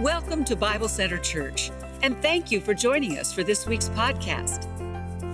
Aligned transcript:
Welcome 0.00 0.46
to 0.46 0.56
Bible 0.56 0.88
Center 0.88 1.18
Church, 1.18 1.70
and 2.00 2.16
thank 2.22 2.50
you 2.50 2.58
for 2.62 2.72
joining 2.72 3.18
us 3.18 3.34
for 3.34 3.44
this 3.44 3.66
week's 3.66 3.90
podcast. 3.90 4.66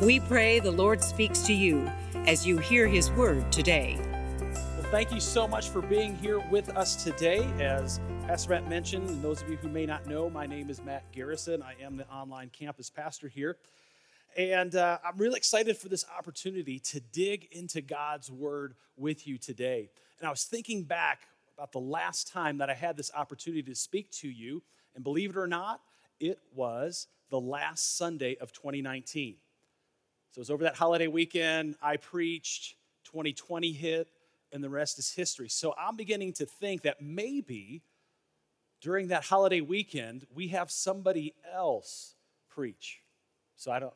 We 0.01 0.19
pray 0.19 0.59
the 0.59 0.73
Lord 0.73 1.05
speaks 1.05 1.43
to 1.43 1.53
you 1.53 1.89
as 2.27 2.45
you 2.45 2.59
hear 2.59 2.89
his 2.89 3.13
word 3.13 3.53
today. 3.53 3.97
Well, 4.41 4.91
thank 4.91 5.13
you 5.13 5.21
so 5.21 5.47
much 5.47 5.69
for 5.69 5.81
being 5.83 6.17
here 6.17 6.41
with 6.51 6.69
us 6.71 7.05
today. 7.05 7.49
As 7.61 8.01
Pastor 8.27 8.51
Matt 8.51 8.69
mentioned, 8.69 9.09
and 9.09 9.23
those 9.23 9.41
of 9.41 9.49
you 9.49 9.57
who 9.57 9.69
may 9.69 9.87
not 9.87 10.09
know, 10.09 10.29
my 10.29 10.47
name 10.47 10.69
is 10.69 10.83
Matt 10.83 11.05
Garrison. 11.13 11.63
I 11.63 11.81
am 11.81 11.97
the 11.97 12.09
online 12.09 12.51
campus 12.51 12.91
pastor 12.91 13.29
here. 13.29 13.59
And 14.37 14.75
uh, 14.75 14.99
I'm 15.07 15.17
really 15.17 15.37
excited 15.37 15.77
for 15.77 15.89
this 15.89 16.05
opportunity 16.19 16.81
to 16.81 16.99
dig 16.99 17.47
into 17.53 17.83
God's 17.83 18.33
word 18.33 18.75
with 18.97 19.29
you 19.29 19.39
today. 19.39 19.91
And 20.19 20.27
I 20.27 20.31
was 20.31 20.43
thinking 20.43 20.83
back 20.83 21.21
about 21.57 21.73
the 21.73 21.81
last 21.81 22.29
time 22.29 22.59
that 22.59 22.69
I 22.69 22.75
had 22.75 22.97
this 22.97 23.11
opportunity 23.15 23.63
to 23.63 23.75
speak 23.75 24.11
to 24.13 24.29
you. 24.29 24.63
And 24.95 25.03
believe 25.03 25.31
it 25.31 25.37
or 25.37 25.47
not, 25.47 25.81
it 26.21 26.39
was 26.55 27.09
the 27.31 27.41
last 27.41 27.97
Sunday 27.97 28.37
of 28.41 28.53
2019. 28.53 29.37
So 30.31 30.39
it 30.39 30.43
was 30.43 30.51
over 30.51 30.65
that 30.65 30.77
holiday 30.77 31.07
weekend. 31.07 31.77
I 31.81 31.97
preached, 31.97 32.77
2020 33.05 33.73
hit, 33.73 34.11
and 34.53 34.63
the 34.63 34.69
rest 34.69 34.99
is 34.99 35.13
history. 35.13 35.49
So 35.49 35.75
I'm 35.79 35.97
beginning 35.97 36.35
to 36.35 36.47
think 36.47 36.83
that 36.83 37.01
maybe 37.01 37.83
during 38.83 39.09
that 39.09 39.25
holiday 39.25 39.63
weekend, 39.63 40.27
we 40.35 40.49
have 40.49 40.71
somebody 40.71 41.35
else 41.55 42.15
preach. 42.51 43.01
So 43.57 43.73
I 43.73 43.79
don't, 43.79 43.95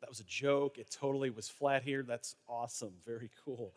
that 0.00 0.08
was 0.10 0.20
a 0.20 0.24
joke. 0.24 0.76
It 0.76 0.90
totally 0.90 1.30
was 1.30 1.48
flat 1.48 1.82
here. 1.82 2.02
That's 2.02 2.34
awesome. 2.46 2.92
Very 3.06 3.30
cool 3.44 3.72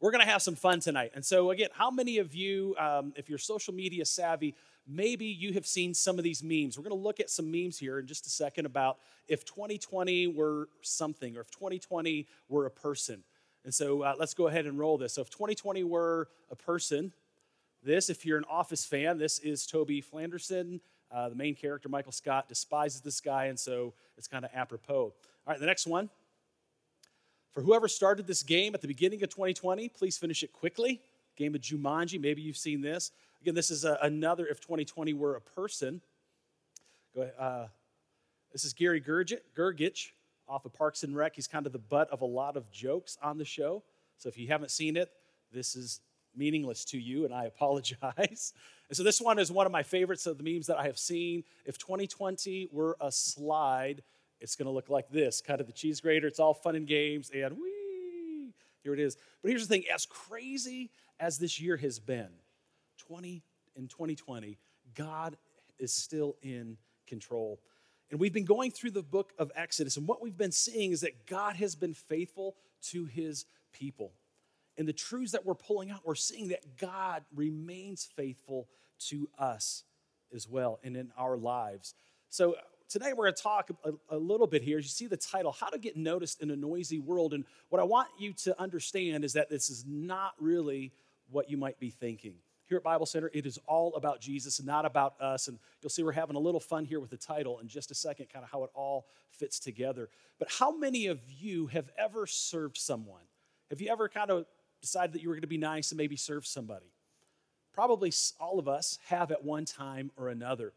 we're 0.00 0.10
going 0.10 0.24
to 0.24 0.30
have 0.30 0.42
some 0.42 0.54
fun 0.54 0.80
tonight. 0.80 1.12
And 1.14 1.24
so, 1.24 1.50
again, 1.50 1.68
how 1.72 1.90
many 1.90 2.18
of 2.18 2.34
you, 2.34 2.74
um, 2.78 3.12
if 3.16 3.28
you're 3.28 3.38
social 3.38 3.72
media 3.74 4.04
savvy, 4.04 4.54
maybe 4.86 5.26
you 5.26 5.52
have 5.54 5.66
seen 5.66 5.94
some 5.94 6.18
of 6.18 6.24
these 6.24 6.42
memes? 6.42 6.76
We're 6.76 6.84
going 6.84 6.96
to 6.96 7.02
look 7.02 7.20
at 7.20 7.30
some 7.30 7.50
memes 7.50 7.78
here 7.78 7.98
in 7.98 8.06
just 8.06 8.26
a 8.26 8.30
second 8.30 8.66
about 8.66 8.98
if 9.28 9.44
2020 9.44 10.26
were 10.28 10.68
something 10.82 11.36
or 11.36 11.40
if 11.40 11.50
2020 11.50 12.26
were 12.48 12.66
a 12.66 12.70
person. 12.70 13.22
And 13.64 13.72
so, 13.72 14.02
uh, 14.02 14.14
let's 14.18 14.34
go 14.34 14.48
ahead 14.48 14.66
and 14.66 14.78
roll 14.78 14.98
this. 14.98 15.14
So, 15.14 15.22
if 15.22 15.30
2020 15.30 15.84
were 15.84 16.28
a 16.50 16.56
person, 16.56 17.12
this, 17.82 18.10
if 18.10 18.24
you're 18.24 18.38
an 18.38 18.46
Office 18.48 18.84
fan, 18.84 19.18
this 19.18 19.38
is 19.38 19.66
Toby 19.66 20.02
Flenderson. 20.02 20.80
Uh, 21.10 21.28
the 21.28 21.34
main 21.34 21.54
character, 21.54 21.88
Michael 21.88 22.12
Scott, 22.12 22.48
despises 22.48 23.00
this 23.00 23.20
guy, 23.20 23.46
and 23.46 23.58
so 23.58 23.92
it's 24.16 24.26
kind 24.26 24.44
of 24.44 24.50
apropos. 24.54 24.94
All 24.94 25.12
right, 25.46 25.60
the 25.60 25.66
next 25.66 25.86
one. 25.86 26.08
For 27.54 27.62
whoever 27.62 27.86
started 27.86 28.26
this 28.26 28.42
game 28.42 28.74
at 28.74 28.80
the 28.80 28.88
beginning 28.88 29.22
of 29.22 29.30
2020, 29.30 29.88
please 29.90 30.18
finish 30.18 30.42
it 30.42 30.52
quickly. 30.52 31.00
Game 31.36 31.54
of 31.54 31.60
Jumanji, 31.60 32.20
maybe 32.20 32.42
you've 32.42 32.56
seen 32.56 32.80
this. 32.80 33.12
Again, 33.40 33.54
this 33.54 33.70
is 33.70 33.84
a, 33.84 33.96
another 34.02 34.46
if 34.46 34.60
2020 34.60 35.12
were 35.12 35.36
a 35.36 35.40
person. 35.40 36.00
Go 37.14 37.22
ahead. 37.22 37.34
Uh, 37.38 37.66
this 38.52 38.64
is 38.64 38.72
Gary 38.72 39.00
Gergich 39.00 40.10
off 40.48 40.64
of 40.64 40.72
Parks 40.72 41.04
and 41.04 41.14
Rec. 41.14 41.36
He's 41.36 41.46
kind 41.46 41.66
of 41.66 41.72
the 41.72 41.78
butt 41.78 42.10
of 42.10 42.22
a 42.22 42.26
lot 42.26 42.56
of 42.56 42.70
jokes 42.72 43.18
on 43.22 43.38
the 43.38 43.44
show. 43.44 43.84
So 44.18 44.28
if 44.28 44.36
you 44.36 44.48
haven't 44.48 44.70
seen 44.72 44.96
it, 44.96 45.10
this 45.52 45.76
is 45.76 46.00
meaningless 46.36 46.84
to 46.86 46.98
you, 46.98 47.24
and 47.24 47.32
I 47.32 47.44
apologize. 47.46 48.52
And 48.88 48.96
so 48.96 49.04
this 49.04 49.20
one 49.20 49.38
is 49.38 49.52
one 49.52 49.66
of 49.66 49.72
my 49.72 49.84
favorites 49.84 50.26
of 50.26 50.38
the 50.38 50.44
memes 50.44 50.66
that 50.66 50.78
I 50.78 50.86
have 50.86 50.98
seen. 50.98 51.44
If 51.64 51.78
2020 51.78 52.68
were 52.72 52.96
a 53.00 53.12
slide, 53.12 54.02
it's 54.44 54.56
going 54.56 54.66
to 54.66 54.72
look 54.72 54.90
like 54.90 55.08
this 55.08 55.40
kind 55.40 55.58
of 55.58 55.66
the 55.66 55.72
cheese 55.72 56.02
grater. 56.02 56.26
It's 56.26 56.38
all 56.38 56.52
fun 56.52 56.76
and 56.76 56.86
games, 56.86 57.30
and 57.34 57.56
wee, 57.56 58.52
here 58.82 58.92
it 58.92 59.00
is. 59.00 59.16
But 59.42 59.48
here's 59.48 59.66
the 59.66 59.74
thing 59.74 59.84
as 59.92 60.04
crazy 60.04 60.90
as 61.18 61.38
this 61.38 61.58
year 61.58 61.78
has 61.78 61.98
been, 61.98 62.28
20 62.98 63.42
in 63.74 63.88
2020, 63.88 64.58
God 64.94 65.38
is 65.78 65.92
still 65.92 66.36
in 66.42 66.76
control. 67.06 67.58
And 68.10 68.20
we've 68.20 68.34
been 68.34 68.44
going 68.44 68.70
through 68.70 68.90
the 68.90 69.02
book 69.02 69.32
of 69.38 69.50
Exodus, 69.56 69.96
and 69.96 70.06
what 70.06 70.20
we've 70.20 70.36
been 70.36 70.52
seeing 70.52 70.92
is 70.92 71.00
that 71.00 71.24
God 71.26 71.56
has 71.56 71.74
been 71.74 71.94
faithful 71.94 72.54
to 72.90 73.06
his 73.06 73.46
people. 73.72 74.12
And 74.76 74.86
the 74.86 74.92
truths 74.92 75.32
that 75.32 75.46
we're 75.46 75.54
pulling 75.54 75.90
out, 75.90 76.02
we're 76.04 76.14
seeing 76.14 76.48
that 76.48 76.76
God 76.76 77.24
remains 77.34 78.04
faithful 78.14 78.68
to 79.08 79.30
us 79.38 79.84
as 80.34 80.46
well 80.46 80.80
and 80.84 80.98
in 80.98 81.12
our 81.16 81.38
lives. 81.38 81.94
So 82.28 82.56
today 82.88 83.12
we're 83.12 83.24
going 83.24 83.34
to 83.34 83.42
talk 83.42 83.70
a, 83.84 83.92
a, 84.14 84.18
little 84.18 84.46
bit 84.46 84.62
here. 84.62 84.78
As 84.78 84.84
you 84.84 84.90
see 84.90 85.06
the 85.06 85.16
title, 85.16 85.52
How 85.52 85.68
to 85.68 85.78
Get 85.78 85.96
Noticed 85.96 86.42
in 86.42 86.50
a 86.50 86.56
Noisy 86.56 86.98
World. 86.98 87.34
And 87.34 87.44
what 87.68 87.80
I 87.80 87.84
want 87.84 88.08
you 88.18 88.32
to 88.44 88.60
understand 88.60 89.24
is 89.24 89.32
that 89.34 89.50
this 89.50 89.70
is 89.70 89.84
not 89.86 90.34
really 90.38 90.92
what 91.30 91.50
you 91.50 91.56
might 91.56 91.78
be 91.78 91.90
thinking. 91.90 92.34
Here 92.66 92.78
at 92.78 92.84
Bible 92.84 93.06
Center, 93.06 93.30
it 93.34 93.46
is 93.46 93.58
all 93.66 93.94
about 93.94 94.20
Jesus, 94.20 94.62
not 94.62 94.86
about 94.86 95.20
us. 95.20 95.48
And 95.48 95.58
you'll 95.82 95.90
see 95.90 96.02
we're 96.02 96.12
having 96.12 96.36
a 96.36 96.40
little 96.40 96.60
fun 96.60 96.84
here 96.84 97.00
with 97.00 97.10
the 97.10 97.16
title 97.16 97.58
in 97.58 97.68
just 97.68 97.90
a 97.90 97.94
second, 97.94 98.26
kind 98.32 98.44
of 98.44 98.50
how 98.50 98.64
it 98.64 98.70
all 98.74 99.06
fits 99.30 99.58
together. 99.58 100.08
But 100.38 100.48
how 100.50 100.76
many 100.76 101.06
of 101.06 101.20
you 101.28 101.66
have 101.68 101.90
ever 101.98 102.26
served 102.26 102.76
someone? 102.76 103.22
Have 103.70 103.80
you 103.80 103.90
ever 103.90 104.08
kind 104.08 104.30
of 104.30 104.46
decided 104.80 105.14
that 105.14 105.22
you 105.22 105.28
were 105.28 105.34
going 105.34 105.42
to 105.42 105.48
be 105.48 105.58
nice 105.58 105.90
and 105.90 105.98
maybe 105.98 106.16
serve 106.16 106.46
somebody? 106.46 106.86
Probably 107.72 108.12
all 108.38 108.58
of 108.58 108.68
us 108.68 108.98
have 109.08 109.32
at 109.32 109.44
one 109.44 109.64
time 109.64 110.10
or 110.16 110.28
another. 110.28 110.72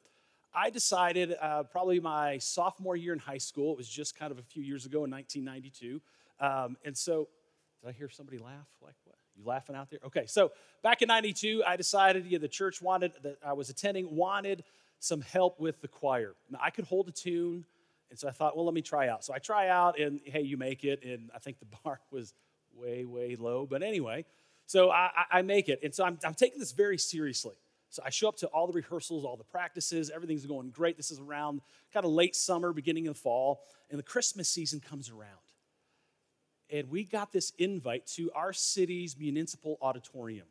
I 0.54 0.70
decided 0.70 1.36
uh, 1.40 1.64
probably 1.64 2.00
my 2.00 2.38
sophomore 2.38 2.96
year 2.96 3.14
in 3.14 3.20
high 3.20 3.38
school, 3.38 3.74
it 3.74 3.78
was 3.78 3.88
just 3.88 4.18
kind 4.18 4.32
of 4.32 4.40
a 4.40 4.44
few 4.44 4.64
years 4.64 4.86
ago 4.86 5.04
in 5.04 5.12
1992. 5.12 6.02
Um, 6.40 6.78
and 6.84 6.98
so, 6.98 7.28
did 7.82 7.90
I 7.90 7.92
hear 7.92 8.10
somebody 8.10 8.38
laugh? 8.38 8.68
Like, 8.82 8.96
what? 9.04 9.16
You 9.36 9.46
laughing 9.46 9.76
out 9.76 9.90
there? 9.90 10.00
Okay, 10.06 10.26
so 10.26 10.52
back 10.82 11.02
in 11.02 11.08
92, 11.08 11.64
I 11.66 11.76
decided 11.76 12.26
yeah, 12.26 12.40
the 12.40 12.48
church 12.48 12.82
wanted, 12.82 13.12
that 13.24 13.38
I 13.46 13.54
was 13.54 13.70
attending, 13.70 14.16
wanted 14.16 14.64
some 15.00 15.22
help 15.22 15.60
with 15.60 15.80
the 15.82 15.88
choir. 15.88 16.34
Now, 16.50 16.60
I 16.62 16.72
could 16.72 16.86
hold 16.86 17.08
a 17.08 17.12
tune, 17.12 17.64
and 18.10 18.18
so 18.18 18.28
I 18.28 18.32
thought, 18.32 18.56
well, 18.56 18.66
let 18.66 18.74
me 18.74 18.82
try 18.82 19.10
out. 19.10 19.24
So 19.24 19.34
I 19.34 19.38
try 19.38 19.70
out, 19.70 20.00
and 20.00 20.20
hey, 20.24 20.42
you 20.42 20.58
make 20.58 20.84
it, 20.84 21.04
and 21.04 21.30
I 21.36 21.40
think 21.40 21.60
the 21.60 21.68
bar 21.84 22.00
was 22.12 22.34
way, 22.76 23.06
way 23.06 23.36
low. 23.36 23.68
But 23.70 23.84
anyway, 23.84 24.26
so 24.66 24.90
I, 24.92 25.10
I 25.32 25.42
make 25.44 25.70
it. 25.70 25.80
And 25.84 25.94
so 25.94 26.04
I'm, 26.04 26.18
I'm 26.24 26.34
taking 26.34 26.60
this 26.60 26.72
very 26.72 26.98
seriously. 26.98 27.56
So 27.90 28.02
I 28.06 28.10
show 28.10 28.28
up 28.28 28.38
to 28.38 28.48
all 28.48 28.68
the 28.68 28.74
rehearsals, 28.74 29.24
all 29.24 29.38
the 29.38 29.44
practices, 29.44 30.12
everything's 30.14 30.46
going 30.46 30.70
great. 30.72 30.98
This 30.98 31.12
is 31.12 31.20
around 31.20 31.62
kind 31.94 32.06
of 32.06 32.12
late 32.12 32.36
summer, 32.36 32.74
beginning 32.74 33.08
of 33.08 33.18
fall, 33.18 33.62
and 33.90 33.98
the 33.98 34.04
Christmas 34.04 34.50
season 34.50 34.80
comes 34.80 35.10
around. 35.10 35.32
And 36.70 36.90
we 36.90 37.06
got 37.06 37.32
this 37.32 37.54
invite 37.58 38.06
to 38.16 38.30
our 38.36 38.52
city's 38.52 39.18
municipal 39.18 39.78
auditorium. 39.82 40.48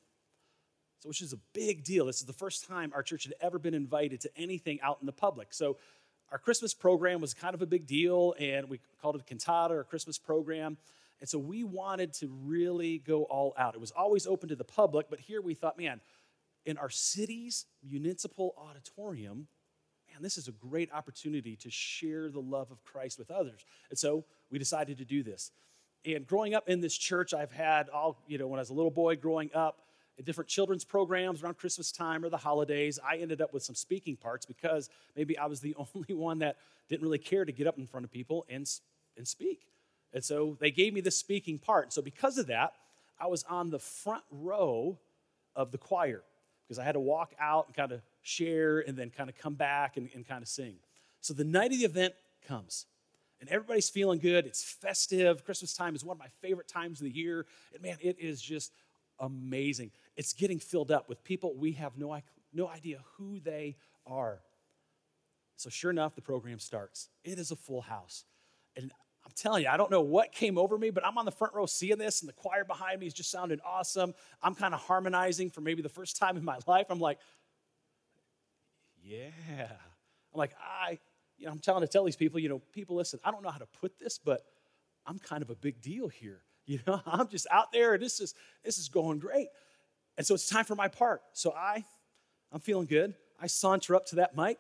So, 1.01 1.11
which 1.11 1.21
is 1.21 1.35
a 1.35 1.39
big 1.53 1.85
deal. 1.85 2.07
This 2.07 2.21
is 2.21 2.27
the 2.27 2.33
first 2.33 2.67
time 2.67 2.91
our 2.95 3.03
church 3.03 3.25
had 3.25 3.35
ever 3.43 3.59
been 3.59 3.75
invited 3.75 4.23
to 4.23 4.31
anything 4.35 4.81
out 4.81 4.97
in 5.01 5.07
the 5.07 5.13
public. 5.13 5.53
So, 5.53 5.77
our 6.33 6.39
Christmas 6.39 6.73
program 6.73 7.21
was 7.21 7.35
kind 7.35 7.55
of 7.55 7.61
a 7.61 7.67
big 7.67 7.87
deal, 7.87 8.35
and 8.39 8.69
we 8.69 8.81
called 9.01 9.15
it 9.15 9.21
a 9.21 9.25
cantata 9.25 9.75
or 9.75 9.85
Christmas 9.85 10.19
program. 10.19 10.77
And 11.21 11.29
so 11.29 11.39
we 11.39 11.65
wanted 11.65 12.13
to 12.15 12.29
really 12.45 12.99
go 12.99 13.23
all 13.25 13.55
out. 13.57 13.75
It 13.75 13.81
was 13.81 13.91
always 13.93 14.27
open 14.27 14.49
to 14.51 14.57
the 14.57 14.65
public, 14.65 15.07
but 15.09 15.21
here 15.21 15.41
we 15.41 15.55
thought, 15.55 15.79
man, 15.79 16.01
in 16.67 16.77
our 16.77 16.91
city's 16.91 17.65
municipal 17.89 18.55
auditorium, 18.59 19.47
man, 20.13 20.23
this 20.23 20.37
is 20.37 20.49
a 20.49 20.53
great 20.53 20.93
opportunity 20.93 21.57
to 21.57 21.71
share 21.71 22.29
the 22.29 22.41
love 22.41 22.71
of 22.71 22.83
Christ 22.85 23.19
with 23.19 23.31
others. 23.31 23.65
And 23.89 23.99
so 23.99 24.25
we 24.51 24.59
decided 24.59 24.99
to 24.99 25.05
do 25.05 25.23
this. 25.23 25.53
And 26.05 26.27
growing 26.27 26.55
up 26.55 26.69
in 26.69 26.81
this 26.81 26.97
church, 26.97 27.33
I've 27.33 27.53
had 27.53 27.89
all, 27.89 28.23
you 28.27 28.37
know, 28.37 28.49
when 28.49 28.59
I 28.59 28.63
was 28.63 28.71
a 28.71 28.75
little 28.75 28.91
boy 28.91 29.17
growing 29.17 29.51
up, 29.55 29.79
in 30.19 30.25
different 30.25 30.49
children's 30.49 30.85
programs 30.85 31.43
around 31.43 31.59
Christmas 31.59 31.93
time 31.93 32.25
or 32.25 32.31
the 32.31 32.39
holidays, 32.39 32.99
I 33.07 33.19
ended 33.19 33.43
up 33.43 33.53
with 33.53 33.63
some 33.63 33.75
speaking 33.75 34.17
parts 34.17 34.47
because 34.47 34.89
maybe 35.15 35.37
I 35.37 35.47
was 35.47 35.61
the 35.61 35.75
only 35.95 36.15
one 36.15 36.39
that 36.39 36.57
didn't 36.89 37.03
really 37.03 37.19
care 37.19 37.45
to 37.45 37.53
get 37.53 37.67
up 37.67 37.79
in 37.79 37.87
front 37.87 38.05
of 38.05 38.11
people 38.11 38.47
and, 38.49 38.67
and 39.17 39.29
speak. 39.29 39.67
And 40.15 40.25
so 40.25 40.57
they 40.59 40.71
gave 40.71 40.95
me 40.95 41.03
this 41.03 41.17
speaking 41.17 41.59
part. 41.59 41.85
And 41.85 41.93
so 41.93 42.01
because 42.01 42.39
of 42.39 42.47
that, 42.47 42.73
I 43.21 43.27
was 43.27 43.45
on 43.45 43.71
the 43.71 43.79
front 43.79 44.23
row 44.31 44.99
of 45.55 45.71
the 45.71 45.79
choir 45.79 46.23
because 46.67 46.79
I 46.79 46.85
had 46.85 46.93
to 46.93 47.01
walk 47.01 47.33
out 47.39 47.67
and 47.67 47.77
kind 47.77 47.93
of 47.93 48.03
share 48.23 48.81
and 48.81 48.97
then 48.97 49.11
kind 49.11 49.31
of 49.31 49.37
come 49.37 49.55
back 49.55 49.97
and, 49.97 50.09
and 50.15 50.27
kind 50.27 50.43
of 50.43 50.49
sing. 50.49 50.77
So 51.21 51.35
the 51.35 51.45
night 51.45 51.73
of 51.73 51.79
the 51.79 51.85
event 51.85 52.15
comes 52.47 52.87
and 53.41 53.49
everybody's 53.51 53.89
feeling 53.89 54.19
good. 54.19 54.47
It's 54.47 54.63
festive. 54.63 55.45
Christmas 55.45 55.75
time 55.75 55.95
is 55.95 56.05
one 56.05 56.17
of 56.17 56.19
my 56.19 56.29
favorite 56.41 56.69
times 56.69 57.01
of 57.01 57.05
the 57.05 57.11
year. 57.11 57.47
And 57.75 57.83
man, 57.83 57.97
it 58.01 58.19
is 58.19 58.41
just 58.41 58.73
amazing. 59.21 59.91
It's 60.17 60.33
getting 60.33 60.59
filled 60.59 60.91
up 60.91 61.09
with 61.09 61.23
people 61.25 61.55
we 61.55 61.73
have 61.73 61.97
no, 61.97 62.19
no 62.53 62.69
idea 62.69 63.01
who 63.17 63.41
they 63.41 63.77
are. 64.07 64.41
So, 65.57 65.71
sure 65.71 65.91
enough, 65.91 66.15
the 66.15 66.23
program 66.23 66.59
starts. 66.59 67.09
It 67.25 67.39
is 67.39 67.51
a 67.51 67.57
full 67.57 67.81
house. 67.81 68.25
And 68.77 68.93
I'm 69.27 69.33
telling 69.35 69.65
you, 69.65 69.69
I 69.69 69.77
don't 69.77 69.91
know 69.91 70.03
what 70.03 70.31
came 70.31 70.57
over 70.57 70.79
me, 70.79 70.91
but 70.91 71.05
I'm 71.05 71.19
on 71.19 71.25
the 71.25 71.33
front 71.33 71.53
row 71.53 71.67
seeing 71.67 71.99
this, 71.99 72.23
and 72.23 72.29
the 72.29 72.33
choir 72.33 72.65
behind 72.65 73.01
me 73.01 73.09
is 73.09 73.13
just 73.13 73.29
sounding 73.29 73.59
awesome. 73.67 74.15
I'm 74.41 74.55
kind 74.55 74.73
of 74.73 74.81
harmonizing 74.81 75.51
for 75.51 75.61
maybe 75.61 75.83
the 75.83 75.89
first 75.89 76.17
time 76.21 76.37
in 76.37 76.45
my 76.45 76.59
life. 76.67 76.87
I'm 76.91 77.01
like, 77.01 77.19
yeah. 79.03 79.31
I'm 80.33 80.39
like, 80.39 80.53
I, 80.61 81.01
you 81.39 81.47
know, 81.47 81.53
I'm 81.53 81.59
telling 81.59 81.83
to 81.83 81.89
tell 81.89 82.05
these 82.05 82.15
people, 82.15 82.39
you 82.39 82.49
know, 82.49 82.63
people, 82.73 82.95
listen, 82.95 83.19
I 83.25 83.33
don't 83.33 83.43
know 83.43 83.51
how 83.51 83.59
to 83.59 83.67
put 83.81 83.99
this, 83.99 84.17
but 84.17 84.43
I'm 85.05 85.19
kind 85.19 85.43
of 85.43 85.51
a 85.51 85.57
big 85.57 85.81
deal 85.81 86.09
here. 86.09 86.41
You 86.69 86.81
know, 86.85 87.01
I'm 87.07 87.29
just 87.29 87.47
out 87.53 87.71
there, 87.71 87.95
and 87.95 88.03
this 88.03 88.19
is 88.19 88.35
this 88.65 88.77
is 88.77 88.89
going 88.89 89.21
great. 89.21 89.47
And 90.19 90.27
so 90.27 90.35
it's 90.35 90.49
time 90.49 90.65
for 90.65 90.75
my 90.75 90.89
part. 90.89 91.23
So 91.33 91.53
I, 91.53 91.85
I'm 92.51 92.59
feeling 92.59 92.87
good. 92.87 93.15
I 93.41 93.47
saunter 93.47 93.95
up 93.95 94.07
to 94.07 94.17
that 94.17 94.37
mic. 94.37 94.59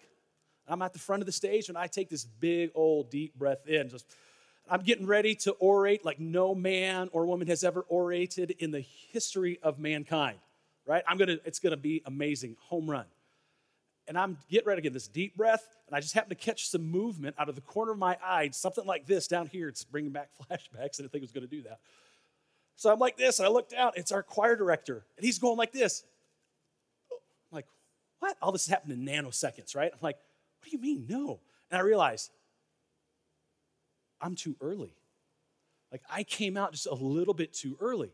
I'm 0.68 0.82
at 0.82 0.92
the 0.92 0.98
front 0.98 1.22
of 1.22 1.26
the 1.26 1.32
stage 1.32 1.68
and 1.68 1.78
I 1.78 1.86
take 1.86 2.08
this 2.08 2.24
big 2.24 2.70
old 2.74 3.10
deep 3.10 3.34
breath 3.36 3.66
in. 3.66 3.88
Just 3.88 4.14
I'm 4.68 4.82
getting 4.82 5.06
ready 5.06 5.34
to 5.36 5.54
orate 5.60 6.04
like 6.04 6.18
no 6.18 6.54
man 6.54 7.08
or 7.12 7.26
woman 7.26 7.46
has 7.48 7.62
ever 7.62 7.82
orated 7.88 8.52
in 8.58 8.70
the 8.70 8.84
history 9.12 9.58
of 9.62 9.78
mankind. 9.78 10.38
Right? 10.86 11.02
I'm 11.08 11.18
gonna, 11.18 11.38
it's 11.44 11.58
gonna 11.58 11.76
be 11.76 12.02
amazing. 12.06 12.56
Home 12.68 12.88
run. 12.88 13.06
And 14.08 14.16
I'm 14.16 14.38
getting 14.48 14.68
ready 14.68 14.80
to 14.80 14.82
get 14.82 14.92
this 14.92 15.08
deep 15.08 15.36
breath, 15.36 15.66
and 15.88 15.96
I 15.96 16.00
just 16.00 16.14
happen 16.14 16.28
to 16.28 16.36
catch 16.36 16.68
some 16.68 16.88
movement 16.88 17.34
out 17.40 17.48
of 17.48 17.56
the 17.56 17.60
corner 17.60 17.90
of 17.90 17.98
my 17.98 18.16
eye, 18.24 18.50
something 18.52 18.86
like 18.86 19.04
this 19.04 19.26
down 19.26 19.48
here. 19.48 19.68
It's 19.68 19.82
bringing 19.82 20.12
back 20.12 20.30
flashbacks. 20.50 20.78
I 20.78 21.02
didn't 21.02 21.10
think 21.10 21.14
it 21.16 21.22
was 21.22 21.32
gonna 21.32 21.48
do 21.48 21.62
that. 21.62 21.80
So 22.76 22.92
I'm 22.92 22.98
like 22.98 23.16
this, 23.16 23.38
and 23.38 23.46
I 23.46 23.50
look 23.50 23.68
down, 23.68 23.92
it's 23.96 24.12
our 24.12 24.22
choir 24.22 24.54
director, 24.54 25.04
and 25.16 25.24
he's 25.24 25.38
going 25.38 25.56
like 25.56 25.72
this. 25.72 26.04
I'm 27.10 27.56
like, 27.56 27.66
what? 28.20 28.36
All 28.40 28.52
this 28.52 28.68
happened 28.68 28.92
in 28.92 29.04
nanoseconds, 29.04 29.74
right? 29.74 29.90
I'm 29.92 29.98
like, 30.02 30.18
what 30.60 30.70
do 30.70 30.76
you 30.76 30.82
mean, 30.82 31.06
no? 31.08 31.40
And 31.70 31.78
I 31.78 31.82
realized 31.82 32.30
I'm 34.20 34.34
too 34.34 34.56
early. 34.60 34.94
Like 35.92 36.02
I 36.10 36.22
came 36.22 36.56
out 36.56 36.72
just 36.72 36.86
a 36.86 36.94
little 36.94 37.34
bit 37.34 37.52
too 37.52 37.76
early. 37.80 38.10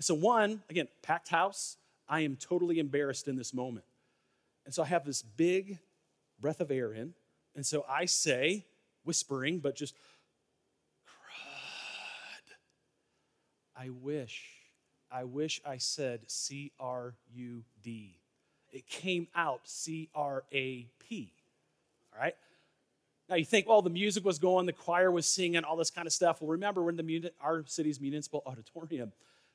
So, 0.00 0.14
one, 0.14 0.62
again, 0.70 0.86
packed 1.02 1.28
house, 1.28 1.76
I 2.08 2.20
am 2.20 2.36
totally 2.36 2.78
embarrassed 2.78 3.26
in 3.26 3.36
this 3.36 3.52
moment. 3.52 3.84
And 4.64 4.72
so 4.72 4.82
I 4.82 4.86
have 4.86 5.04
this 5.04 5.22
big 5.22 5.78
breath 6.40 6.60
of 6.60 6.70
air 6.70 6.92
in. 6.92 7.14
And 7.56 7.66
so 7.66 7.84
I 7.88 8.04
say, 8.04 8.64
whispering, 9.04 9.58
but 9.58 9.74
just, 9.74 9.94
crud. 11.06 12.54
I 13.76 13.88
wish, 13.88 14.44
I 15.10 15.24
wish 15.24 15.60
I 15.66 15.78
said 15.78 16.20
C 16.30 16.70
R 16.78 17.14
U 17.34 17.64
D. 17.82 18.20
It 18.70 18.86
came 18.86 19.26
out 19.34 19.62
C 19.64 20.10
R 20.14 20.44
A 20.52 20.86
P. 21.00 21.32
All 22.14 22.20
right? 22.20 22.36
Now 23.28 23.36
you 23.36 23.44
think, 23.44 23.68
well, 23.68 23.82
the 23.82 23.90
music 23.90 24.24
was 24.24 24.38
going, 24.38 24.66
the 24.66 24.72
choir 24.72 25.10
was 25.10 25.26
singing, 25.26 25.62
all 25.64 25.76
this 25.76 25.90
kind 25.90 26.06
of 26.06 26.12
stuff. 26.12 26.40
Well, 26.40 26.50
remember, 26.50 26.82
we're 26.82 26.90
in 26.90 26.96
the 26.96 27.32
our 27.42 27.62
city's 27.66 28.00
municipal 28.00 28.42
auditorium. 28.46 29.12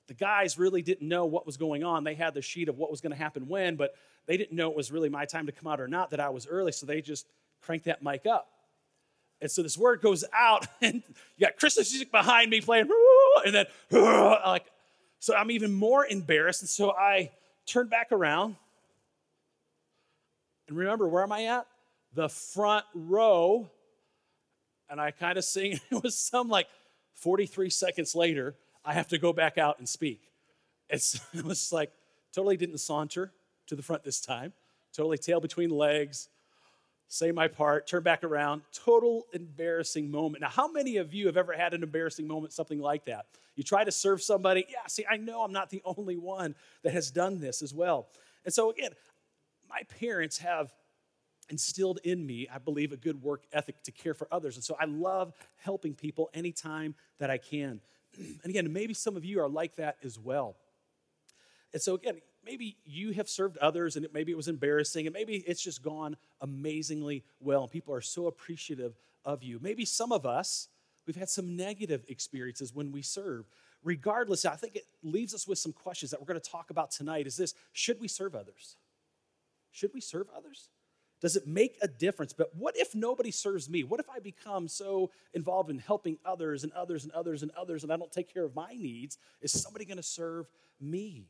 The 0.08 0.14
guys 0.14 0.58
really 0.58 0.81
didn't 0.81 1.08
know 1.08 1.25
what 1.25 1.46
was 1.46 1.58
going 1.58 1.84
on. 1.84 2.04
They 2.04 2.14
had 2.14 2.34
the 2.34 2.42
sheet 2.42 2.70
of 2.70 2.78
what 2.78 2.92
was 2.92 3.02
going 3.02 3.12
to 3.12 3.18
happen 3.18 3.48
when, 3.48 3.75
but 3.75 3.96
they 4.25 4.38
didn't 4.38 4.56
know 4.56 4.70
it 4.70 4.75
was 4.75 4.92
really 4.92 5.10
my 5.10 5.25
time 5.25 5.46
to 5.46 5.52
come 5.52 5.72
out 5.72 5.80
or 5.80 5.88
not, 5.88 6.12
that 6.12 6.20
I 6.20 6.30
was 6.30 6.46
early, 6.46 6.72
so 6.72 6.86
they 6.86 7.02
just 7.02 7.25
cranked 7.62 7.86
that 7.86 8.04
mic 8.04 8.25
up. 8.25 8.48
And 9.42 9.50
so 9.50 9.64
this 9.64 9.78
word 9.78 10.02
goes 10.02 10.24
out, 10.34 10.68
and 10.81 11.02
you 11.38 11.46
got 11.48 11.58
Christmas 11.58 11.92
music 11.92 12.12
behind 12.12 12.50
me 12.52 12.62
playing, 12.62 12.90
and 13.46 13.56
then 13.56 13.66
like, 13.92 14.66
so 15.19 15.34
I'm 15.36 15.52
even 15.52 15.74
more 15.74 16.06
embarrassed. 16.06 16.62
And 16.62 16.69
so 16.69 16.92
I 16.92 17.31
turn 17.66 17.88
back 17.88 18.12
around, 18.12 18.58
and 20.68 20.78
remember, 20.78 21.08
where 21.08 21.24
am 21.24 21.31
I 21.31 21.46
at? 21.46 21.66
The 22.13 22.30
front 22.30 22.86
row, 22.94 23.69
and 24.89 25.00
I 25.01 25.12
kind 25.12 25.38
of 25.38 25.44
sing. 25.44 25.80
It 25.92 26.04
was 26.04 26.18
some 26.18 26.50
like 26.50 26.68
43 27.15 27.69
seconds 27.69 28.15
later, 28.15 28.56
I 28.86 28.94
have 28.94 29.07
to 29.10 29.18
go 29.18 29.33
back 29.33 29.57
out 29.57 29.80
and 29.80 29.88
speak. 29.88 30.21
It's, 30.89 31.19
it 31.33 31.44
was 31.44 31.71
like 31.71 31.92
totally 32.33 32.57
didn't 32.57 32.80
saunter 32.80 33.31
to 33.68 33.75
the 33.75 33.83
front 33.83 34.04
this 34.04 34.19
time, 34.19 34.54
totally 34.94 35.18
tail 35.18 35.39
between 35.39 35.69
legs, 35.69 36.30
say 37.07 37.31
my 37.31 37.48
part, 37.48 37.88
turn 37.88 38.04
back 38.04 38.24
around. 38.24 38.63
Total 38.74 39.25
embarrassing 39.33 40.09
moment. 40.09 40.42
Now, 40.42 40.50
how 40.50 40.71
many 40.71 40.98
of 40.98 41.13
you 41.13 41.27
have 41.27 41.38
ever 41.38 41.54
had 41.54 41.74
an 41.74 41.83
embarrassing 41.83 42.27
moment, 42.27 42.54
something 42.54 42.80
like 42.80 43.06
that? 43.06 43.27
You 43.56 43.63
try 43.63 43.83
to 43.83 43.92
serve 43.92 44.21
somebody. 44.21 44.66
Yeah, 44.68 44.88
see, 44.88 45.06
I 45.09 45.18
know 45.18 45.44
I'm 45.44 45.51
not 45.51 45.69
the 45.69 45.81
only 45.86 46.18
one 46.18 46.56
that 46.81 46.92
has 46.94 47.12
done 47.12 47.39
this 47.39 47.62
as 47.62 47.74
well. 47.74 48.07
And 48.45 48.54
so, 48.54 48.71
again, 48.71 48.92
my 49.69 49.81
parents 50.00 50.39
have 50.39 50.74
instilled 51.50 52.00
in 52.04 52.25
me, 52.25 52.48
I 52.54 52.57
believe, 52.57 52.92
a 52.92 52.98
good 52.98 53.22
work 53.22 53.44
ethic 53.51 53.84
to 53.84 53.92
care 53.92 54.13
for 54.13 54.28
others. 54.31 54.56
And 54.56 54.63
so 54.63 54.75
I 54.80 54.86
love 54.86 55.34
helping 55.57 55.94
people 55.94 56.30
anytime 56.34 56.95
that 57.19 57.30
I 57.30 57.38
can. 57.38 57.81
And 58.44 58.50
again, 58.50 58.72
maybe 58.72 58.94
some 58.94 59.18
of 59.18 59.25
you 59.25 59.42
are 59.42 59.50
like 59.50 59.78
that 59.78 59.98
as 60.04 60.19
well. 60.19 60.56
And 61.74 61.81
so 61.81 61.95
again, 61.95 62.22
maybe 62.45 62.78
you 62.86 63.12
have 63.13 63.28
served 63.28 63.57
others 63.57 63.95
and 63.95 64.06
it, 64.06 64.13
maybe 64.13 64.31
it 64.31 64.36
was 64.36 64.48
embarrassing 64.48 65.07
and 65.07 65.13
maybe 65.13 65.38
it's 65.48 65.63
just 65.63 65.81
gone 65.81 66.16
amazingly 66.42 67.24
well 67.40 67.63
and 67.63 67.72
people 67.72 67.94
are 67.94 68.01
so 68.01 68.28
appreciative 68.28 68.95
of 69.25 69.44
you. 69.44 69.60
Maybe 69.62 69.86
some 69.86 70.12
of 70.12 70.25
us, 70.25 70.68
we've 71.07 71.16
had 71.16 71.30
some 71.30 71.56
negative 71.56 72.04
experiences 72.07 72.74
when 72.74 72.92
we 72.92 73.01
serve. 73.01 73.45
Regardless, 73.84 74.45
I 74.45 74.56
think 74.56 74.75
it 74.75 74.86
leaves 75.01 75.34
us 75.34 75.48
with 75.48 75.57
some 75.57 75.74
questions 75.74 76.12
that 76.12 76.19
we're 76.19 76.28
going 76.28 76.40
to 76.40 76.50
talk 76.50 76.69
about 76.69 76.92
tonight. 76.92 77.28
Is 77.28 77.36
this 77.36 77.54
should 77.74 78.00
we 78.00 78.07
serve 78.07 78.36
others? 78.36 78.78
Should 79.72 79.92
we 79.94 80.01
serve 80.01 80.28
others? 80.36 80.69
Does 81.24 81.38
it 81.38 81.48
make 81.48 81.78
a 81.81 81.88
difference? 81.88 82.34
But 82.34 82.54
what 82.54 82.75
if 82.75 82.94
nobody 82.94 83.31
serves 83.31 83.70
me? 83.70 83.86
What 83.86 84.02
if 84.02 84.10
I 84.10 84.20
become 84.20 84.68
so 84.68 85.10
involved 85.34 85.70
in 85.70 85.80
helping 85.80 86.18
others 86.25 86.66
and 86.66 86.74
others 86.74 87.06
and 87.06 87.14
others 87.14 87.44
and 87.44 87.52
others 87.54 87.84
and 87.84 87.94
I 87.94 87.96
don't 87.96 88.12
take 88.12 88.31
care 88.34 88.44
of 88.44 88.54
my 88.54 88.74
needs? 88.74 89.18
Is 89.42 89.54
somebody 89.54 89.86
going 89.86 89.98
to 89.98 90.04
serve 90.04 90.48
me? 90.81 91.30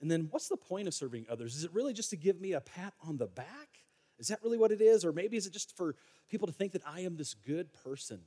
And 0.00 0.10
then 0.10 0.26
what's 0.32 0.48
the 0.48 0.56
point 0.56 0.88
of 0.88 0.94
serving 0.94 1.26
others? 1.30 1.54
Is 1.54 1.62
it 1.62 1.72
really 1.72 1.92
just 1.92 2.10
to 2.10 2.16
give 2.16 2.40
me 2.40 2.54
a 2.54 2.60
pat 2.60 2.92
on 3.06 3.18
the 3.18 3.28
back? 3.28 3.68
Is 4.18 4.26
that 4.28 4.42
really 4.42 4.58
what 4.58 4.72
it 4.72 4.80
is? 4.80 5.04
Or 5.04 5.12
maybe 5.12 5.36
is 5.36 5.46
it 5.46 5.52
just 5.52 5.76
for 5.76 5.94
people 6.28 6.48
to 6.48 6.52
think 6.52 6.72
that 6.72 6.82
I 6.84 7.02
am 7.02 7.16
this 7.16 7.34
good 7.34 7.72
person? 7.84 8.18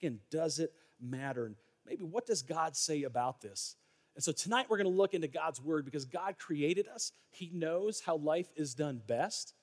Again, 0.00 0.20
does 0.30 0.60
it 0.60 0.72
matter? 1.00 1.46
And 1.46 1.56
maybe 1.84 2.04
what 2.04 2.26
does 2.26 2.42
God 2.42 2.76
say 2.76 3.02
about 3.02 3.40
this? 3.40 3.74
And 4.14 4.22
so 4.22 4.30
tonight 4.30 4.66
we're 4.68 4.76
going 4.76 4.92
to 4.92 4.96
look 4.96 5.14
into 5.14 5.26
God's 5.26 5.60
word 5.60 5.84
because 5.84 6.04
God 6.04 6.38
created 6.38 6.86
us. 6.86 7.10
He 7.32 7.50
knows 7.52 8.00
how 8.00 8.18
life 8.18 8.52
is 8.54 8.74
done 8.74 9.02
best. 9.04 9.54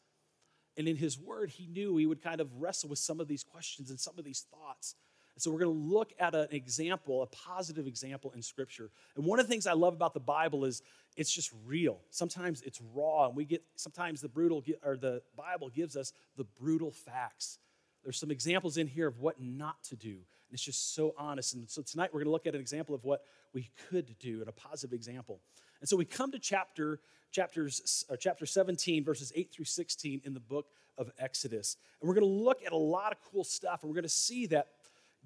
And 0.78 0.88
in 0.88 0.96
his 0.96 1.20
word, 1.20 1.50
he 1.50 1.68
knew 1.68 1.98
he 1.98 2.06
would 2.06 2.22
kind 2.22 2.40
of 2.42 2.62
wrestle 2.62 2.90
with 2.90 3.00
some 3.00 3.20
of 3.20 3.28
these 3.28 3.44
questions 3.44 3.90
and 3.90 4.00
some 4.00 4.18
of 4.18 4.24
these 4.26 4.46
thoughts. 4.52 4.96
And 5.36 5.42
so 5.42 5.52
we're 5.52 5.60
going 5.60 5.74
to 5.74 5.94
look 5.94 6.14
at 6.20 6.36
an 6.36 6.50
example, 6.52 7.22
a 7.24 7.28
positive 7.28 7.88
example 7.88 8.32
in 8.36 8.42
scripture. 8.42 8.92
And 9.16 9.26
one 9.26 9.40
of 9.40 9.48
the 9.48 9.50
things 9.50 9.68
I 9.68 9.74
love 9.74 9.94
about 9.94 10.14
the 10.14 10.20
Bible 10.20 10.66
is 10.66 10.82
it's 11.16 11.32
just 11.32 11.52
real. 11.66 12.00
Sometimes 12.10 12.62
it's 12.62 12.82
raw, 12.94 13.28
and 13.28 13.36
we 13.36 13.46
get 13.46 13.64
sometimes 13.76 14.22
the 14.22 14.30
brutal 14.30 14.64
or 14.84 14.98
the 14.98 15.22
Bible 15.38 15.70
gives 15.70 15.96
us 15.96 16.14
the 16.38 16.46
brutal 16.60 16.92
facts. 16.92 17.58
There's 18.04 18.18
some 18.18 18.32
examples 18.32 18.78
in 18.78 18.88
here 18.88 19.08
of 19.08 19.20
what 19.20 19.42
not 19.42 19.84
to 19.86 19.96
do. 19.96 20.10
And 20.10 20.54
it's 20.54 20.64
just 20.64 20.96
so 20.96 21.14
honest. 21.18 21.54
And 21.54 21.70
so 21.70 21.82
tonight 21.82 22.10
we're 22.14 22.20
going 22.20 22.28
to 22.28 22.32
look 22.32 22.48
at 22.48 22.56
an 22.56 22.62
example 22.62 22.96
of 22.96 23.04
what 23.04 23.22
we 23.54 23.70
could 23.90 24.18
do 24.20 24.40
and 24.40 24.50
a 24.50 24.54
positive 24.54 24.94
example. 24.94 25.40
And 25.82 25.90
so 25.90 25.96
we 25.98 26.06
come 26.06 26.32
to 26.32 26.40
chapter 26.40 27.00
chapters, 27.32 28.06
uh, 28.10 28.16
chapter 28.16 28.46
17, 28.46 29.04
verses 29.04 29.32
8 29.36 29.52
through 29.52 29.66
16 29.66 30.22
in 30.24 30.34
the 30.34 30.40
book 30.40 30.68
of 30.98 31.12
Exodus. 31.20 31.78
And 32.02 32.08
we're 32.08 32.16
going 32.16 32.28
to 32.28 32.44
look 32.44 32.66
at 32.66 32.72
a 32.72 32.78
lot 32.78 33.12
of 33.12 33.20
cool 33.32 33.44
stuff, 33.44 33.84
and 33.84 33.90
we're 33.90 33.96
going 33.96 34.04
to 34.04 34.10
see 34.10 34.48
that 34.48 34.68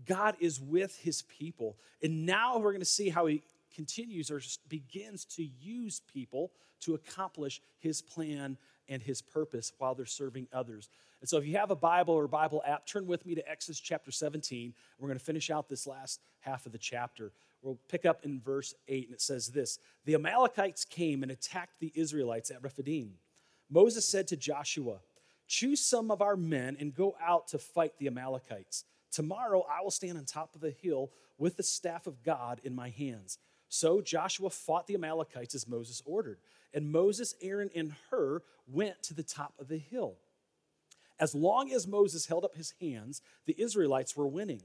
God 0.05 0.35
is 0.39 0.59
with 0.59 0.97
his 0.99 1.21
people. 1.23 1.77
And 2.01 2.25
now 2.25 2.57
we're 2.57 2.71
going 2.71 2.81
to 2.81 2.85
see 2.85 3.09
how 3.09 3.25
he 3.27 3.41
continues 3.73 4.29
or 4.29 4.41
begins 4.69 5.25
to 5.25 5.43
use 5.43 6.01
people 6.13 6.51
to 6.81 6.95
accomplish 6.95 7.61
his 7.79 8.01
plan 8.01 8.57
and 8.89 9.01
his 9.01 9.21
purpose 9.21 9.71
while 9.77 9.95
they're 9.95 10.05
serving 10.05 10.47
others. 10.51 10.89
And 11.23 11.29
so 11.29 11.37
if 11.37 11.47
you 11.47 11.55
have 11.55 11.71
a 11.71 11.75
Bible 11.75 12.15
or 12.15 12.27
Bible 12.27 12.61
app, 12.67 12.85
turn 12.85 13.07
with 13.07 13.25
me 13.25 13.33
to 13.33 13.49
Exodus 13.49 13.79
chapter 13.79 14.11
17. 14.11 14.73
We're 14.99 15.07
going 15.07 15.17
to 15.17 15.23
finish 15.23 15.49
out 15.49 15.69
this 15.69 15.87
last 15.87 16.19
half 16.41 16.65
of 16.65 16.73
the 16.73 16.77
chapter. 16.77 17.31
We'll 17.61 17.79
pick 17.87 18.05
up 18.05 18.25
in 18.25 18.41
verse 18.41 18.75
8, 18.89 19.05
and 19.05 19.13
it 19.13 19.21
says 19.21 19.47
this 19.47 19.79
The 20.03 20.15
Amalekites 20.15 20.83
came 20.83 21.23
and 21.23 21.31
attacked 21.31 21.79
the 21.79 21.93
Israelites 21.95 22.51
at 22.51 22.61
Rephidim. 22.61 23.13
Moses 23.69 24.05
said 24.05 24.27
to 24.27 24.35
Joshua, 24.35 24.97
Choose 25.47 25.79
some 25.79 26.11
of 26.11 26.21
our 26.21 26.35
men 26.35 26.75
and 26.77 26.93
go 26.93 27.15
out 27.25 27.47
to 27.47 27.57
fight 27.57 27.93
the 27.99 28.07
Amalekites. 28.07 28.83
Tomorrow 29.09 29.65
I 29.71 29.81
will 29.81 29.91
stand 29.91 30.17
on 30.17 30.25
top 30.25 30.53
of 30.55 30.59
the 30.59 30.71
hill 30.71 31.09
with 31.37 31.55
the 31.55 31.63
staff 31.63 32.05
of 32.05 32.21
God 32.21 32.59
in 32.65 32.75
my 32.75 32.89
hands. 32.89 33.37
So 33.69 34.01
Joshua 34.01 34.49
fought 34.49 34.87
the 34.87 34.95
Amalekites 34.95 35.55
as 35.55 35.69
Moses 35.69 36.01
ordered. 36.05 36.39
And 36.73 36.91
Moses, 36.91 37.33
Aaron, 37.41 37.69
and 37.73 37.93
Hur 38.09 38.41
went 38.67 39.01
to 39.03 39.13
the 39.13 39.23
top 39.23 39.53
of 39.57 39.69
the 39.69 39.77
hill. 39.77 40.17
As 41.23 41.33
long 41.33 41.71
as 41.71 41.87
Moses 41.87 42.25
held 42.25 42.43
up 42.43 42.53
his 42.53 42.73
hands, 42.81 43.21
the 43.45 43.55
Israelites 43.57 44.13
were 44.17 44.27
winning. 44.27 44.63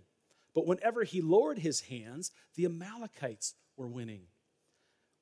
But 0.56 0.66
whenever 0.66 1.04
he 1.04 1.20
lowered 1.20 1.60
his 1.60 1.82
hands, 1.82 2.32
the 2.56 2.64
Amalekites 2.64 3.54
were 3.76 3.86
winning. 3.86 4.22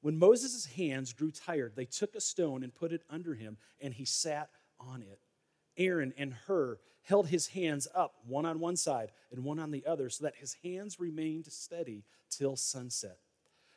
When 0.00 0.18
Moses' 0.18 0.64
hands 0.64 1.12
grew 1.12 1.30
tired, 1.30 1.74
they 1.76 1.84
took 1.84 2.14
a 2.14 2.22
stone 2.22 2.62
and 2.62 2.74
put 2.74 2.90
it 2.90 3.02
under 3.10 3.34
him, 3.34 3.58
and 3.82 3.92
he 3.92 4.06
sat 4.06 4.48
on 4.80 5.02
it. 5.02 5.20
Aaron 5.76 6.14
and 6.16 6.32
Hur 6.32 6.78
held 7.02 7.28
his 7.28 7.48
hands 7.48 7.86
up, 7.94 8.14
one 8.26 8.46
on 8.46 8.58
one 8.58 8.76
side 8.76 9.12
and 9.30 9.44
one 9.44 9.58
on 9.58 9.72
the 9.72 9.84
other, 9.84 10.08
so 10.08 10.24
that 10.24 10.36
his 10.36 10.56
hands 10.64 10.98
remained 10.98 11.52
steady 11.52 12.04
till 12.30 12.56
sunset. 12.56 13.18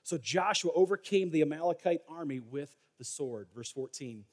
So 0.03 0.17
Joshua 0.17 0.71
overcame 0.73 1.29
the 1.29 1.41
Amalekite 1.41 2.03
army 2.07 2.39
with 2.39 2.73
the 2.97 3.03
sword. 3.03 3.49
Verse 3.53 3.69
14. 3.69 4.23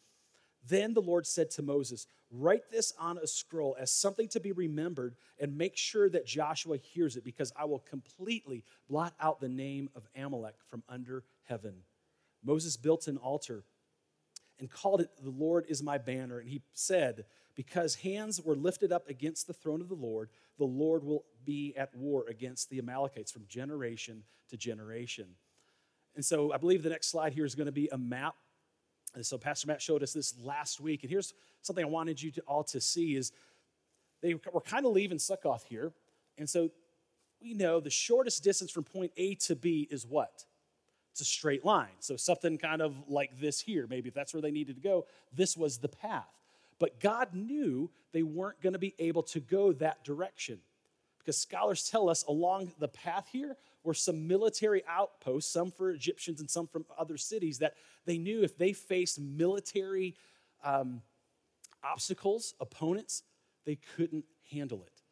Then 0.69 0.95
the 0.95 1.03
Lord 1.03 1.27
said 1.27 1.51
to 1.53 1.63
Moses, 1.63 2.07
Write 2.31 2.71
this 2.71 2.93
on 2.99 3.19
a 3.19 3.27
scroll 3.27 3.77
as 3.79 3.91
something 3.91 4.29
to 4.29 4.41
be 4.41 4.53
remembered, 4.53 5.17
and 5.39 5.57
make 5.57 5.77
sure 5.77 6.09
that 6.11 6.27
Joshua 6.27 6.77
hears 6.77 7.17
it, 7.17 7.25
because 7.25 7.53
I 7.57 7.65
will 7.67 7.79
completely 7.79 8.65
blot 8.89 9.15
out 9.21 9.41
the 9.41 9.49
name 9.49 9.91
of 9.95 10.07
Amalek 10.17 10.57
from 10.69 10.83
under 10.89 11.25
heaven. 11.45 11.83
Moses 12.45 12.77
built 12.77 13.07
an 13.07 13.17
altar 13.17 13.65
and 14.59 14.71
called 14.71 15.01
it, 15.01 15.11
The 15.23 15.31
Lord 15.31 15.67
is 15.69 15.83
my 15.83 15.99
banner. 15.99 16.39
And 16.39 16.49
he 16.49 16.63
said, 16.73 17.25
Because 17.55 17.97
hands 17.97 18.41
were 18.41 18.57
lifted 18.57 18.93
up 18.93 19.09
against 19.09 19.47
the 19.47 19.53
throne 19.53 19.81
of 19.81 19.89
the 19.89 19.95
Lord, 19.95 20.31
the 20.59 20.65
Lord 20.65 21.05
will 21.05 21.25
be 21.45 21.75
at 21.77 21.95
war 21.95 22.25
against 22.29 22.71
the 22.71 22.79
Amalekites 22.79 23.31
from 23.31 23.47
generation 23.49 24.25
to 24.49 24.57
generation. 24.57 25.27
And 26.15 26.25
so 26.25 26.53
I 26.53 26.57
believe 26.57 26.83
the 26.83 26.89
next 26.89 27.09
slide 27.09 27.35
here 27.35 27.45
is 27.45 27.55
going 27.55 27.67
to 27.67 27.73
be 27.73 27.89
a 27.93 27.99
map. 27.99 28.37
And 29.17 29.25
so 29.25 29.39
Pastor 29.39 29.67
Matt 29.67 29.81
showed 29.81 30.03
us 30.03 30.13
this 30.13 30.35
last 30.43 30.79
week. 30.79 31.03
And 31.03 31.11
here's 31.11 31.33
something 31.63 31.85
I 31.85 31.89
wanted 31.89 32.23
you 32.23 32.31
to 32.33 32.43
all 32.43 32.63
to 32.65 32.81
see 32.81 33.17
is 33.17 33.33
they 34.23 34.35
were 34.35 34.61
kind 34.61 34.85
of 34.85 34.93
leaving 34.93 35.19
Succoth 35.19 35.65
here. 35.69 35.93
And 36.39 36.49
so 36.49 36.71
we 37.41 37.55
know 37.55 37.81
the 37.81 37.91
shortest 37.91 38.45
distance 38.45 38.71
from 38.71 38.85
point 38.85 39.13
A 39.17 39.35
to 39.37 39.57
B 39.57 39.89
is 39.91 40.07
what? 40.07 40.45
It's 41.13 41.23
a 41.23 41.25
straight 41.25 41.65
line. 41.65 41.97
So 42.01 42.17
something 42.17 42.59
kind 42.59 42.83
of 42.83 42.95
like 43.09 43.41
this 43.41 43.59
here, 43.59 43.87
maybe 43.89 44.09
if 44.09 44.15
that's 44.15 44.35
where 44.35 44.43
they 44.43 44.51
needed 44.51 44.77
to 44.77 44.83
go, 44.83 45.07
this 45.33 45.57
was 45.57 45.79
the 45.79 45.89
path. 45.89 46.29
But 46.79 47.01
God 47.01 47.33
knew 47.33 47.91
they 48.13 48.23
weren't 48.23 48.61
going 48.61 48.75
to 48.75 48.79
be 48.79 48.95
able 48.99 49.23
to 49.25 49.41
go 49.41 49.73
that 49.73 50.05
direction. 50.05 50.59
Because 51.19 51.39
scholars 51.39 51.89
tell 51.89 52.11
us 52.11 52.23
along 52.25 52.73
the 52.79 52.89
path 52.89 53.29
here 53.33 53.57
were 53.87 53.95
some 53.95 54.27
military 54.27 54.83
outposts, 54.89 55.53
some 55.53 55.71
for 55.71 55.91
Egyptians 55.91 56.41
and 56.41 56.51
some 56.51 56.67
from 56.67 56.85
other 56.99 57.17
cities, 57.17 57.59
that 57.59 57.75
they 58.05 58.19
knew 58.19 58.43
if 58.43 58.59
they 58.59 58.73
faced 58.73 59.21
military 59.21 60.15
um, 60.65 61.01
obstacles, 61.83 62.55
opponents, 62.61 63.23
they 63.65 63.79
couldn't 63.97 64.25
handle 64.51 64.83
it. 64.83 65.03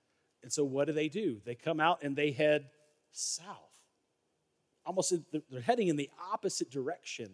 And 0.43 0.53
so 0.53 0.65
what 0.65 0.87
do 0.87 0.93
they 0.93 1.09
do? 1.09 1.41
They 1.45 1.55
come 1.55 1.81
out 1.81 2.03
and 2.03 2.15
they 2.15 2.33
head 2.33 2.67
south. 3.13 3.47
Almost 4.85 5.15
they're 5.51 5.61
heading 5.63 5.89
in 5.89 5.97
the 5.97 6.11
opposite 6.33 6.71
direction. 6.71 7.31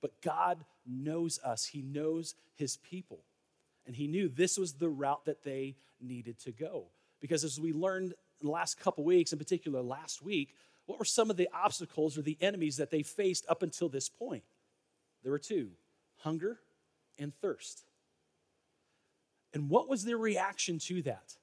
But 0.00 0.20
God 0.22 0.64
knows 0.86 1.38
us, 1.44 1.66
He 1.66 1.82
knows 1.82 2.34
His 2.56 2.76
people. 2.78 3.20
And 3.86 3.94
He 3.94 4.06
knew 4.06 4.28
this 4.28 4.56
was 4.56 4.74
the 4.74 4.88
route 4.88 5.24
that 5.26 5.42
they 5.42 5.76
needed 6.00 6.38
to 6.40 6.52
go. 6.52 6.86
Because 7.20 7.44
as 7.44 7.60
we 7.60 7.72
learned 7.72 8.14
in 8.40 8.46
the 8.46 8.52
last 8.52 8.78
couple 8.78 9.04
weeks, 9.04 9.32
in 9.32 9.38
particular 9.38 9.82
last 9.82 10.22
week, 10.22 10.54
what 10.86 10.98
were 10.98 11.04
some 11.04 11.30
of 11.30 11.36
the 11.36 11.48
obstacles 11.52 12.18
or 12.18 12.22
the 12.22 12.38
enemies 12.40 12.76
that 12.76 12.90
they 12.90 13.02
faced 13.02 13.46
up 13.48 13.62
until 13.62 13.88
this 13.88 14.08
point? 14.08 14.44
There 15.22 15.32
were 15.32 15.38
two 15.38 15.70
hunger 16.18 16.58
and 17.18 17.34
thirst. 17.40 17.84
And 19.52 19.70
what 19.70 19.88
was 19.88 20.04
their 20.04 20.18
reaction 20.18 20.78
to 20.80 21.02
that? 21.02 21.34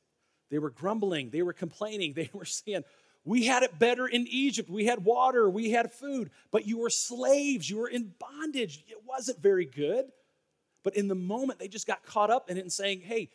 They 0.50 0.60
were 0.60 0.70
grumbling, 0.70 1.30
they 1.30 1.42
were 1.42 1.54
complaining, 1.54 2.14
they 2.16 2.30
were 2.34 2.46
saying, 2.46 2.84
We 3.24 3.46
had 3.46 3.64
it 3.64 3.80
better 3.80 4.06
in 4.08 4.28
Egypt. 4.30 4.70
We 4.70 4.86
had 4.86 5.04
water, 5.04 5.50
we 5.50 5.72
had 5.72 5.92
food, 5.92 6.30
but 6.52 6.68
you 6.68 6.78
were 6.78 6.90
slaves, 6.90 7.70
you 7.70 7.78
were 7.78 7.88
in 7.88 8.14
bondage. 8.20 8.84
It 8.88 9.04
wasn't 9.06 9.42
very 9.42 9.66
good. 9.66 10.06
But 10.84 10.96
in 10.96 11.08
the 11.08 11.16
moment, 11.16 11.60
they 11.60 11.68
just 11.68 11.88
got 11.88 12.04
caught 12.04 12.32
up 12.32 12.50
in 12.50 12.58
it 12.58 12.62
and 12.62 12.74
saying, 12.74 13.02
Hey, 13.02 13.30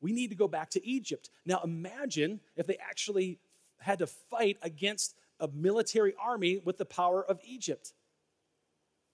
we 0.00 0.12
need 0.12 0.30
to 0.30 0.36
go 0.36 0.48
back 0.48 0.70
to 0.70 0.84
Egypt. 0.84 1.30
Now 1.46 1.60
imagine 1.62 2.40
if 2.56 2.66
they 2.66 2.76
actually 2.76 3.38
had 3.78 4.00
to 4.00 4.06
fight 4.06 4.56
against 4.62 5.14
a 5.42 5.48
military 5.48 6.14
army 6.18 6.62
with 6.64 6.78
the 6.78 6.86
power 6.86 7.22
of 7.22 7.40
Egypt. 7.44 7.92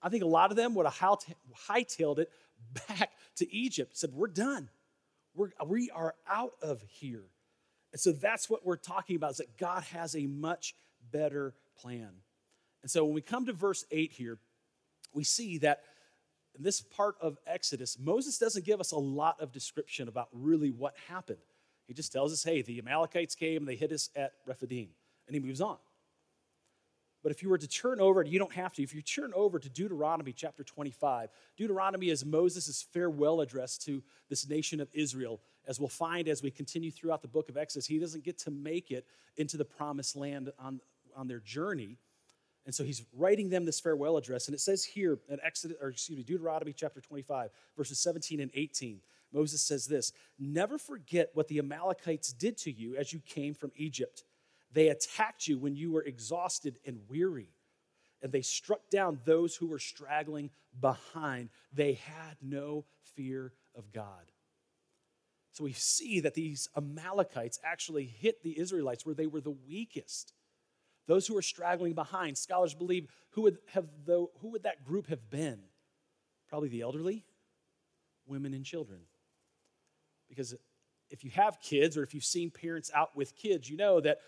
I 0.01 0.07
think 0.07 0.23
a 0.23 0.27
lot 0.27 0.51
of 0.51 0.55
them 0.55 0.75
would 0.75 0.85
have 0.85 1.19
hightailed 1.67 2.19
it 2.19 2.29
back 2.87 3.11
to 3.37 3.53
Egypt, 3.53 3.97
said, 3.97 4.13
We're 4.13 4.27
done. 4.27 4.69
We're, 5.35 5.49
we 5.65 5.89
are 5.89 6.15
out 6.29 6.53
of 6.61 6.81
here. 6.87 7.25
And 7.91 7.99
so 7.99 8.11
that's 8.11 8.49
what 8.49 8.65
we're 8.65 8.77
talking 8.77 9.15
about 9.15 9.31
is 9.31 9.37
that 9.37 9.57
God 9.57 9.83
has 9.83 10.15
a 10.15 10.27
much 10.27 10.75
better 11.11 11.55
plan. 11.77 12.09
And 12.81 12.91
so 12.91 13.03
when 13.03 13.13
we 13.13 13.21
come 13.21 13.45
to 13.47 13.53
verse 13.53 13.83
8 13.91 14.11
here, 14.11 14.37
we 15.13 15.23
see 15.23 15.57
that 15.59 15.81
in 16.55 16.63
this 16.63 16.81
part 16.81 17.15
of 17.21 17.37
Exodus, 17.47 17.97
Moses 17.99 18.37
doesn't 18.37 18.65
give 18.65 18.79
us 18.79 18.91
a 18.91 18.97
lot 18.97 19.39
of 19.39 19.51
description 19.51 20.07
about 20.07 20.29
really 20.31 20.69
what 20.69 20.95
happened. 21.07 21.39
He 21.87 21.93
just 21.93 22.11
tells 22.11 22.31
us, 22.31 22.43
hey, 22.43 22.61
the 22.61 22.77
Amalekites 22.79 23.33
came 23.33 23.57
and 23.57 23.67
they 23.67 23.75
hit 23.75 23.91
us 23.91 24.09
at 24.15 24.33
Rephidim. 24.45 24.89
And 25.27 25.35
he 25.35 25.39
moves 25.39 25.61
on. 25.61 25.77
But 27.21 27.31
if 27.31 27.43
you 27.43 27.49
were 27.49 27.57
to 27.57 27.67
turn 27.67 27.99
over, 27.99 28.23
you 28.23 28.39
don't 28.39 28.53
have 28.53 28.73
to, 28.73 28.83
if 28.83 28.95
you 28.95 29.01
turn 29.01 29.31
over 29.35 29.59
to 29.59 29.69
Deuteronomy 29.69 30.31
chapter 30.31 30.63
25, 30.63 31.29
Deuteronomy 31.57 32.09
is 32.09 32.23
Moses' 32.25 32.85
farewell 32.93 33.41
address 33.41 33.77
to 33.79 34.01
this 34.29 34.47
nation 34.47 34.79
of 34.79 34.87
Israel. 34.93 35.41
As 35.67 35.79
we'll 35.79 35.89
find 35.89 36.27
as 36.27 36.41
we 36.41 36.49
continue 36.49 36.91
throughout 36.91 37.21
the 37.21 37.27
book 37.27 37.49
of 37.49 37.57
Exodus, 37.57 37.87
he 37.87 37.99
doesn't 37.99 38.23
get 38.23 38.37
to 38.39 38.51
make 38.51 38.91
it 38.91 39.05
into 39.37 39.57
the 39.57 39.65
promised 39.65 40.15
land 40.15 40.51
on, 40.57 40.79
on 41.15 41.27
their 41.27 41.39
journey. 41.39 41.97
And 42.65 42.73
so 42.73 42.83
he's 42.83 43.03
writing 43.13 43.49
them 43.49 43.65
this 43.65 43.79
farewell 43.79 44.15
address. 44.15 44.47
And 44.47 44.55
it 44.55 44.59
says 44.59 44.83
here 44.83 45.19
in 45.27 45.39
Exodus, 45.43 45.77
or 45.81 45.89
excuse 45.89 46.17
me, 46.17 46.23
Deuteronomy 46.23 46.71
chapter 46.71 47.01
25, 47.01 47.49
verses 47.75 47.99
17 47.99 48.39
and 48.39 48.51
18. 48.53 49.01
Moses 49.33 49.61
says 49.61 49.87
this 49.87 50.13
Never 50.37 50.77
forget 50.77 51.31
what 51.33 51.47
the 51.47 51.59
Amalekites 51.59 52.31
did 52.31 52.57
to 52.59 52.71
you 52.71 52.95
as 52.95 53.11
you 53.11 53.19
came 53.19 53.53
from 53.53 53.71
Egypt 53.75 54.23
they 54.71 54.89
attacked 54.89 55.47
you 55.47 55.57
when 55.57 55.75
you 55.75 55.91
were 55.91 56.03
exhausted 56.03 56.79
and 56.85 56.99
weary, 57.07 57.53
and 58.21 58.31
they 58.31 58.41
struck 58.41 58.89
down 58.89 59.19
those 59.25 59.55
who 59.55 59.67
were 59.67 59.79
straggling 59.79 60.51
behind. 60.79 61.49
They 61.73 61.93
had 61.93 62.37
no 62.41 62.85
fear 63.15 63.53
of 63.75 63.91
God. 63.91 64.31
So 65.53 65.63
we 65.63 65.73
see 65.73 66.19
that 66.21 66.35
these 66.35 66.69
Amalekites 66.77 67.59
actually 67.63 68.05
hit 68.05 68.43
the 68.43 68.57
Israelites 68.59 69.05
where 69.05 69.15
they 69.15 69.27
were 69.27 69.41
the 69.41 69.55
weakest. 69.67 70.33
Those 71.07 71.25
who 71.25 71.33
were 71.33 71.41
straggling 71.41 71.93
behind, 71.93 72.37
scholars 72.37 72.75
believe 72.75 73.07
who 73.31 73.41
would 73.41 73.57
have 73.73 73.85
though 74.05 74.31
who 74.41 74.49
would 74.49 74.63
that 74.63 74.85
group 74.85 75.07
have 75.07 75.29
been? 75.29 75.59
Probably 76.47 76.69
the 76.69 76.81
elderly, 76.81 77.25
women 78.27 78.53
and 78.53 78.63
children. 78.63 79.01
Because 80.29 80.55
if 81.09 81.23
you 81.23 81.31
have 81.31 81.59
kids 81.61 81.97
or 81.97 82.03
if 82.03 82.13
you've 82.13 82.23
seen 82.23 82.51
parents 82.51 82.91
out 82.93 83.15
with 83.15 83.35
kids, 83.35 83.69
you 83.69 83.75
know 83.75 83.99
that 83.99 84.19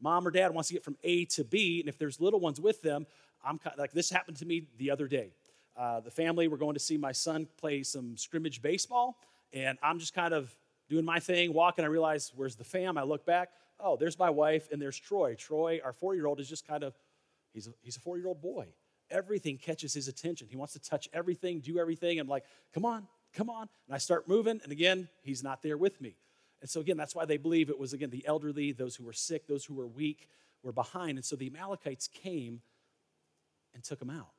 mom 0.00 0.26
or 0.26 0.30
dad 0.30 0.52
wants 0.52 0.68
to 0.68 0.74
get 0.74 0.84
from 0.84 0.96
A 1.04 1.24
to 1.26 1.44
B, 1.44 1.80
and 1.80 1.88
if 1.88 1.98
there's 1.98 2.20
little 2.20 2.40
ones 2.40 2.60
with 2.60 2.82
them, 2.82 3.06
I'm 3.44 3.58
kind 3.58 3.74
of, 3.74 3.78
like 3.78 3.92
this 3.92 4.10
happened 4.10 4.36
to 4.38 4.46
me 4.46 4.64
the 4.78 4.90
other 4.90 5.08
day. 5.08 5.32
Uh, 5.76 6.00
the 6.00 6.10
family 6.10 6.48
were 6.48 6.56
going 6.56 6.74
to 6.74 6.80
see 6.80 6.96
my 6.98 7.12
son 7.12 7.46
play 7.56 7.82
some 7.82 8.16
scrimmage 8.16 8.60
baseball, 8.60 9.18
and 9.52 9.78
I'm 9.82 9.98
just 9.98 10.14
kind 10.14 10.34
of 10.34 10.54
doing 10.88 11.04
my 11.04 11.20
thing, 11.20 11.52
walking. 11.52 11.84
I 11.84 11.88
realize, 11.88 12.32
where's 12.34 12.56
the 12.56 12.64
fam? 12.64 12.98
I 12.98 13.02
look 13.02 13.24
back. 13.24 13.50
Oh, 13.78 13.96
there's 13.96 14.18
my 14.18 14.30
wife, 14.30 14.68
and 14.72 14.82
there's 14.82 14.98
Troy. 14.98 15.34
Troy, 15.36 15.80
our 15.84 15.92
four 15.92 16.14
year 16.14 16.26
old, 16.26 16.40
is 16.40 16.48
just 16.48 16.66
kind 16.66 16.84
of, 16.84 16.94
he's 17.54 17.66
a, 17.66 17.70
he's 17.82 17.96
a 17.96 18.00
four 18.00 18.18
year 18.18 18.26
old 18.26 18.42
boy. 18.42 18.66
Everything 19.10 19.56
catches 19.56 19.94
his 19.94 20.06
attention. 20.06 20.48
He 20.48 20.56
wants 20.56 20.74
to 20.74 20.80
touch 20.80 21.08
everything, 21.12 21.60
do 21.60 21.78
everything. 21.78 22.20
I'm 22.20 22.28
like, 22.28 22.44
come 22.74 22.84
on, 22.84 23.06
come 23.32 23.48
on. 23.48 23.68
And 23.86 23.94
I 23.94 23.98
start 23.98 24.28
moving, 24.28 24.60
and 24.62 24.72
again, 24.72 25.08
he's 25.22 25.42
not 25.42 25.62
there 25.62 25.78
with 25.78 26.00
me. 26.00 26.16
And 26.60 26.68
so, 26.68 26.80
again, 26.80 26.96
that's 26.96 27.14
why 27.14 27.24
they 27.24 27.38
believe 27.38 27.70
it 27.70 27.78
was, 27.78 27.92
again, 27.92 28.10
the 28.10 28.26
elderly, 28.26 28.72
those 28.72 28.96
who 28.96 29.04
were 29.04 29.12
sick, 29.12 29.46
those 29.46 29.64
who 29.64 29.74
were 29.74 29.86
weak 29.86 30.28
were 30.62 30.72
behind. 30.72 31.16
And 31.16 31.24
so 31.24 31.36
the 31.36 31.46
Amalekites 31.46 32.08
came 32.08 32.60
and 33.74 33.82
took 33.82 33.98
them 33.98 34.10
out, 34.10 34.32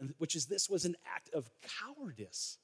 and, 0.00 0.14
which 0.18 0.34
is 0.34 0.46
this 0.46 0.68
was 0.68 0.84
an 0.84 0.96
act 1.14 1.30
of 1.34 1.48
cowardice. 1.80 2.58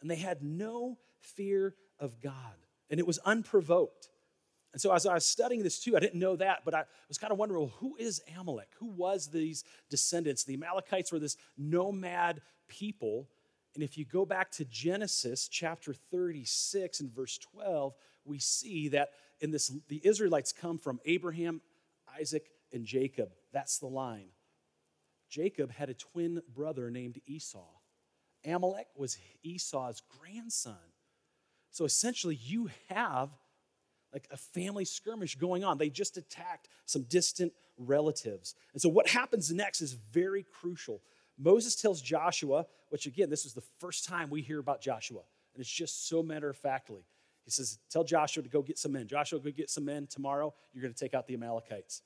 And 0.00 0.10
they 0.10 0.16
had 0.16 0.42
no 0.42 0.98
fear 1.20 1.74
of 1.98 2.20
God, 2.20 2.54
and 2.90 2.98
it 2.98 3.06
was 3.06 3.18
unprovoked. 3.18 4.08
And 4.72 4.80
so, 4.80 4.92
as 4.92 5.06
I 5.06 5.14
was 5.14 5.26
studying 5.26 5.62
this 5.62 5.78
too, 5.78 5.96
I 5.96 6.00
didn't 6.00 6.18
know 6.18 6.36
that, 6.36 6.62
but 6.64 6.74
I 6.74 6.84
was 7.08 7.18
kind 7.18 7.32
of 7.32 7.38
wondering 7.38 7.60
well, 7.60 7.72
who 7.78 7.96
is 7.96 8.20
Amalek? 8.38 8.68
Who 8.78 8.88
was 8.88 9.28
these 9.28 9.64
descendants? 9.88 10.44
The 10.44 10.54
Amalekites 10.54 11.12
were 11.12 11.18
this 11.18 11.36
nomad 11.56 12.42
people 12.68 13.28
and 13.76 13.84
if 13.84 13.98
you 13.98 14.06
go 14.06 14.24
back 14.24 14.50
to 14.52 14.64
Genesis 14.64 15.48
chapter 15.48 15.92
36 15.92 17.00
and 17.00 17.14
verse 17.14 17.36
12, 17.36 17.94
we 18.24 18.38
see 18.38 18.88
that 18.88 19.10
in 19.40 19.50
this 19.50 19.70
the 19.88 20.00
Israelites 20.02 20.50
come 20.50 20.78
from 20.78 20.98
Abraham, 21.04 21.60
Isaac, 22.18 22.46
and 22.72 22.86
Jacob. 22.86 23.32
That's 23.52 23.78
the 23.78 23.86
line. 23.86 24.30
Jacob 25.28 25.70
had 25.70 25.90
a 25.90 25.94
twin 25.94 26.40
brother 26.54 26.90
named 26.90 27.20
Esau. 27.26 27.68
Amalek 28.46 28.86
was 28.96 29.18
Esau's 29.42 30.02
grandson. 30.20 30.74
So 31.70 31.84
essentially, 31.84 32.36
you 32.36 32.70
have 32.88 33.28
like 34.10 34.26
a 34.30 34.38
family 34.38 34.86
skirmish 34.86 35.36
going 35.36 35.64
on. 35.64 35.76
They 35.76 35.90
just 35.90 36.16
attacked 36.16 36.68
some 36.86 37.02
distant 37.02 37.52
relatives. 37.76 38.54
And 38.72 38.80
so, 38.80 38.88
what 38.88 39.06
happens 39.06 39.52
next 39.52 39.82
is 39.82 39.92
very 39.92 40.44
crucial. 40.44 41.02
Moses 41.38 41.76
tells 41.76 42.00
Joshua, 42.00 42.66
which 42.88 43.06
again, 43.06 43.30
this 43.30 43.44
is 43.44 43.52
the 43.52 43.64
first 43.78 44.04
time 44.06 44.30
we 44.30 44.42
hear 44.42 44.58
about 44.58 44.80
Joshua, 44.80 45.22
and 45.54 45.60
it's 45.60 45.70
just 45.70 46.08
so 46.08 46.22
matter 46.22 46.48
of 46.48 46.56
factly. 46.56 47.04
He 47.44 47.50
says, 47.50 47.78
Tell 47.90 48.04
Joshua 48.04 48.42
to 48.42 48.48
go 48.48 48.60
get 48.60 48.78
some 48.78 48.92
men. 48.92 49.06
Joshua, 49.06 49.38
go 49.38 49.50
get 49.50 49.70
some 49.70 49.84
men 49.84 50.06
tomorrow. 50.08 50.52
You're 50.72 50.82
going 50.82 50.92
to 50.92 50.98
take 50.98 51.14
out 51.14 51.26
the 51.26 51.34
Amalekites. 51.34 52.02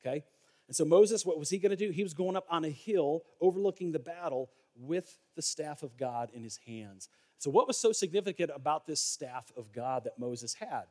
Okay? 0.00 0.24
And 0.68 0.76
so 0.76 0.84
Moses, 0.84 1.26
what 1.26 1.36
was 1.36 1.50
he 1.50 1.58
going 1.58 1.70
to 1.70 1.76
do? 1.76 1.90
He 1.90 2.04
was 2.04 2.14
going 2.14 2.36
up 2.36 2.46
on 2.48 2.64
a 2.64 2.68
hill 2.68 3.24
overlooking 3.40 3.90
the 3.90 3.98
battle 3.98 4.50
with 4.76 5.18
the 5.34 5.42
staff 5.42 5.82
of 5.82 5.96
God 5.96 6.30
in 6.32 6.44
his 6.44 6.60
hands. 6.64 7.08
So, 7.38 7.50
what 7.50 7.66
was 7.66 7.76
so 7.76 7.90
significant 7.90 8.52
about 8.54 8.86
this 8.86 9.00
staff 9.00 9.50
of 9.56 9.72
God 9.72 10.04
that 10.04 10.18
Moses 10.18 10.54
had? 10.54 10.84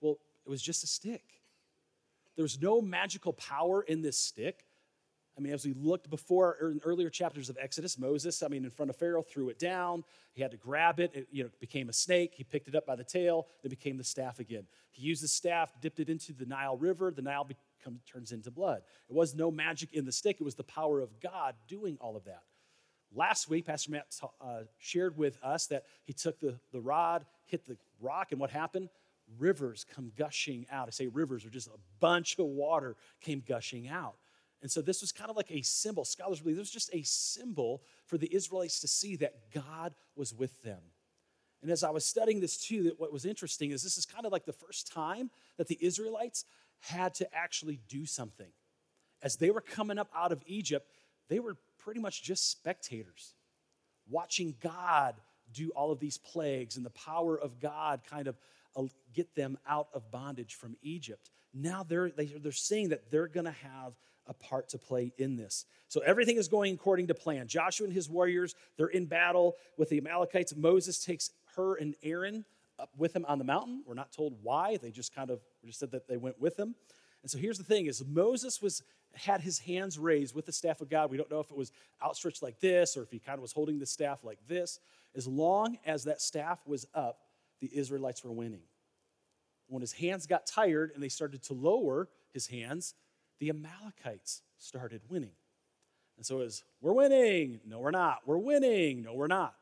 Well, 0.00 0.18
it 0.46 0.48
was 0.48 0.62
just 0.62 0.84
a 0.84 0.86
stick. 0.86 1.24
There 2.36 2.44
was 2.44 2.60
no 2.60 2.80
magical 2.80 3.32
power 3.32 3.82
in 3.82 4.02
this 4.02 4.16
stick. 4.16 4.64
I 5.36 5.42
mean, 5.42 5.52
as 5.52 5.66
we 5.66 5.74
looked 5.74 6.08
before 6.08 6.56
er, 6.62 6.70
in 6.70 6.80
earlier 6.82 7.10
chapters 7.10 7.50
of 7.50 7.58
Exodus, 7.60 7.98
Moses, 7.98 8.42
I 8.42 8.48
mean, 8.48 8.64
in 8.64 8.70
front 8.70 8.88
of 8.88 8.96
Pharaoh, 8.96 9.22
threw 9.22 9.50
it 9.50 9.58
down. 9.58 10.02
He 10.32 10.40
had 10.40 10.50
to 10.50 10.56
grab 10.56 10.98
it. 10.98 11.10
It 11.14 11.28
you 11.30 11.44
know, 11.44 11.50
became 11.60 11.90
a 11.90 11.92
snake. 11.92 12.32
He 12.34 12.42
picked 12.42 12.68
it 12.68 12.74
up 12.74 12.86
by 12.86 12.96
the 12.96 13.04
tail. 13.04 13.46
It 13.62 13.68
became 13.68 13.98
the 13.98 14.04
staff 14.04 14.38
again. 14.38 14.64
He 14.90 15.02
used 15.02 15.22
the 15.22 15.28
staff, 15.28 15.72
dipped 15.80 16.00
it 16.00 16.08
into 16.08 16.32
the 16.32 16.46
Nile 16.46 16.76
River. 16.76 17.10
The 17.10 17.22
Nile 17.22 17.44
becomes, 17.44 18.00
turns 18.10 18.32
into 18.32 18.50
blood. 18.50 18.82
It 19.10 19.14
was 19.14 19.34
no 19.34 19.50
magic 19.50 19.92
in 19.92 20.06
the 20.06 20.12
stick. 20.12 20.38
It 20.40 20.44
was 20.44 20.54
the 20.54 20.64
power 20.64 21.00
of 21.00 21.20
God 21.20 21.54
doing 21.68 21.98
all 22.00 22.16
of 22.16 22.24
that. 22.24 22.42
Last 23.14 23.48
week, 23.48 23.66
Pastor 23.66 23.92
Matt 23.92 24.06
uh, 24.40 24.62
shared 24.78 25.16
with 25.16 25.38
us 25.42 25.66
that 25.66 25.84
he 26.04 26.12
took 26.12 26.40
the, 26.40 26.58
the 26.72 26.80
rod, 26.80 27.24
hit 27.44 27.66
the 27.66 27.76
rock, 28.00 28.32
and 28.32 28.40
what 28.40 28.50
happened? 28.50 28.88
Rivers 29.38 29.84
come 29.94 30.12
gushing 30.16 30.66
out. 30.70 30.88
I 30.88 30.90
say 30.90 31.06
rivers, 31.06 31.44
or 31.44 31.50
just 31.50 31.68
a 31.68 31.78
bunch 32.00 32.38
of 32.38 32.46
water 32.46 32.96
came 33.20 33.42
gushing 33.46 33.88
out. 33.88 34.16
And 34.62 34.70
so 34.70 34.80
this 34.80 35.00
was 35.00 35.12
kind 35.12 35.30
of 35.30 35.36
like 35.36 35.50
a 35.50 35.62
symbol. 35.62 36.04
Scholars 36.04 36.40
believe 36.40 36.56
this 36.56 36.64
was 36.64 36.70
just 36.70 36.94
a 36.94 37.02
symbol 37.02 37.82
for 38.06 38.18
the 38.18 38.32
Israelites 38.34 38.80
to 38.80 38.88
see 38.88 39.16
that 39.16 39.52
God 39.52 39.94
was 40.16 40.34
with 40.34 40.62
them. 40.62 40.80
And 41.62 41.70
as 41.70 41.82
I 41.82 41.90
was 41.90 42.04
studying 42.04 42.40
this 42.40 42.56
too, 42.56 42.84
that 42.84 43.00
what 43.00 43.12
was 43.12 43.24
interesting 43.24 43.70
is 43.70 43.82
this 43.82 43.98
is 43.98 44.06
kind 44.06 44.26
of 44.26 44.32
like 44.32 44.44
the 44.44 44.52
first 44.52 44.92
time 44.92 45.30
that 45.56 45.68
the 45.68 45.78
Israelites 45.80 46.44
had 46.80 47.14
to 47.14 47.34
actually 47.34 47.80
do 47.88 48.06
something. 48.06 48.50
As 49.22 49.36
they 49.36 49.50
were 49.50 49.60
coming 49.60 49.98
up 49.98 50.10
out 50.14 50.32
of 50.32 50.42
Egypt, 50.46 50.90
they 51.28 51.40
were 51.40 51.56
pretty 51.78 52.00
much 52.00 52.22
just 52.22 52.50
spectators, 52.50 53.34
watching 54.08 54.54
God 54.60 55.14
do 55.52 55.70
all 55.70 55.92
of 55.92 56.00
these 56.00 56.18
plagues 56.18 56.76
and 56.76 56.84
the 56.84 56.90
power 56.90 57.38
of 57.38 57.60
God 57.60 58.00
kind 58.08 58.26
of 58.26 58.36
uh, 58.76 58.84
get 59.14 59.34
them 59.34 59.58
out 59.68 59.88
of 59.94 60.10
bondage 60.10 60.54
from 60.54 60.76
Egypt. 60.82 61.30
Now 61.54 61.82
they, 61.82 61.96
are 61.96 62.10
they 62.10 62.30
are 62.44 62.52
seeing 62.52 62.90
that 62.90 63.10
they're 63.10 63.28
going 63.28 63.46
to 63.46 63.50
have 63.52 63.94
a 64.26 64.34
part 64.34 64.68
to 64.70 64.78
play 64.78 65.12
in 65.18 65.36
this. 65.36 65.66
So 65.88 66.00
everything 66.00 66.36
is 66.36 66.48
going 66.48 66.74
according 66.74 67.06
to 67.08 67.14
plan. 67.14 67.46
Joshua 67.46 67.86
and 67.86 67.92
his 67.92 68.08
warriors, 68.08 68.54
they're 68.76 68.88
in 68.88 69.06
battle 69.06 69.54
with 69.76 69.88
the 69.88 69.98
Amalekites. 69.98 70.54
Moses 70.56 71.04
takes 71.04 71.30
Hur 71.54 71.76
and 71.76 71.94
Aaron 72.02 72.44
up 72.78 72.90
with 72.96 73.14
him 73.14 73.24
on 73.28 73.38
the 73.38 73.44
mountain. 73.44 73.82
We're 73.86 73.94
not 73.94 74.12
told 74.12 74.34
why. 74.42 74.76
They 74.76 74.90
just 74.90 75.14
kind 75.14 75.30
of 75.30 75.40
just 75.64 75.78
said 75.78 75.92
that 75.92 76.08
they 76.08 76.16
went 76.16 76.40
with 76.40 76.58
him. 76.58 76.74
And 77.22 77.30
so 77.30 77.38
here's 77.38 77.58
the 77.58 77.64
thing 77.64 77.86
is 77.86 78.04
Moses 78.04 78.60
was 78.60 78.82
had 79.14 79.40
his 79.40 79.58
hands 79.58 79.98
raised 79.98 80.34
with 80.34 80.46
the 80.46 80.52
staff 80.52 80.80
of 80.80 80.90
God. 80.90 81.10
We 81.10 81.16
don't 81.16 81.30
know 81.30 81.40
if 81.40 81.50
it 81.50 81.56
was 81.56 81.72
outstretched 82.04 82.42
like 82.42 82.60
this 82.60 82.96
or 82.96 83.02
if 83.02 83.10
he 83.10 83.18
kind 83.18 83.38
of 83.38 83.42
was 83.42 83.52
holding 83.52 83.78
the 83.78 83.86
staff 83.86 84.22
like 84.22 84.38
this. 84.46 84.78
As 85.14 85.26
long 85.26 85.78
as 85.86 86.04
that 86.04 86.20
staff 86.20 86.60
was 86.66 86.86
up, 86.94 87.20
the 87.60 87.70
Israelites 87.72 88.22
were 88.22 88.32
winning. 88.32 88.62
When 89.68 89.80
his 89.80 89.92
hands 89.92 90.26
got 90.26 90.46
tired 90.46 90.92
and 90.94 91.02
they 91.02 91.08
started 91.08 91.42
to 91.44 91.54
lower 91.54 92.08
his 92.32 92.46
hands, 92.46 92.94
the 93.38 93.50
Amalekites 93.50 94.42
started 94.58 95.02
winning. 95.08 95.32
And 96.16 96.24
so 96.24 96.40
it 96.40 96.44
was, 96.44 96.64
we're 96.80 96.92
winning. 96.92 97.60
No, 97.66 97.78
we're 97.78 97.90
not. 97.90 98.20
We're 98.26 98.38
winning. 98.38 99.02
No, 99.02 99.14
we're 99.14 99.26
not. 99.26 99.54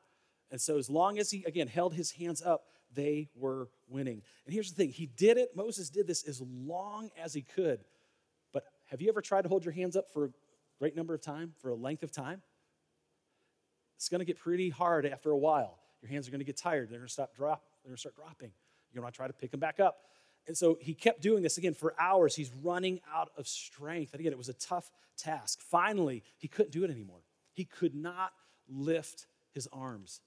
And 0.50 0.60
so 0.60 0.78
as 0.78 0.88
long 0.88 1.18
as 1.18 1.30
he, 1.30 1.44
again, 1.44 1.66
held 1.66 1.94
his 1.94 2.12
hands 2.12 2.40
up, 2.42 2.66
they 2.94 3.28
were 3.34 3.68
winning. 3.88 4.22
And 4.44 4.54
here's 4.54 4.70
the 4.70 4.76
thing 4.76 4.90
he 4.90 5.06
did 5.06 5.36
it, 5.36 5.56
Moses 5.56 5.90
did 5.90 6.06
this 6.06 6.22
as 6.28 6.40
long 6.40 7.10
as 7.20 7.34
he 7.34 7.42
could. 7.42 7.80
But 8.52 8.64
have 8.86 9.02
you 9.02 9.08
ever 9.08 9.20
tried 9.20 9.42
to 9.42 9.48
hold 9.48 9.64
your 9.64 9.74
hands 9.74 9.96
up 9.96 10.12
for 10.12 10.26
a 10.26 10.30
great 10.78 10.94
number 10.94 11.12
of 11.12 11.20
time, 11.20 11.54
for 11.60 11.70
a 11.70 11.74
length 11.74 12.04
of 12.04 12.12
time? 12.12 12.40
It's 13.96 14.08
going 14.08 14.20
to 14.20 14.24
get 14.24 14.38
pretty 14.38 14.70
hard 14.70 15.06
after 15.06 15.30
a 15.30 15.38
while. 15.38 15.78
Your 16.02 16.10
hands 16.10 16.28
are 16.28 16.30
going 16.30 16.40
to 16.40 16.44
get 16.44 16.56
tired. 16.56 16.90
They're 16.90 16.98
going 16.98 17.08
to 17.08 17.12
stop 17.12 17.34
drop. 17.34 17.64
They're 17.82 17.90
going 17.90 17.96
to 17.96 18.00
start 18.00 18.14
dropping. 18.14 18.52
You're 18.92 19.00
going 19.00 19.12
to 19.12 19.16
try 19.16 19.26
to 19.26 19.32
pick 19.32 19.50
them 19.50 19.60
back 19.60 19.80
up. 19.80 19.96
And 20.46 20.56
so 20.56 20.76
he 20.80 20.94
kept 20.94 21.22
doing 21.22 21.42
this 21.42 21.56
again 21.56 21.74
for 21.74 21.94
hours. 21.98 22.36
He's 22.36 22.52
running 22.62 23.00
out 23.12 23.30
of 23.36 23.48
strength. 23.48 24.12
And 24.12 24.20
again, 24.20 24.32
it 24.32 24.38
was 24.38 24.48
a 24.48 24.54
tough 24.54 24.90
task. 25.16 25.60
Finally, 25.60 26.22
he 26.36 26.48
couldn't 26.48 26.72
do 26.72 26.84
it 26.84 26.90
anymore. 26.90 27.20
He 27.52 27.64
could 27.64 27.94
not 27.94 28.32
lift 28.68 29.26
his 29.52 29.68
arms. 29.72 30.20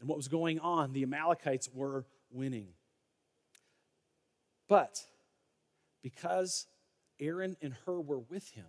And 0.00 0.08
what 0.08 0.18
was 0.18 0.28
going 0.28 0.58
on? 0.58 0.92
The 0.92 1.02
Amalekites 1.02 1.70
were 1.72 2.04
winning. 2.30 2.68
But 4.68 5.00
because 6.02 6.66
Aaron 7.20 7.56
and 7.62 7.74
Hur 7.84 8.00
were 8.00 8.18
with 8.18 8.50
him, 8.50 8.66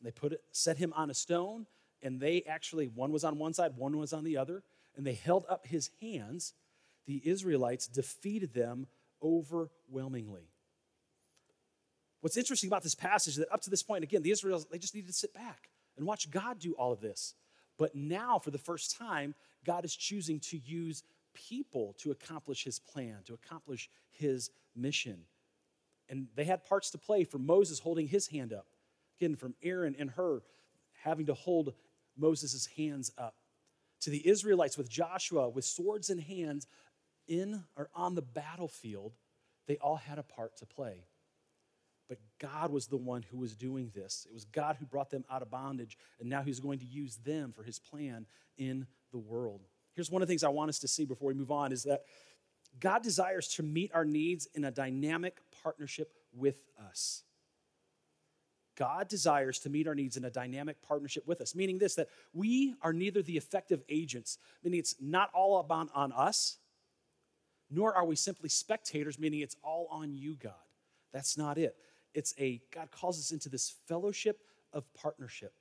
they 0.00 0.12
put 0.12 0.32
it, 0.32 0.42
set 0.52 0.76
him 0.76 0.92
on 0.94 1.10
a 1.10 1.14
stone, 1.14 1.66
and 2.02 2.20
they 2.20 2.42
actually, 2.42 2.86
one 2.86 3.10
was 3.10 3.24
on 3.24 3.38
one 3.38 3.52
side, 3.52 3.72
one 3.76 3.96
was 3.96 4.12
on 4.12 4.22
the 4.22 4.36
other, 4.36 4.62
and 4.96 5.04
they 5.04 5.14
held 5.14 5.44
up 5.48 5.66
his 5.66 5.90
hands. 6.00 6.54
The 7.06 7.20
Israelites 7.24 7.88
defeated 7.88 8.54
them 8.54 8.86
overwhelmingly. 9.22 10.50
What's 12.20 12.36
interesting 12.36 12.68
about 12.68 12.82
this 12.82 12.94
passage 12.94 13.34
is 13.34 13.38
that 13.38 13.52
up 13.52 13.60
to 13.62 13.70
this 13.70 13.82
point, 13.82 14.02
again, 14.02 14.22
the 14.22 14.30
Israelites, 14.30 14.66
they 14.70 14.78
just 14.78 14.94
needed 14.94 15.08
to 15.08 15.12
sit 15.12 15.32
back 15.32 15.70
and 15.96 16.06
watch 16.06 16.30
God 16.30 16.58
do 16.58 16.72
all 16.72 16.92
of 16.92 17.00
this. 17.00 17.34
But 17.78 17.94
now, 17.94 18.38
for 18.38 18.50
the 18.50 18.58
first 18.58 18.96
time, 18.96 19.34
God 19.64 19.84
is 19.84 19.94
choosing 19.94 20.40
to 20.40 20.58
use 20.58 21.04
people 21.32 21.94
to 21.98 22.10
accomplish 22.10 22.64
his 22.64 22.78
plan, 22.78 23.18
to 23.26 23.34
accomplish 23.34 23.88
his 24.10 24.50
mission. 24.74 25.20
And 26.08 26.26
they 26.34 26.44
had 26.44 26.64
parts 26.64 26.90
to 26.90 26.98
play 26.98 27.22
from 27.24 27.46
Moses 27.46 27.78
holding 27.78 28.08
his 28.08 28.26
hand 28.28 28.52
up, 28.52 28.66
again, 29.20 29.36
from 29.36 29.54
Aaron 29.62 29.94
and 29.98 30.10
Hur 30.10 30.42
having 31.04 31.26
to 31.26 31.34
hold 31.34 31.74
Moses' 32.16 32.66
hands 32.76 33.12
up, 33.16 33.36
to 34.00 34.10
the 34.10 34.26
Israelites 34.28 34.76
with 34.76 34.88
Joshua 34.88 35.48
with 35.48 35.64
swords 35.64 36.10
in 36.10 36.18
hands 36.18 36.66
in 37.28 37.64
or 37.76 37.88
on 37.94 38.14
the 38.14 38.22
battlefield, 38.22 39.12
they 39.66 39.76
all 39.76 39.96
had 39.96 40.18
a 40.18 40.22
part 40.22 40.56
to 40.58 40.66
play. 40.66 41.04
But 42.08 42.18
God 42.40 42.72
was 42.72 42.86
the 42.86 42.96
one 42.96 43.22
who 43.22 43.36
was 43.36 43.54
doing 43.54 43.90
this. 43.94 44.26
It 44.28 44.32
was 44.32 44.46
God 44.46 44.76
who 44.80 44.86
brought 44.86 45.10
them 45.10 45.24
out 45.30 45.42
of 45.42 45.50
bondage, 45.50 45.98
and 46.18 46.28
now 46.28 46.42
He's 46.42 46.58
going 46.58 46.78
to 46.78 46.86
use 46.86 47.16
them 47.16 47.52
for 47.52 47.62
His 47.62 47.78
plan 47.78 48.26
in 48.56 48.86
the 49.12 49.18
world. 49.18 49.60
Here's 49.94 50.10
one 50.10 50.22
of 50.22 50.28
the 50.28 50.32
things 50.32 50.44
I 50.44 50.48
want 50.48 50.70
us 50.70 50.78
to 50.80 50.88
see 50.88 51.04
before 51.04 51.28
we 51.28 51.34
move 51.34 51.50
on 51.50 51.70
is 51.70 51.82
that 51.82 52.02
God 52.80 53.02
desires 53.02 53.48
to 53.54 53.62
meet 53.62 53.90
our 53.94 54.04
needs 54.04 54.48
in 54.54 54.64
a 54.64 54.70
dynamic 54.70 55.38
partnership 55.62 56.12
with 56.32 56.56
us. 56.88 57.24
God 58.76 59.08
desires 59.08 59.58
to 59.60 59.70
meet 59.70 59.88
our 59.88 59.94
needs 59.94 60.16
in 60.16 60.24
a 60.24 60.30
dynamic 60.30 60.80
partnership 60.82 61.26
with 61.26 61.40
us, 61.40 61.54
meaning 61.54 61.78
this 61.78 61.96
that 61.96 62.08
we 62.32 62.74
are 62.80 62.92
neither 62.92 63.22
the 63.22 63.36
effective 63.36 63.82
agents, 63.88 64.38
meaning 64.62 64.78
it's 64.78 64.94
not 65.00 65.30
all 65.34 65.58
about 65.58 65.90
on 65.94 66.12
us, 66.12 66.58
nor 67.70 67.94
are 67.94 68.04
we 68.04 68.16
simply 68.16 68.48
spectators, 68.48 69.18
meaning 69.18 69.40
it's 69.40 69.56
all 69.62 69.88
on 69.90 70.14
you, 70.14 70.36
God. 70.36 70.52
That's 71.12 71.36
not 71.36 71.58
it. 71.58 71.76
It's 72.14 72.34
a, 72.38 72.60
God 72.74 72.90
calls 72.90 73.18
us 73.18 73.30
into 73.30 73.48
this 73.48 73.74
fellowship 73.86 74.40
of 74.72 74.84
partnership 74.94 75.52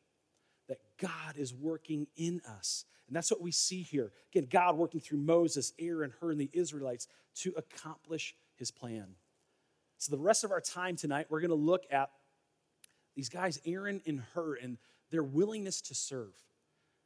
that 0.67 0.79
God 0.99 1.37
is 1.37 1.53
working 1.53 2.07
in 2.15 2.41
us. 2.57 2.85
And 3.07 3.15
that's 3.15 3.31
what 3.31 3.41
we 3.41 3.51
see 3.51 3.81
here. 3.81 4.11
Again, 4.33 4.47
God 4.49 4.77
working 4.77 4.99
through 4.99 5.19
Moses, 5.19 5.73
Aaron, 5.79 6.13
Hur, 6.19 6.31
and 6.31 6.41
the 6.41 6.49
Israelites 6.53 7.07
to 7.35 7.53
accomplish 7.55 8.35
his 8.55 8.71
plan. 8.71 9.15
So, 9.97 10.11
the 10.11 10.21
rest 10.21 10.43
of 10.43 10.51
our 10.51 10.61
time 10.61 10.95
tonight, 10.95 11.27
we're 11.29 11.39
going 11.39 11.49
to 11.49 11.55
look 11.55 11.85
at 11.89 12.09
these 13.15 13.29
guys, 13.29 13.59
Aaron 13.65 14.01
and 14.05 14.21
Hur, 14.33 14.55
and 14.55 14.77
their 15.09 15.23
willingness 15.23 15.81
to 15.83 15.95
serve. 15.95 16.33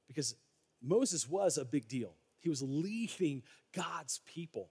Because 0.08 0.36
Moses 0.82 1.30
was 1.30 1.58
a 1.58 1.66
big 1.66 1.88
deal, 1.88 2.16
he 2.40 2.50
was 2.50 2.62
leading 2.62 3.44
God's 3.74 4.22
people. 4.26 4.70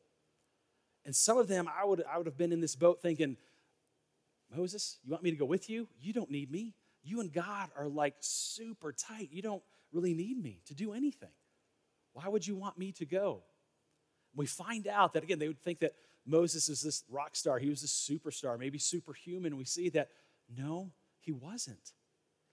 And 1.05 1.17
some 1.17 1.39
of 1.39 1.49
them, 1.49 1.69
I 1.69 1.85
would, 1.85 2.05
I 2.11 2.19
would 2.19 2.27
have 2.27 2.37
been 2.37 2.53
in 2.53 2.61
this 2.61 2.77
boat 2.77 3.01
thinking, 3.01 3.37
Moses, 4.55 4.99
you 5.05 5.13
want 5.13 5.23
me 5.23 5.31
to 5.31 5.37
go 5.37 5.45
with 5.45 5.71
you? 5.71 5.89
You 6.01 6.13
don't 6.13 6.31
need 6.31 6.51
me. 6.51 6.75
You 7.03 7.21
and 7.21 7.33
God 7.33 7.71
are 7.77 7.89
like 7.89 8.15
super 8.21 8.93
tight. 8.93 9.31
You 9.33 9.43
don't 9.43 9.63
really 9.93 10.13
need 10.13 10.43
me 10.43 10.61
to 10.67 10.75
do 10.75 10.93
anything. 10.93 11.31
Why 12.13 12.29
would 12.29 12.47
you 12.47 12.57
want 12.57 12.79
me 12.79 12.93
to 12.93 13.07
go? 13.07 13.43
We 14.35 14.47
find 14.47 14.87
out 14.87 15.15
that, 15.15 15.23
again, 15.23 15.39
they 15.39 15.49
would 15.49 15.63
think 15.63 15.81
that 15.81 15.95
Moses 16.27 16.69
is 16.69 16.83
this 16.83 17.05
rock 17.09 17.35
star. 17.35 17.59
He 17.59 17.71
was 17.71 17.81
this 17.81 17.93
superstar, 17.93 18.59
maybe 18.59 18.79
superhuman. 18.79 19.57
We 19.57 19.65
see 19.65 19.89
that, 19.91 20.09
no, 20.55 20.91
he 21.21 21.33
wasn't. 21.33 21.93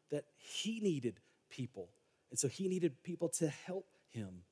That 0.10 0.26
he 0.38 0.80
needed 0.80 1.20
people. 1.50 1.90
And 2.30 2.40
so 2.40 2.48
he 2.48 2.68
needed 2.68 3.04
people 3.04 3.30
to 3.30 3.50
help 3.50 3.88
him. 4.10 4.44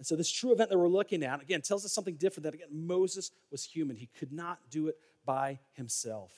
And 0.00 0.06
so, 0.06 0.16
this 0.16 0.30
true 0.30 0.50
event 0.50 0.70
that 0.70 0.78
we're 0.78 0.88
looking 0.88 1.22
at, 1.22 1.42
again, 1.42 1.60
tells 1.60 1.84
us 1.84 1.92
something 1.92 2.14
different 2.14 2.44
that, 2.44 2.54
again, 2.54 2.68
Moses 2.72 3.32
was 3.50 3.62
human. 3.62 3.96
He 3.96 4.08
could 4.18 4.32
not 4.32 4.58
do 4.70 4.88
it 4.88 4.96
by 5.26 5.58
himself. 5.74 6.32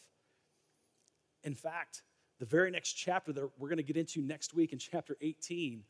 In 1.44 1.54
fact, 1.54 2.02
the 2.40 2.44
very 2.44 2.72
next 2.72 2.94
chapter 2.94 3.32
that 3.32 3.50
we're 3.56 3.68
going 3.68 3.76
to 3.76 3.84
get 3.84 3.96
into 3.96 4.20
next 4.20 4.52
week 4.52 4.72
in 4.72 4.80
chapter 4.80 5.16
18, 5.20 5.84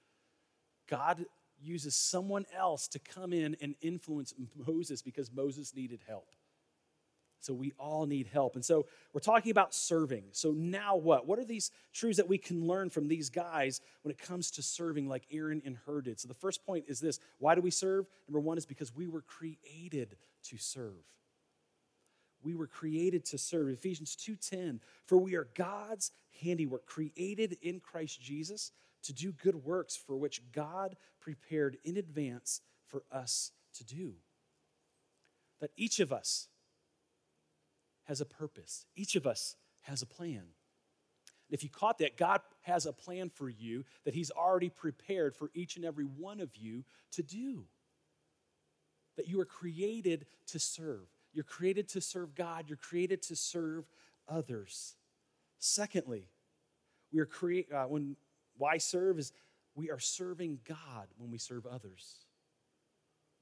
God 0.86 1.24
uses 1.62 1.94
someone 1.94 2.44
else 2.54 2.88
to 2.88 2.98
come 2.98 3.32
in 3.32 3.56
and 3.62 3.74
influence 3.80 4.34
Moses 4.66 5.00
because 5.00 5.32
Moses 5.32 5.74
needed 5.74 6.00
help. 6.06 6.28
So 7.44 7.54
we 7.54 7.72
all 7.78 8.06
need 8.06 8.28
help. 8.28 8.54
And 8.56 8.64
so 8.64 8.86
we're 9.12 9.20
talking 9.20 9.50
about 9.50 9.74
serving. 9.74 10.24
So 10.32 10.52
now 10.52 10.96
what? 10.96 11.26
What 11.26 11.38
are 11.40 11.44
these 11.44 11.72
truths 11.92 12.18
that 12.18 12.28
we 12.28 12.38
can 12.38 12.66
learn 12.66 12.90
from 12.90 13.08
these 13.08 13.30
guys 13.30 13.80
when 14.02 14.12
it 14.12 14.18
comes 14.18 14.50
to 14.52 14.62
serving 14.62 15.08
like 15.08 15.26
Aaron 15.30 15.60
and 15.64 15.76
Hur 15.86 16.02
did? 16.02 16.20
So 16.20 16.28
the 16.28 16.34
first 16.34 16.64
point 16.64 16.84
is 16.88 17.00
this 17.00 17.20
why 17.38 17.54
do 17.56 17.60
we 17.60 17.70
serve? 17.70 18.06
Number 18.28 18.40
one 18.40 18.58
is 18.58 18.66
because 18.66 18.94
we 18.94 19.08
were 19.08 19.22
created 19.22 20.16
to 20.44 20.58
serve. 20.58 21.04
we 22.42 22.54
were 22.54 22.66
created 22.66 23.24
to 23.26 23.38
serve. 23.38 23.68
Ephesians 23.68 24.16
2:10, 24.16 24.80
for 25.04 25.18
we 25.18 25.34
are 25.34 25.48
God's 25.54 26.12
handiwork, 26.40 26.86
created 26.86 27.58
in 27.62 27.80
Christ 27.80 28.20
Jesus 28.20 28.72
to 29.02 29.12
do 29.12 29.32
good 29.32 29.56
works 29.64 29.96
for 29.96 30.16
which 30.16 30.42
God 30.52 30.96
prepared 31.20 31.78
in 31.84 31.96
advance 31.96 32.60
for 32.86 33.04
us 33.10 33.52
to 33.74 33.84
do. 33.84 34.16
That 35.60 35.72
each 35.76 36.00
of 36.00 36.12
us 36.12 36.48
has 38.04 38.20
a 38.20 38.26
purpose. 38.26 38.86
Each 38.96 39.16
of 39.16 39.26
us 39.26 39.56
has 39.82 40.02
a 40.02 40.06
plan. 40.06 40.44
If 41.50 41.62
you 41.62 41.68
caught 41.68 41.98
that, 41.98 42.16
God 42.16 42.40
has 42.62 42.86
a 42.86 42.92
plan 42.92 43.28
for 43.28 43.48
you 43.48 43.84
that 44.04 44.14
He's 44.14 44.30
already 44.30 44.70
prepared 44.70 45.36
for 45.36 45.50
each 45.54 45.76
and 45.76 45.84
every 45.84 46.04
one 46.04 46.40
of 46.40 46.56
you 46.56 46.84
to 47.12 47.22
do. 47.22 47.66
That 49.16 49.28
you 49.28 49.38
are 49.40 49.46
created 49.46 50.26
to 50.46 50.58
serve. 50.58 51.06
You're 51.34 51.44
created 51.44 51.88
to 51.90 52.00
serve 52.00 52.34
God, 52.34 52.64
you're 52.68 52.76
created 52.76 53.22
to 53.22 53.36
serve 53.36 53.84
others. 54.28 54.96
Secondly, 55.58 56.28
we 57.12 57.20
are 57.20 57.26
create 57.26 57.70
uh, 57.72 57.84
when 57.84 58.16
why 58.56 58.78
serve 58.78 59.18
is 59.18 59.32
we 59.74 59.90
are 59.90 59.98
serving 59.98 60.58
God 60.66 61.08
when 61.16 61.30
we 61.30 61.38
serve 61.38 61.66
others. 61.66 62.26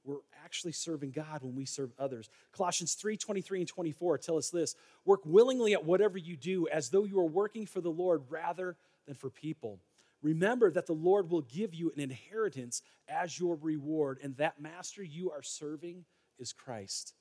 We're 0.03 0.17
actually 0.43 0.71
serving 0.71 1.11
God 1.11 1.43
when 1.43 1.55
we 1.55 1.65
serve 1.65 1.91
others. 1.99 2.29
Colossians 2.51 2.95
3 2.95 3.17
23 3.17 3.59
and 3.59 3.67
24 3.67 4.17
tell 4.17 4.37
us 4.37 4.49
this 4.49 4.75
work 5.05 5.21
willingly 5.25 5.73
at 5.73 5.85
whatever 5.85 6.17
you 6.17 6.35
do 6.35 6.67
as 6.67 6.89
though 6.89 7.03
you 7.03 7.19
are 7.19 7.25
working 7.25 7.65
for 7.65 7.81
the 7.81 7.91
Lord 7.91 8.23
rather 8.29 8.75
than 9.05 9.15
for 9.15 9.29
people. 9.29 9.79
Remember 10.21 10.69
that 10.71 10.85
the 10.85 10.93
Lord 10.93 11.29
will 11.29 11.41
give 11.41 11.73
you 11.73 11.91
an 11.91 11.99
inheritance 11.99 12.83
as 13.07 13.39
your 13.39 13.55
reward, 13.55 14.19
and 14.23 14.37
that 14.37 14.61
master 14.61 15.03
you 15.03 15.31
are 15.31 15.41
serving 15.41 16.05
is 16.37 16.53
Christ. 16.53 17.13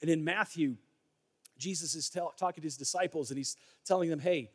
And 0.00 0.10
in 0.10 0.24
Matthew, 0.24 0.76
Jesus 1.58 1.94
is 1.94 2.10
tell, 2.10 2.34
talking 2.36 2.62
to 2.62 2.66
his 2.66 2.76
disciples 2.76 3.30
and 3.30 3.38
he's 3.38 3.56
telling 3.84 4.10
them, 4.10 4.18
Hey, 4.18 4.50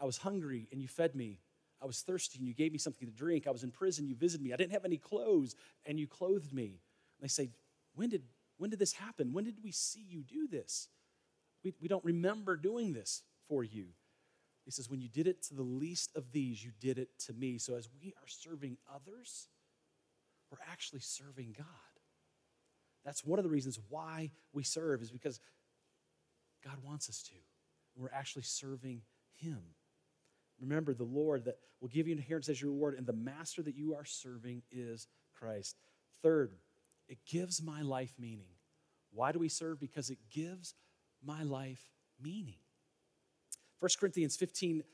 I 0.00 0.04
was 0.04 0.18
hungry 0.18 0.68
and 0.72 0.80
you 0.80 0.88
fed 0.88 1.14
me. 1.14 1.38
I 1.82 1.86
was 1.86 2.00
thirsty 2.00 2.38
and 2.38 2.46
you 2.46 2.54
gave 2.54 2.72
me 2.72 2.78
something 2.78 3.06
to 3.08 3.14
drink. 3.14 3.46
I 3.46 3.50
was 3.50 3.62
in 3.62 3.70
prison, 3.70 4.06
you 4.06 4.14
visited 4.14 4.44
me. 4.44 4.52
I 4.52 4.56
didn't 4.56 4.72
have 4.72 4.84
any 4.84 4.98
clothes 4.98 5.54
and 5.86 5.98
you 5.98 6.06
clothed 6.06 6.52
me. 6.52 6.80
And 7.18 7.22
they 7.22 7.28
say, 7.28 7.50
When 7.94 8.08
did, 8.08 8.22
when 8.58 8.70
did 8.70 8.78
this 8.78 8.92
happen? 8.92 9.32
When 9.32 9.44
did 9.44 9.56
we 9.62 9.72
see 9.72 10.04
you 10.06 10.22
do 10.22 10.46
this? 10.46 10.88
We, 11.64 11.72
we 11.80 11.88
don't 11.88 12.04
remember 12.04 12.56
doing 12.56 12.92
this 12.92 13.22
for 13.48 13.64
you. 13.64 13.86
He 14.64 14.70
says, 14.70 14.90
When 14.90 15.00
you 15.00 15.08
did 15.08 15.26
it 15.26 15.42
to 15.44 15.54
the 15.54 15.62
least 15.62 16.10
of 16.14 16.32
these, 16.32 16.62
you 16.64 16.70
did 16.80 16.98
it 16.98 17.08
to 17.26 17.32
me. 17.32 17.58
So 17.58 17.76
as 17.76 17.88
we 18.00 18.14
are 18.18 18.28
serving 18.28 18.76
others, 18.94 19.48
we're 20.50 20.58
actually 20.70 21.00
serving 21.00 21.54
God. 21.56 21.66
That's 23.04 23.24
one 23.24 23.38
of 23.38 23.44
the 23.44 23.50
reasons 23.50 23.78
why 23.88 24.32
we 24.52 24.62
serve, 24.62 25.00
is 25.00 25.10
because 25.10 25.40
God 26.62 26.76
wants 26.84 27.08
us 27.08 27.22
to. 27.22 27.34
We're 27.96 28.10
actually 28.12 28.42
serving 28.42 29.02
Him. 29.36 29.60
Remember, 30.60 30.94
the 30.94 31.04
Lord 31.04 31.44
that 31.46 31.58
will 31.80 31.88
give 31.88 32.06
you 32.06 32.14
inheritance 32.14 32.48
as 32.48 32.60
your 32.60 32.70
reward, 32.70 32.96
and 32.96 33.06
the 33.06 33.12
master 33.12 33.62
that 33.62 33.74
you 33.74 33.94
are 33.94 34.04
serving 34.04 34.62
is 34.70 35.08
Christ. 35.34 35.76
Third, 36.22 36.52
it 37.08 37.18
gives 37.26 37.62
my 37.62 37.82
life 37.82 38.12
meaning. 38.18 38.50
Why 39.12 39.32
do 39.32 39.38
we 39.38 39.48
serve? 39.48 39.80
Because 39.80 40.10
it 40.10 40.18
gives 40.30 40.74
my 41.24 41.42
life 41.42 41.90
meaning. 42.22 42.58
1 43.80 43.90
Corinthians 43.98 44.36
15 44.36 44.84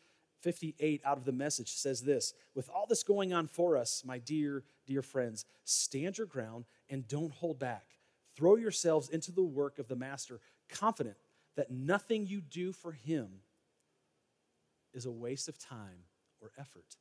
58 0.43 1.01
out 1.05 1.19
of 1.19 1.25
the 1.25 1.33
message 1.33 1.73
says 1.73 2.03
this 2.03 2.33
With 2.55 2.69
all 2.69 2.87
this 2.87 3.03
going 3.03 3.33
on 3.33 3.49
for 3.49 3.77
us, 3.77 4.03
my 4.05 4.19
dear, 4.19 4.63
dear 4.87 5.03
friends, 5.03 5.45
stand 5.65 6.19
your 6.19 6.27
ground 6.27 6.67
and 6.89 7.09
don't 7.09 7.33
hold 7.33 7.59
back. 7.59 7.87
Throw 8.37 8.57
yourselves 8.57 9.09
into 9.09 9.33
the 9.33 9.43
work 9.43 9.79
of 9.79 9.89
the 9.89 9.97
Master, 9.97 10.41
confident 10.69 11.17
that 11.57 11.71
nothing 11.71 12.27
you 12.27 12.41
do 12.41 12.73
for 12.73 12.93
him 12.93 13.41
is 14.97 15.07
a 15.07 15.11
waste 15.11 15.49
of 15.49 15.59
time 15.59 16.05
or 16.41 16.51
effort. 16.59 16.97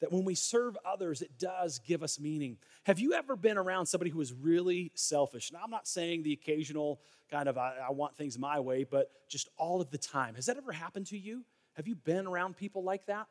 That 0.00 0.12
when 0.12 0.24
we 0.24 0.34
serve 0.34 0.78
others, 0.84 1.20
it 1.20 1.38
does 1.38 1.78
give 1.78 2.02
us 2.02 2.18
meaning. 2.18 2.56
Have 2.84 2.98
you 2.98 3.12
ever 3.12 3.36
been 3.36 3.58
around 3.58 3.86
somebody 3.86 4.10
who 4.10 4.20
is 4.20 4.32
really 4.32 4.90
selfish? 4.94 5.52
Now, 5.52 5.60
I'm 5.62 5.70
not 5.70 5.86
saying 5.86 6.22
the 6.22 6.32
occasional 6.32 7.00
kind 7.30 7.48
of 7.48 7.58
I, 7.58 7.74
I 7.88 7.92
want 7.92 8.16
things 8.16 8.38
my 8.38 8.60
way, 8.60 8.84
but 8.84 9.10
just 9.28 9.48
all 9.58 9.80
of 9.80 9.90
the 9.90 9.98
time. 9.98 10.34
Has 10.36 10.46
that 10.46 10.56
ever 10.56 10.72
happened 10.72 11.06
to 11.08 11.18
you? 11.18 11.44
Have 11.74 11.86
you 11.86 11.94
been 11.94 12.26
around 12.26 12.56
people 12.56 12.82
like 12.82 13.06
that? 13.06 13.26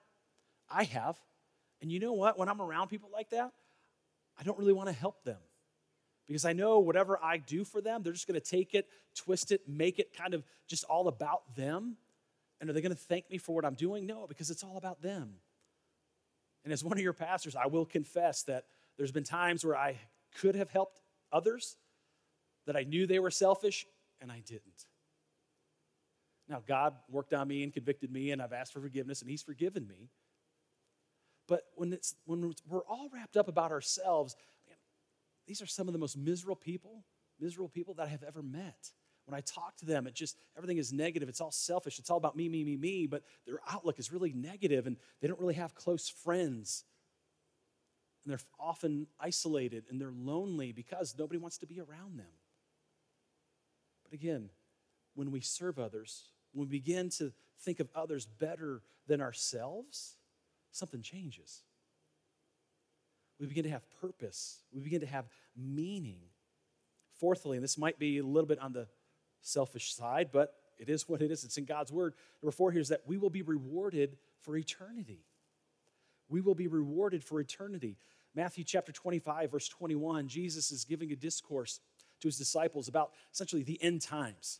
I 0.69 0.83
have. 0.83 1.17
And 1.81 1.91
you 1.91 1.99
know 1.99 2.13
what? 2.13 2.37
When 2.37 2.47
I'm 2.47 2.61
around 2.61 2.89
people 2.89 3.09
like 3.11 3.31
that, 3.31 3.51
I 4.39 4.43
don't 4.43 4.57
really 4.57 4.73
want 4.73 4.89
to 4.89 4.93
help 4.93 5.23
them 5.23 5.39
because 6.29 6.45
I 6.45 6.53
know 6.53 6.77
whatever 6.77 7.19
I 7.21 7.37
do 7.37 7.63
for 7.63 7.81
them, 7.81 8.03
they're 8.03 8.13
just 8.13 8.27
going 8.27 8.39
to 8.39 8.45
take 8.45 8.75
it, 8.75 8.87
twist 9.15 9.51
it, 9.51 9.67
make 9.67 9.97
it 9.97 10.15
kind 10.15 10.35
of 10.35 10.43
just 10.67 10.83
all 10.83 11.07
about 11.07 11.55
them. 11.55 11.97
And 12.59 12.69
are 12.69 12.73
they 12.73 12.81
going 12.81 12.95
to 12.95 13.01
thank 13.01 13.29
me 13.29 13.37
for 13.37 13.55
what 13.55 13.65
I'm 13.65 13.75
doing? 13.75 14.05
No, 14.05 14.25
because 14.27 14.49
it's 14.49 14.63
all 14.63 14.77
about 14.77 15.01
them. 15.01 15.35
And 16.63 16.73
as 16.73 16.83
one 16.83 16.97
of 16.97 17.03
your 17.03 17.13
pastors, 17.13 17.55
I 17.55 17.67
will 17.67 17.85
confess 17.85 18.43
that 18.43 18.65
there's 18.97 19.11
been 19.11 19.23
times 19.23 19.63
where 19.63 19.77
I 19.77 19.97
could 20.39 20.55
have 20.55 20.69
helped 20.69 20.99
others, 21.31 21.77
that 22.65 22.75
I 22.75 22.83
knew 22.83 23.07
they 23.07 23.19
were 23.19 23.31
selfish, 23.31 23.85
and 24.21 24.31
I 24.31 24.41
didn't. 24.45 24.87
Now, 26.49 26.61
God 26.67 26.95
worked 27.09 27.33
on 27.33 27.47
me 27.47 27.63
and 27.63 27.71
convicted 27.71 28.11
me, 28.11 28.31
and 28.31 28.41
I've 28.41 28.53
asked 28.53 28.73
for 28.73 28.81
forgiveness, 28.81 29.21
and 29.21 29.29
He's 29.29 29.43
forgiven 29.43 29.87
me. 29.87 30.09
But 31.47 31.63
when, 31.75 31.93
it's, 31.93 32.15
when 32.25 32.53
we're 32.67 32.85
all 32.85 33.09
wrapped 33.13 33.37
up 33.37 33.47
about 33.47 33.71
ourselves, 33.71 34.35
man, 34.67 34.77
these 35.47 35.61
are 35.61 35.67
some 35.67 35.87
of 35.87 35.93
the 35.93 35.99
most 35.99 36.17
miserable 36.17 36.55
people, 36.55 37.05
miserable 37.39 37.69
people 37.69 37.93
that 37.95 38.07
I 38.07 38.09
have 38.09 38.23
ever 38.23 38.41
met. 38.41 38.91
When 39.29 39.37
I 39.37 39.41
talk 39.41 39.77
to 39.77 39.85
them, 39.85 40.07
it 40.07 40.15
just, 40.15 40.37
everything 40.57 40.77
is 40.77 40.91
negative. 40.91 41.29
It's 41.29 41.41
all 41.41 41.51
selfish. 41.51 41.99
It's 41.99 42.09
all 42.09 42.17
about 42.17 42.35
me, 42.35 42.49
me, 42.49 42.63
me, 42.63 42.77
me, 42.77 43.05
but 43.05 43.23
their 43.45 43.59
outlook 43.69 43.99
is 43.99 44.11
really 44.11 44.33
negative 44.33 44.87
and 44.87 44.97
they 45.21 45.27
don't 45.27 45.39
really 45.39 45.53
have 45.53 45.75
close 45.75 46.09
friends. 46.09 46.83
And 48.23 48.31
they're 48.31 48.39
often 48.59 49.07
isolated 49.19 49.85
and 49.89 50.01
they're 50.01 50.11
lonely 50.11 50.71
because 50.71 51.15
nobody 51.17 51.37
wants 51.37 51.57
to 51.59 51.67
be 51.67 51.79
around 51.79 52.17
them. 52.17 52.31
But 54.03 54.13
again, 54.13 54.49
when 55.13 55.31
we 55.31 55.41
serve 55.41 55.77
others, 55.77 56.23
when 56.53 56.67
we 56.67 56.79
begin 56.79 57.09
to 57.11 57.31
think 57.61 57.79
of 57.79 57.89
others 57.93 58.25
better 58.25 58.81
than 59.07 59.21
ourselves, 59.21 60.15
something 60.71 61.01
changes 61.01 61.61
we 63.39 63.47
begin 63.47 63.63
to 63.63 63.69
have 63.69 63.83
purpose, 64.01 64.59
we 64.73 64.81
begin 64.81 64.99
to 64.99 65.07
have 65.07 65.29
meaning. 65.55 66.19
Fourthly, 67.19 67.57
and 67.57 67.63
this 67.63 67.77
might 67.77 67.99
be 67.99 68.17
a 68.19 68.23
little 68.23 68.47
bit 68.47 68.59
on 68.59 68.73
the 68.73 68.87
selfish 69.41 69.93
side, 69.93 70.29
but 70.31 70.53
it 70.77 70.89
is 70.89 71.07
what 71.07 71.21
it 71.21 71.31
is. 71.31 71.43
It's 71.43 71.57
in 71.57 71.65
God's 71.65 71.91
word. 71.91 72.13
Number 72.41 72.51
four 72.51 72.71
here 72.71 72.81
is 72.81 72.89
that 72.89 73.03
we 73.05 73.17
will 73.17 73.29
be 73.29 73.41
rewarded 73.41 74.17
for 74.41 74.55
eternity. 74.55 75.25
We 76.29 76.41
will 76.41 76.55
be 76.55 76.67
rewarded 76.67 77.23
for 77.23 77.39
eternity. 77.39 77.97
Matthew 78.35 78.63
chapter 78.63 78.91
25, 78.91 79.51
verse 79.51 79.67
21, 79.67 80.27
Jesus 80.27 80.71
is 80.71 80.85
giving 80.85 81.11
a 81.11 81.15
discourse 81.15 81.79
to 82.21 82.27
his 82.27 82.37
disciples 82.37 82.87
about 82.87 83.11
essentially 83.33 83.63
the 83.63 83.81
end 83.81 84.01
times. 84.01 84.59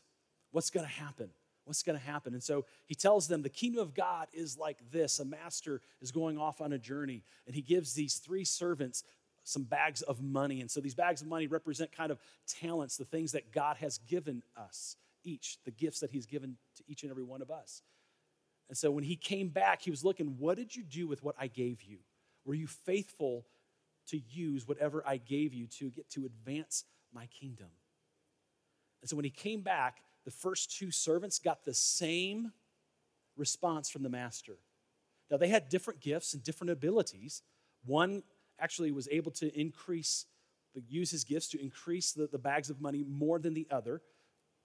What's 0.50 0.70
going 0.70 0.86
to 0.86 0.92
happen? 0.92 1.30
What's 1.64 1.82
going 1.82 1.98
to 1.98 2.04
happen? 2.04 2.34
And 2.34 2.42
so 2.42 2.64
he 2.86 2.94
tells 2.94 3.28
them 3.28 3.42
the 3.42 3.48
kingdom 3.48 3.80
of 3.80 3.94
God 3.94 4.26
is 4.32 4.58
like 4.58 4.78
this 4.90 5.20
a 5.20 5.24
master 5.24 5.82
is 6.00 6.10
going 6.10 6.36
off 6.36 6.60
on 6.60 6.72
a 6.72 6.78
journey, 6.78 7.22
and 7.46 7.54
he 7.54 7.62
gives 7.62 7.94
these 7.94 8.16
three 8.16 8.44
servants 8.44 9.04
some 9.50 9.64
bags 9.64 10.02
of 10.02 10.22
money. 10.22 10.60
And 10.60 10.70
so 10.70 10.80
these 10.80 10.94
bags 10.94 11.22
of 11.22 11.28
money 11.28 11.46
represent 11.46 11.92
kind 11.92 12.10
of 12.10 12.18
talents, 12.46 12.96
the 12.96 13.04
things 13.04 13.32
that 13.32 13.52
God 13.52 13.76
has 13.78 13.98
given 13.98 14.42
us, 14.56 14.96
each, 15.24 15.58
the 15.64 15.70
gifts 15.70 16.00
that 16.00 16.10
he's 16.10 16.26
given 16.26 16.56
to 16.76 16.84
each 16.88 17.02
and 17.02 17.10
every 17.10 17.24
one 17.24 17.42
of 17.42 17.50
us. 17.50 17.82
And 18.68 18.78
so 18.78 18.90
when 18.90 19.04
he 19.04 19.16
came 19.16 19.48
back, 19.48 19.82
he 19.82 19.90
was 19.90 20.04
looking, 20.04 20.36
what 20.38 20.56
did 20.56 20.74
you 20.74 20.84
do 20.84 21.08
with 21.08 21.22
what 21.22 21.34
I 21.38 21.48
gave 21.48 21.82
you? 21.82 21.98
Were 22.44 22.54
you 22.54 22.68
faithful 22.68 23.44
to 24.08 24.18
use 24.28 24.66
whatever 24.66 25.02
I 25.06 25.16
gave 25.16 25.52
you 25.52 25.66
to 25.78 25.90
get 25.90 26.08
to 26.10 26.24
advance 26.24 26.84
my 27.12 27.26
kingdom? 27.26 27.68
And 29.02 29.10
so 29.10 29.16
when 29.16 29.24
he 29.24 29.30
came 29.30 29.62
back, 29.62 30.02
the 30.24 30.30
first 30.30 30.76
two 30.76 30.90
servants 30.90 31.38
got 31.38 31.64
the 31.64 31.74
same 31.74 32.52
response 33.36 33.90
from 33.90 34.02
the 34.02 34.08
master. 34.08 34.58
Now, 35.30 35.36
they 35.36 35.48
had 35.48 35.68
different 35.68 36.00
gifts 36.00 36.34
and 36.34 36.42
different 36.42 36.70
abilities. 36.70 37.42
One 37.84 38.22
actually 38.60 38.92
was 38.92 39.08
able 39.10 39.30
to 39.32 39.58
increase, 39.58 40.26
use 40.88 41.10
his 41.10 41.24
gifts 41.24 41.48
to 41.48 41.60
increase 41.60 42.12
the, 42.12 42.26
the 42.26 42.38
bags 42.38 42.70
of 42.70 42.80
money 42.80 43.04
more 43.08 43.38
than 43.38 43.54
the 43.54 43.66
other, 43.70 44.02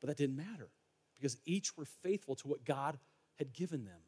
but 0.02 0.08
that 0.08 0.18
didn't 0.18 0.36
matter 0.36 0.70
because 1.16 1.38
each 1.46 1.76
were 1.78 1.86
faithful 1.86 2.36
to 2.36 2.48
what 2.48 2.66
God 2.66 2.98
had 3.40 3.54
given 3.54 3.86
them. 3.86 4.02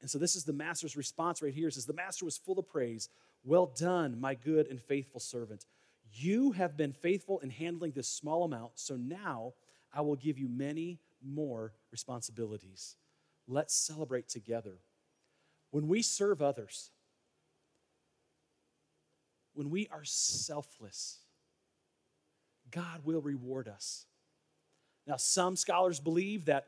And 0.00 0.10
so 0.10 0.18
this 0.18 0.36
is 0.36 0.44
the 0.44 0.52
master's 0.52 0.96
response 0.96 1.42
right 1.42 1.54
here. 1.54 1.68
It 1.68 1.74
says, 1.74 1.86
The 1.86 1.94
master 1.94 2.24
was 2.24 2.36
full 2.36 2.58
of 2.58 2.68
praise. 2.68 3.08
Well 3.42 3.66
done, 3.66 4.20
my 4.20 4.34
good 4.34 4.66
and 4.68 4.80
faithful 4.80 5.20
servant. 5.20 5.64
You 6.12 6.52
have 6.52 6.76
been 6.76 6.92
faithful 6.92 7.40
in 7.40 7.50
handling 7.50 7.92
this 7.92 8.08
small 8.08 8.44
amount, 8.44 8.72
so 8.74 8.96
now 8.96 9.54
I 9.92 10.02
will 10.02 10.16
give 10.16 10.38
you 10.38 10.48
many 10.48 11.00
more 11.22 11.72
responsibilities. 11.90 12.96
Let's 13.48 13.74
celebrate 13.74 14.28
together. 14.28 14.78
When 15.70 15.88
we 15.88 16.02
serve 16.02 16.40
others, 16.40 16.90
when 19.54 19.70
we 19.70 19.88
are 19.90 20.04
selfless, 20.04 21.18
God 22.70 23.00
will 23.04 23.20
reward 23.20 23.68
us. 23.68 24.06
Now, 25.06 25.16
some 25.16 25.56
scholars 25.56 26.00
believe 26.00 26.46
that 26.46 26.66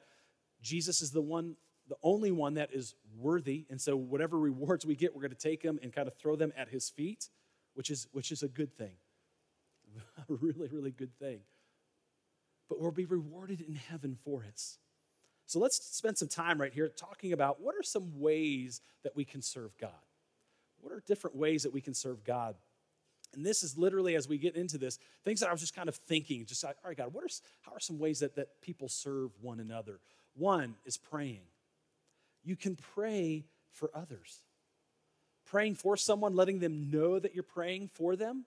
Jesus 0.62 1.02
is 1.02 1.10
the 1.10 1.20
one, 1.20 1.56
the 1.88 1.96
only 2.02 2.30
one 2.30 2.54
that 2.54 2.70
is 2.72 2.94
worthy. 3.16 3.66
And 3.70 3.80
so, 3.80 3.96
whatever 3.96 4.38
rewards 4.38 4.86
we 4.86 4.94
get, 4.94 5.14
we're 5.14 5.22
going 5.22 5.30
to 5.30 5.36
take 5.36 5.62
them 5.62 5.78
and 5.82 5.92
kind 5.92 6.06
of 6.06 6.14
throw 6.14 6.36
them 6.36 6.52
at 6.56 6.68
his 6.68 6.90
feet, 6.90 7.28
which 7.74 7.90
is, 7.90 8.06
which 8.12 8.30
is 8.30 8.42
a 8.42 8.48
good 8.48 8.76
thing. 8.76 8.96
a 10.28 10.34
really, 10.34 10.68
really 10.68 10.90
good 10.90 11.16
thing. 11.18 11.40
But 12.68 12.80
we'll 12.80 12.90
be 12.90 13.04
rewarded 13.04 13.60
in 13.60 13.74
heaven 13.74 14.16
for 14.24 14.42
it. 14.42 14.60
So, 15.46 15.58
let's 15.58 15.76
spend 15.96 16.18
some 16.18 16.28
time 16.28 16.60
right 16.60 16.72
here 16.72 16.88
talking 16.88 17.32
about 17.32 17.60
what 17.60 17.74
are 17.74 17.82
some 17.82 18.18
ways 18.20 18.80
that 19.02 19.16
we 19.16 19.24
can 19.24 19.40
serve 19.40 19.76
God? 19.78 19.90
What 20.80 20.92
are 20.92 21.02
different 21.06 21.36
ways 21.36 21.62
that 21.62 21.72
we 21.72 21.80
can 21.80 21.94
serve 21.94 22.22
God? 22.22 22.56
And 23.36 23.44
this 23.44 23.62
is 23.62 23.76
literally, 23.76 24.16
as 24.16 24.28
we 24.28 24.38
get 24.38 24.56
into 24.56 24.78
this, 24.78 24.98
things 25.22 25.40
that 25.40 25.50
I 25.50 25.52
was 25.52 25.60
just 25.60 25.76
kind 25.76 25.88
of 25.88 25.94
thinking, 25.94 26.46
just 26.46 26.64
like, 26.64 26.76
all 26.82 26.88
right, 26.88 26.96
God, 26.96 27.12
what 27.12 27.22
are, 27.22 27.28
how 27.60 27.72
are 27.72 27.80
some 27.80 27.98
ways 27.98 28.20
that, 28.20 28.34
that 28.36 28.62
people 28.62 28.88
serve 28.88 29.30
one 29.42 29.60
another? 29.60 30.00
One 30.34 30.74
is 30.86 30.96
praying. 30.96 31.42
You 32.42 32.56
can 32.56 32.76
pray 32.76 33.44
for 33.70 33.90
others. 33.94 34.40
Praying 35.44 35.74
for 35.74 35.96
someone, 35.96 36.34
letting 36.34 36.60
them 36.60 36.90
know 36.90 37.18
that 37.18 37.34
you're 37.34 37.44
praying 37.44 37.90
for 37.92 38.16
them, 38.16 38.46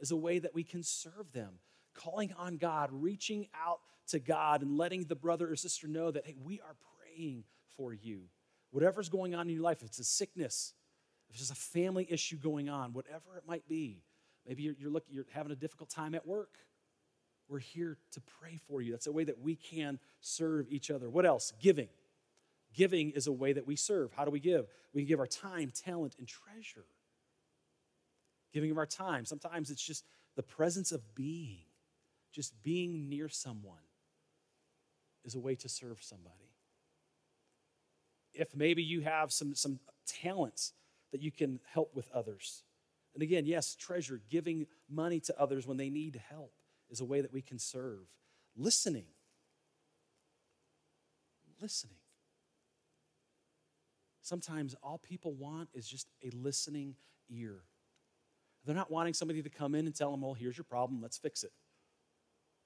is 0.00 0.10
a 0.10 0.16
way 0.16 0.38
that 0.38 0.54
we 0.54 0.64
can 0.64 0.82
serve 0.82 1.32
them. 1.32 1.50
Calling 1.94 2.32
on 2.38 2.56
God, 2.56 2.90
reaching 2.92 3.48
out 3.54 3.80
to 4.08 4.18
God, 4.18 4.62
and 4.62 4.78
letting 4.78 5.04
the 5.04 5.14
brother 5.14 5.50
or 5.50 5.56
sister 5.56 5.88
know 5.88 6.10
that, 6.10 6.26
hey, 6.26 6.36
we 6.42 6.60
are 6.60 6.74
praying 6.98 7.44
for 7.76 7.92
you. 7.92 8.22
Whatever's 8.70 9.08
going 9.08 9.34
on 9.34 9.48
in 9.48 9.54
your 9.54 9.62
life, 9.62 9.78
if 9.82 9.88
it's 9.88 9.98
a 9.98 10.04
sickness, 10.04 10.72
there's 11.38 11.50
a 11.50 11.54
family 11.54 12.06
issue 12.10 12.36
going 12.36 12.68
on, 12.68 12.92
whatever 12.92 13.36
it 13.36 13.44
might 13.46 13.68
be, 13.68 14.02
maybe 14.46 14.62
you're, 14.62 14.74
you're, 14.78 14.90
looking, 14.90 15.14
you're 15.14 15.26
having 15.32 15.52
a 15.52 15.56
difficult 15.56 15.90
time 15.90 16.14
at 16.14 16.26
work. 16.26 16.54
We're 17.48 17.58
here 17.58 17.98
to 18.12 18.20
pray 18.40 18.58
for 18.68 18.82
you. 18.82 18.92
That's 18.92 19.06
a 19.06 19.12
way 19.12 19.24
that 19.24 19.40
we 19.40 19.54
can 19.54 19.98
serve 20.20 20.66
each 20.68 20.90
other. 20.90 21.08
What 21.08 21.24
else? 21.24 21.52
Giving. 21.60 21.88
Giving 22.74 23.10
is 23.10 23.26
a 23.26 23.32
way 23.32 23.52
that 23.52 23.66
we 23.66 23.76
serve. 23.76 24.12
How 24.12 24.24
do 24.24 24.30
we 24.30 24.40
give? 24.40 24.66
We 24.92 25.02
can 25.02 25.08
give 25.08 25.20
our 25.20 25.26
time, 25.26 25.70
talent, 25.74 26.16
and 26.18 26.26
treasure. 26.26 26.86
Giving 28.52 28.70
of 28.70 28.78
our 28.78 28.86
time. 28.86 29.24
Sometimes 29.24 29.70
it's 29.70 29.84
just 29.84 30.04
the 30.34 30.42
presence 30.42 30.92
of 30.92 31.14
being, 31.14 31.64
just 32.32 32.60
being 32.62 33.08
near 33.08 33.28
someone 33.28 33.78
is 35.24 35.34
a 35.34 35.40
way 35.40 35.54
to 35.56 35.68
serve 35.68 36.02
somebody. 36.02 36.52
If 38.32 38.54
maybe 38.54 38.82
you 38.82 39.02
have 39.02 39.32
some, 39.32 39.54
some 39.54 39.78
talents 40.06 40.72
that 41.12 41.22
you 41.22 41.30
can 41.30 41.60
help 41.72 41.94
with 41.94 42.10
others. 42.12 42.62
And 43.14 43.22
again, 43.22 43.46
yes, 43.46 43.74
treasure, 43.74 44.20
giving 44.28 44.66
money 44.90 45.20
to 45.20 45.40
others 45.40 45.66
when 45.66 45.76
they 45.76 45.88
need 45.88 46.20
help 46.28 46.52
is 46.90 47.00
a 47.00 47.04
way 47.04 47.20
that 47.20 47.32
we 47.32 47.42
can 47.42 47.58
serve. 47.58 48.06
Listening. 48.56 49.06
Listening. 51.60 51.96
Sometimes 54.20 54.74
all 54.82 54.98
people 54.98 55.32
want 55.34 55.68
is 55.72 55.88
just 55.88 56.08
a 56.22 56.30
listening 56.30 56.96
ear. 57.30 57.60
They're 58.64 58.74
not 58.74 58.90
wanting 58.90 59.14
somebody 59.14 59.42
to 59.42 59.48
come 59.48 59.74
in 59.74 59.86
and 59.86 59.94
tell 59.94 60.10
them, 60.10 60.20
well, 60.20 60.34
here's 60.34 60.56
your 60.56 60.64
problem, 60.64 61.00
let's 61.00 61.16
fix 61.16 61.44
it. 61.44 61.52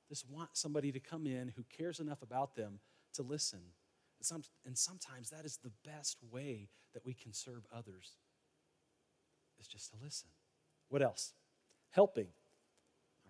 Just 0.08 0.28
want 0.28 0.50
somebody 0.54 0.90
to 0.90 0.98
come 0.98 1.26
in 1.26 1.52
who 1.54 1.64
cares 1.76 2.00
enough 2.00 2.22
about 2.22 2.56
them 2.56 2.80
to 3.14 3.22
listen. 3.22 3.60
And 4.66 4.76
sometimes 4.76 5.30
that 5.30 5.44
is 5.44 5.58
the 5.62 5.70
best 5.84 6.18
way 6.30 6.70
that 6.94 7.04
we 7.06 7.14
can 7.14 7.32
serve 7.32 7.66
others 7.72 8.16
is 9.60 9.66
just 9.66 9.90
to 9.90 9.96
listen. 10.02 10.28
What 10.88 11.02
else? 11.02 11.32
Helping. 11.90 12.28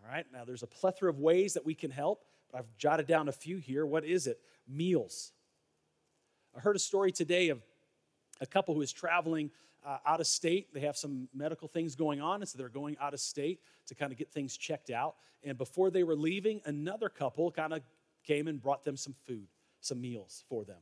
All 0.02 0.10
right, 0.10 0.24
now 0.32 0.44
there's 0.44 0.62
a 0.62 0.66
plethora 0.66 1.10
of 1.10 1.18
ways 1.18 1.54
that 1.54 1.66
we 1.66 1.74
can 1.74 1.90
help, 1.90 2.24
but 2.50 2.58
I've 2.58 2.76
jotted 2.78 3.06
down 3.06 3.28
a 3.28 3.32
few 3.32 3.58
here. 3.58 3.84
What 3.84 4.04
is 4.04 4.26
it? 4.26 4.40
Meals. 4.66 5.32
I 6.56 6.60
heard 6.60 6.76
a 6.76 6.80
story 6.80 7.12
today 7.12 7.50
of 7.50 7.62
a 8.40 8.46
couple 8.46 8.74
who 8.74 8.80
is 8.80 8.92
traveling 8.92 9.50
uh, 9.84 9.98
out 10.06 10.20
of 10.20 10.26
state. 10.26 10.72
They 10.72 10.80
have 10.80 10.96
some 10.96 11.28
medical 11.34 11.68
things 11.68 11.94
going 11.94 12.20
on, 12.20 12.40
and 12.40 12.48
so 12.48 12.58
they're 12.58 12.68
going 12.68 12.96
out 13.00 13.14
of 13.14 13.20
state 13.20 13.60
to 13.86 13.94
kind 13.94 14.12
of 14.12 14.18
get 14.18 14.30
things 14.32 14.56
checked 14.56 14.90
out. 14.90 15.16
And 15.42 15.56
before 15.56 15.90
they 15.90 16.02
were 16.02 16.16
leaving, 16.16 16.60
another 16.64 17.08
couple 17.08 17.50
kind 17.50 17.72
of 17.72 17.82
came 18.24 18.48
and 18.48 18.60
brought 18.60 18.84
them 18.84 18.96
some 18.96 19.14
food, 19.26 19.48
some 19.80 20.00
meals 20.00 20.44
for 20.48 20.64
them. 20.64 20.80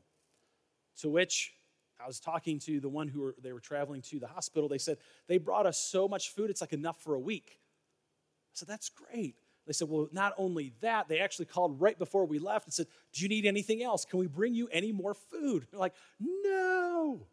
To 1.01 1.09
which 1.09 1.53
I 2.01 2.07
was 2.07 2.21
talking 2.21 2.59
to 2.61 2.81
the 2.81 2.89
one 2.89 3.09
who 3.09 3.21
were, 3.21 3.35
they 3.43 3.53
were 3.53 3.61
traveling 3.61 4.03
to 4.03 4.19
the 4.19 4.27
hospital. 4.27 4.69
They 4.69 4.79
said, 4.79 4.99
they 5.27 5.39
brought 5.39 5.67
us 5.67 5.79
so 5.79 6.09
much 6.09 6.31
food, 6.31 6.51
it's 6.51 6.61
like 6.61 6.73
enough 6.73 7.01
for 7.01 7.15
a 7.15 7.21
week. 7.21 7.59
I 7.59 8.55
said, 8.55 8.69
that's 8.69 8.89
great. 8.89 9.37
They 9.67 9.73
said, 9.73 9.89
well, 9.89 10.09
not 10.13 10.33
only 10.39 10.73
that, 10.81 11.09
they 11.09 11.19
actually 11.19 11.45
called 11.45 11.81
right 11.81 11.99
before 11.99 12.25
we 12.25 12.39
left 12.39 12.67
and 12.67 12.73
said, 12.73 12.87
do 13.13 13.23
you 13.23 13.29
need 13.29 13.45
anything 13.45 13.83
else? 13.83 14.05
Can 14.05 14.19
we 14.19 14.27
bring 14.27 14.55
you 14.55 14.69
any 14.69 14.93
more 14.93 15.13
food? 15.13 15.67
They're 15.71 15.81
like, 15.81 15.95
no, 16.19 17.27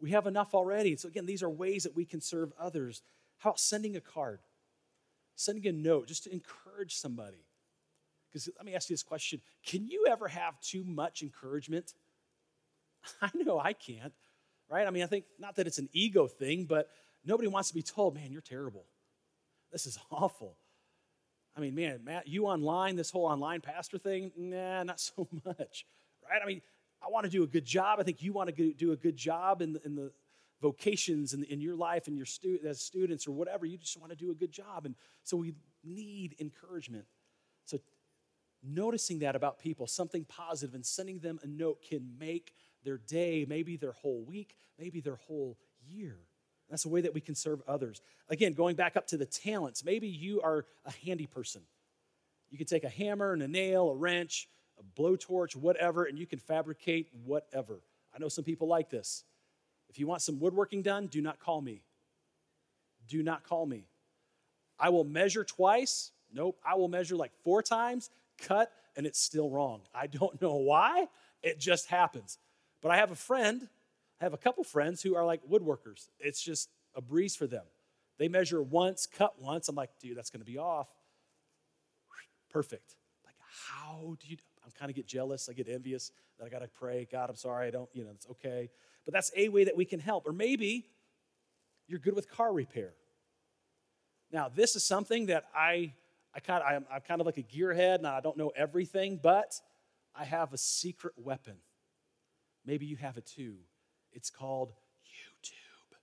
we 0.00 0.12
have 0.12 0.26
enough 0.26 0.54
already. 0.54 0.96
So, 0.96 1.08
again, 1.08 1.26
these 1.26 1.42
are 1.42 1.50
ways 1.50 1.82
that 1.82 1.94
we 1.94 2.06
can 2.06 2.20
serve 2.20 2.52
others. 2.58 3.02
How 3.38 3.50
about 3.50 3.60
sending 3.60 3.96
a 3.96 4.00
card? 4.00 4.40
Sending 5.36 5.66
a 5.66 5.72
note 5.72 6.08
just 6.08 6.24
to 6.24 6.32
encourage 6.32 6.94
somebody. 6.96 7.44
Because 8.30 8.48
let 8.56 8.64
me 8.64 8.74
ask 8.74 8.88
you 8.88 8.94
this 8.94 9.02
question 9.02 9.40
Can 9.64 9.86
you 9.86 10.06
ever 10.08 10.28
have 10.28 10.58
too 10.60 10.82
much 10.84 11.22
encouragement? 11.22 11.94
I 13.22 13.30
know 13.34 13.58
I 13.58 13.72
can't, 13.72 14.12
right? 14.68 14.86
I 14.86 14.90
mean, 14.90 15.02
I 15.02 15.06
think 15.06 15.24
not 15.38 15.56
that 15.56 15.66
it's 15.66 15.78
an 15.78 15.88
ego 15.92 16.26
thing, 16.26 16.64
but 16.64 16.88
nobody 17.24 17.48
wants 17.48 17.68
to 17.68 17.74
be 17.74 17.82
told, 17.82 18.14
man, 18.14 18.32
you're 18.32 18.40
terrible. 18.40 18.84
This 19.72 19.86
is 19.86 19.98
awful. 20.10 20.56
I 21.56 21.60
mean, 21.60 21.74
man, 21.74 22.00
Matt, 22.02 22.26
you 22.26 22.46
online, 22.46 22.96
this 22.96 23.10
whole 23.10 23.26
online 23.26 23.60
pastor 23.60 23.98
thing, 23.98 24.32
nah, 24.36 24.82
not 24.82 25.00
so 25.00 25.28
much, 25.44 25.86
right? 26.28 26.40
I 26.42 26.46
mean, 26.46 26.62
I 27.04 27.10
want 27.10 27.24
to 27.24 27.30
do 27.30 27.42
a 27.42 27.46
good 27.46 27.64
job. 27.64 28.00
I 28.00 28.02
think 28.02 28.22
you 28.22 28.32
want 28.32 28.54
to 28.54 28.72
do 28.72 28.92
a 28.92 28.96
good 28.96 29.16
job 29.16 29.60
in 29.60 29.74
the, 29.74 29.82
in 29.84 29.94
the 29.94 30.10
vocations 30.62 31.34
in, 31.34 31.44
in 31.44 31.60
your 31.60 31.76
life 31.76 32.06
and 32.06 32.16
your 32.16 32.26
stu- 32.26 32.58
as 32.66 32.80
students 32.80 33.26
or 33.26 33.32
whatever. 33.32 33.66
You 33.66 33.76
just 33.76 34.00
want 34.00 34.10
to 34.10 34.16
do 34.16 34.30
a 34.30 34.34
good 34.34 34.50
job. 34.50 34.86
And 34.86 34.94
so 35.22 35.36
we 35.36 35.54
need 35.84 36.36
encouragement. 36.40 37.04
So 37.66 37.78
noticing 38.62 39.18
that 39.18 39.36
about 39.36 39.58
people, 39.58 39.86
something 39.86 40.24
positive, 40.24 40.74
and 40.74 40.84
sending 40.84 41.18
them 41.18 41.38
a 41.42 41.46
note 41.46 41.84
can 41.86 42.14
make 42.18 42.54
their 42.84 42.98
day, 42.98 43.46
maybe 43.48 43.76
their 43.76 43.92
whole 43.92 44.22
week, 44.22 44.56
maybe 44.78 45.00
their 45.00 45.16
whole 45.16 45.58
year. 45.86 46.16
That's 46.70 46.84
a 46.84 46.88
way 46.88 47.02
that 47.02 47.14
we 47.14 47.20
can 47.20 47.34
serve 47.34 47.62
others. 47.68 48.00
Again, 48.28 48.52
going 48.52 48.76
back 48.76 48.96
up 48.96 49.06
to 49.08 49.16
the 49.16 49.26
talents, 49.26 49.84
maybe 49.84 50.08
you 50.08 50.40
are 50.40 50.64
a 50.84 50.92
handy 51.04 51.26
person. 51.26 51.62
You 52.50 52.58
can 52.58 52.66
take 52.66 52.84
a 52.84 52.88
hammer 52.88 53.32
and 53.32 53.42
a 53.42 53.48
nail, 53.48 53.90
a 53.90 53.94
wrench, 53.94 54.48
a 54.78 55.00
blowtorch, 55.00 55.56
whatever, 55.56 56.04
and 56.04 56.18
you 56.18 56.26
can 56.26 56.38
fabricate 56.38 57.08
whatever. 57.24 57.80
I 58.14 58.18
know 58.18 58.28
some 58.28 58.44
people 58.44 58.68
like 58.68 58.90
this. 58.90 59.24
If 59.88 59.98
you 59.98 60.06
want 60.06 60.22
some 60.22 60.40
woodworking 60.40 60.82
done, 60.82 61.06
do 61.06 61.20
not 61.20 61.38
call 61.38 61.60
me. 61.60 61.82
Do 63.08 63.22
not 63.22 63.44
call 63.44 63.66
me. 63.66 63.86
I 64.78 64.88
will 64.88 65.04
measure 65.04 65.44
twice. 65.44 66.10
Nope. 66.32 66.58
I 66.66 66.74
will 66.74 66.88
measure 66.88 67.16
like 67.16 67.32
four 67.44 67.62
times, 67.62 68.10
cut, 68.38 68.72
and 68.96 69.06
it's 69.06 69.20
still 69.20 69.50
wrong. 69.50 69.82
I 69.94 70.06
don't 70.06 70.40
know 70.40 70.54
why. 70.54 71.06
It 71.42 71.60
just 71.60 71.88
happens. 71.88 72.38
But 72.84 72.92
I 72.92 72.98
have 72.98 73.10
a 73.10 73.16
friend, 73.16 73.66
I 74.20 74.24
have 74.24 74.34
a 74.34 74.36
couple 74.36 74.62
friends 74.62 75.02
who 75.02 75.16
are 75.16 75.24
like 75.24 75.40
woodworkers. 75.50 76.10
It's 76.20 76.42
just 76.42 76.68
a 76.94 77.00
breeze 77.00 77.34
for 77.34 77.46
them. 77.46 77.64
They 78.18 78.28
measure 78.28 78.62
once, 78.62 79.06
cut 79.06 79.40
once. 79.40 79.70
I'm 79.70 79.74
like, 79.74 79.88
dude, 79.98 80.18
that's 80.18 80.28
to 80.28 80.38
be 80.44 80.58
off. 80.58 80.88
Perfect. 82.50 82.96
Like, 83.24 83.36
how 83.70 84.16
do 84.20 84.28
you? 84.28 84.36
I'm 84.62 84.70
kind 84.78 84.90
of 84.90 84.96
get 84.96 85.06
jealous. 85.06 85.48
I 85.48 85.54
get 85.54 85.66
envious 85.66 86.12
that 86.38 86.44
I 86.44 86.50
got 86.50 86.58
to 86.58 86.68
pray. 86.68 87.08
God, 87.10 87.30
I'm 87.30 87.36
sorry. 87.36 87.68
I 87.68 87.70
don't. 87.70 87.88
You 87.94 88.04
know, 88.04 88.10
it's 88.14 88.26
okay. 88.32 88.68
But 89.06 89.14
that's 89.14 89.32
a 89.34 89.48
way 89.48 89.64
that 89.64 89.76
we 89.76 89.86
can 89.86 89.98
help. 89.98 90.26
Or 90.26 90.32
maybe 90.32 90.84
you're 91.88 91.98
good 91.98 92.14
with 92.14 92.30
car 92.30 92.52
repair. 92.52 92.92
Now, 94.30 94.50
this 94.54 94.76
is 94.76 94.84
something 94.84 95.26
that 95.26 95.44
I, 95.56 95.94
I 96.34 96.40
kind 96.40 96.62
of, 96.62 96.70
I'm, 96.70 96.84
I'm 96.92 97.00
kind 97.00 97.22
of 97.22 97.26
like 97.26 97.38
a 97.38 97.42
gearhead, 97.42 97.96
and 97.96 98.06
I 98.06 98.20
don't 98.20 98.36
know 98.36 98.52
everything, 98.54 99.18
but 99.22 99.58
I 100.14 100.24
have 100.24 100.52
a 100.52 100.58
secret 100.58 101.14
weapon. 101.16 101.54
Maybe 102.66 102.86
you 102.86 102.96
have 102.96 103.16
it 103.16 103.26
too. 103.26 103.54
It's 104.12 104.30
called 104.30 104.72
YouTube. 105.04 105.96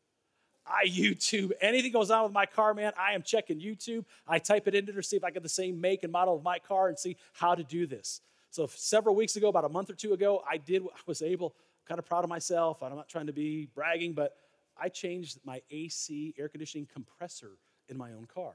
I 0.66 0.86
YouTube. 0.88 1.52
Anything 1.62 1.92
goes 1.92 2.12
on 2.12 2.24
with 2.24 2.34
my 2.34 2.46
car, 2.46 2.74
man, 2.74 2.94
I 3.00 3.14
am 3.14 3.24
checking 3.24 3.60
YouTube. 3.60 4.06
I 4.28 4.40
type 4.40 4.68
it 4.68 4.76
into 4.76 4.94
to 4.94 5.04
see 5.04 5.18
if 5.18 5.24
I 5.24 5.32
get 5.32 5.44
the 5.44 5.50
same 5.50 5.82
make 5.82 6.04
and 6.04 6.12
model 6.12 6.36
of 6.36 6.44
my 6.44 6.60
car 6.60 6.90
and 6.90 6.98
see 6.98 7.18
how 7.34 7.56
to 7.56 7.64
do 7.64 7.88
this. 7.88 8.22
So 8.52 8.68
several 8.68 9.16
weeks 9.16 9.36
ago, 9.38 9.48
about 9.48 9.66
a 9.66 9.70
month 9.70 9.90
or 9.90 9.94
two 9.94 10.14
ago, 10.14 10.44
I 10.50 10.58
did. 10.58 10.84
what 10.84 10.94
I 10.96 11.02
was 11.06 11.22
able. 11.22 11.56
kind 11.88 12.00
of 12.00 12.06
proud 12.06 12.24
of 12.24 12.30
myself. 12.30 12.84
I'm 12.84 12.96
not 12.96 13.08
trying 13.08 13.28
to 13.28 13.34
be 13.34 13.70
bragging, 13.74 14.14
but 14.14 14.36
I 14.80 14.90
changed 14.90 15.40
my 15.46 15.62
AC 15.72 16.34
air 16.38 16.50
conditioning 16.50 16.88
compressor 16.92 17.58
in 17.88 17.98
my 17.98 18.12
own 18.12 18.26
car. 18.26 18.54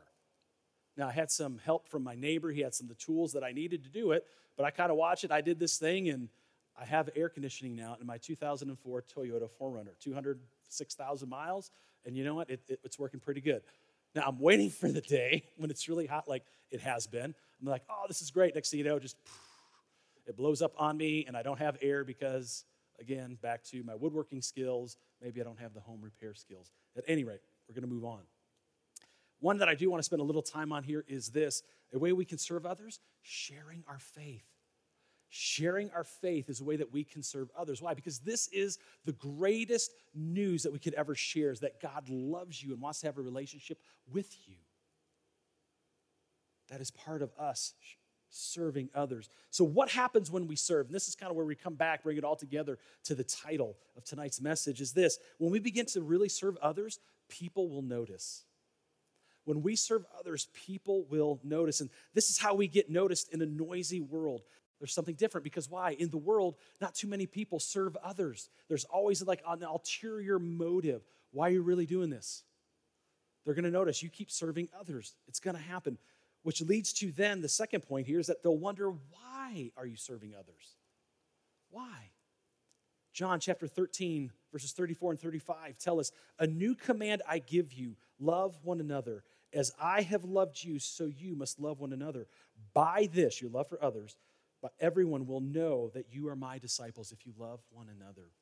Now 0.97 1.09
I 1.09 1.13
had 1.13 1.31
some 1.31 1.59
help 1.65 1.89
from 1.89 2.03
my 2.03 2.15
neighbor. 2.15 2.51
He 2.51 2.61
had 2.61 2.75
some 2.75 2.87
of 2.87 2.89
the 2.89 3.05
tools 3.05 3.33
that 3.33 3.45
I 3.45 3.53
needed 3.53 3.85
to 3.85 3.91
do 3.91 4.13
it, 4.13 4.25
but 4.57 4.65
I 4.65 4.71
kind 4.71 4.91
of 4.91 4.97
watched 4.97 5.25
it. 5.25 5.31
I 5.31 5.41
did 5.41 5.59
this 5.59 5.79
thing 5.79 6.09
and 6.09 6.29
I 6.79 6.85
have 6.85 7.09
air 7.17 7.29
conditioning 7.29 7.75
now 7.75 7.97
in 8.01 8.07
my 8.07 8.19
2004 8.19 9.03
Toyota 9.03 9.49
4Runner, 9.61 9.99
206,000 10.01 11.29
miles, 11.29 11.71
and 12.05 12.17
you 12.17 12.25
know 12.25 12.35
what? 12.35 12.51
It, 12.51 12.61
it, 12.69 12.81
it's 12.85 12.99
working 12.99 13.21
pretty 13.21 13.41
good. 13.41 13.63
Now 14.15 14.25
I'm 14.27 14.39
waiting 14.39 14.71
for 14.71 14.91
the 14.91 15.01
day 15.01 15.45
when 15.57 15.71
it's 15.71 15.89
really 15.89 16.07
hot, 16.07 16.29
like 16.29 16.45
it 16.71 16.81
has 16.81 17.07
been. 17.07 17.35
I'm 17.61 17.67
like, 17.67 17.83
oh, 17.89 18.05
this 18.09 18.21
is 18.21 18.31
great. 18.31 18.55
Next 18.55 18.71
thing 18.71 18.79
you 18.79 18.85
know, 18.85 18.99
just 18.99 19.17
it 20.27 20.37
blows 20.37 20.61
up 20.61 20.75
on 20.77 20.97
me, 20.97 21.25
and 21.27 21.37
I 21.37 21.43
don't 21.43 21.59
have 21.59 21.79
air 21.81 22.05
because, 22.05 22.65
again, 23.01 23.39
back 23.41 23.63
to 23.65 23.83
my 23.85 23.95
woodworking 23.95 24.43
skills, 24.43 24.97
maybe 25.23 25.41
I 25.41 25.45
don't 25.45 25.59
have 25.61 25.73
the 25.73 25.81
home 25.81 26.01
repair 26.03 26.35
skills. 26.35 26.73
At 26.97 27.05
any 27.07 27.25
rate, 27.25 27.41
we're 27.69 27.75
going 27.75 27.89
to 27.89 27.95
move 27.95 28.05
on. 28.05 28.21
One 29.41 29.59
that 29.59 29.69
I 29.69 29.75
do 29.75 29.89
want 29.91 30.01
to 30.01 30.05
spend 30.05 30.21
a 30.21 30.25
little 30.25 30.43
time 30.43 30.73
on 30.73 30.83
here 30.83 31.05
is 31.07 31.29
this 31.29 31.63
a 31.95 31.99
way 31.99 32.13
we 32.13 32.25
can 32.25 32.39
serve 32.39 32.67
others, 32.67 32.99
sharing 33.23 33.85
our 33.87 33.99
faith. 33.99 34.45
Sharing 35.29 35.91
our 35.91 36.05
faith 36.05 36.49
is 36.49 36.61
a 36.61 36.65
way 36.65 36.77
that 36.77 36.93
we 36.93 37.05
can 37.05 37.23
serve 37.23 37.51
others. 37.57 37.83
Why? 37.83 37.95
Because 37.95 38.21
this 38.21 38.49
is 38.49 38.79
the 39.05 39.13
greatest 39.13 39.93
news 40.15 40.63
that 40.63 40.73
we 40.73 40.79
could 40.79 40.95
ever 40.95 41.15
share 41.15 41.51
is 41.51 41.61
that 41.61 41.81
God 41.81 42.09
loves 42.09 42.63
you 42.63 42.73
and 42.73 42.81
wants 42.81 43.01
to 43.01 43.07
have 43.07 43.19
a 43.19 43.23
relationship 43.23 43.79
with 44.13 44.35
you. 44.47 44.57
That 46.69 46.81
is 46.81 46.91
part 46.91 47.23
of 47.23 47.33
us 47.39 47.75
serving 48.31 48.89
others. 48.95 49.29
So, 49.51 49.65
what 49.65 49.91
happens 49.91 50.31
when 50.31 50.47
we 50.47 50.57
serve? 50.57 50.87
And 50.87 50.95
this 50.95 51.09
is 51.09 51.15
kind 51.15 51.31
of 51.31 51.37
where 51.37 51.47
we 51.47 51.55
come 51.55 51.75
back, 51.75 52.03
bring 52.03 52.19
it 52.19 52.25
all 52.25 52.37
together 52.37 52.79
to 53.05 53.15
the 53.15 53.25
title 53.25 53.77
of 53.97 54.05
tonight's 54.05 54.41
message 54.41 54.81
is 54.81 54.93
this 54.93 55.19
when 55.39 55.51
we 55.51 55.59
begin 55.59 55.87
to 55.87 56.03
really 56.03 56.29
serve 56.29 56.57
others, 56.59 56.99
people 57.29 57.69
will 57.69 57.83
notice. 57.83 58.45
When 59.45 59.63
we 59.63 59.77
serve 59.77 60.05
others, 60.19 60.49
people 60.67 61.05
will 61.09 61.39
notice. 61.45 61.81
And 61.81 61.89
this 62.15 62.31
is 62.31 62.39
how 62.39 62.55
we 62.55 62.67
get 62.67 62.91
noticed 62.91 63.33
in 63.33 63.41
a 63.41 63.47
noisy 63.47 64.01
world. 64.01 64.43
There's 64.79 64.93
something 64.93 65.15
different 65.15 65.45
because 65.45 65.71
why? 65.71 65.93
In 65.93 66.11
the 66.11 66.19
world, 66.19 66.57
not 66.81 66.95
too 66.95 67.09
many 67.09 67.27
people 67.27 67.59
serve 67.59 67.97
others. 68.03 68.51
There's 68.69 68.85
always 68.85 69.23
like 69.23 69.43
an 69.47 69.63
ulterior 69.63 70.39
motive. 70.39 71.03
Why 71.33 71.49
are 71.49 71.53
you 71.53 71.63
really 71.63 71.87
doing 71.87 72.11
this? 72.11 72.45
They're 73.45 73.55
going 73.55 73.65
to 73.65 73.71
notice 73.71 74.03
you 74.03 74.11
keep 74.11 74.31
serving 74.31 74.69
others. 74.79 75.15
It's 75.29 75.41
going 75.41 75.57
to 75.57 75.63
happen, 75.63 75.99
which 76.43 76.61
leads 76.61 76.93
to 76.95 77.13
then 77.13 77.41
the 77.41 77.49
second 77.49 77.83
point 77.83 78.07
here 78.07 78.19
is 78.19 78.27
that 78.27 78.43
they'll 78.43 78.57
wonder 78.57 78.91
why 78.91 79.71
are 79.77 79.87
you 79.87 79.97
serving 79.97 80.35
others? 80.35 80.77
Why? 81.71 82.11
John 83.13 83.41
chapter 83.41 83.67
13 83.67 84.31
verses 84.53 84.73
34 84.73 85.13
and 85.13 85.21
35 85.21 85.79
tell 85.79 86.01
us, 86.01 86.13
"A 86.39 86.47
new 86.47 86.75
command 86.75 87.23
I 87.27 87.39
give 87.39 87.73
you, 87.73 87.97
love 88.19 88.59
one 88.63 88.81
another. 88.81 89.25
As 89.53 89.73
I 89.79 90.03
have 90.03 90.25
loved 90.25 90.63
you, 90.63 90.79
so 90.79 91.07
you 91.07 91.35
must 91.35 91.61
love 91.61 91.81
one 91.81 91.93
another. 91.93 92.27
By 92.73 93.09
this, 93.13 93.41
your 93.41 93.51
love 93.51 93.69
for 93.69 93.83
others, 93.83 94.17
but 94.67 94.73
everyone 94.85 95.29
will 95.29 95.41
know 95.41 95.93
that 95.95 96.07
you 96.11 96.27
are 96.27 96.35
my 96.35 96.59
disciples 96.59 97.13
if 97.13 97.25
you 97.25 97.33
love 97.39 97.61
one 97.71 97.87
another. 97.89 98.33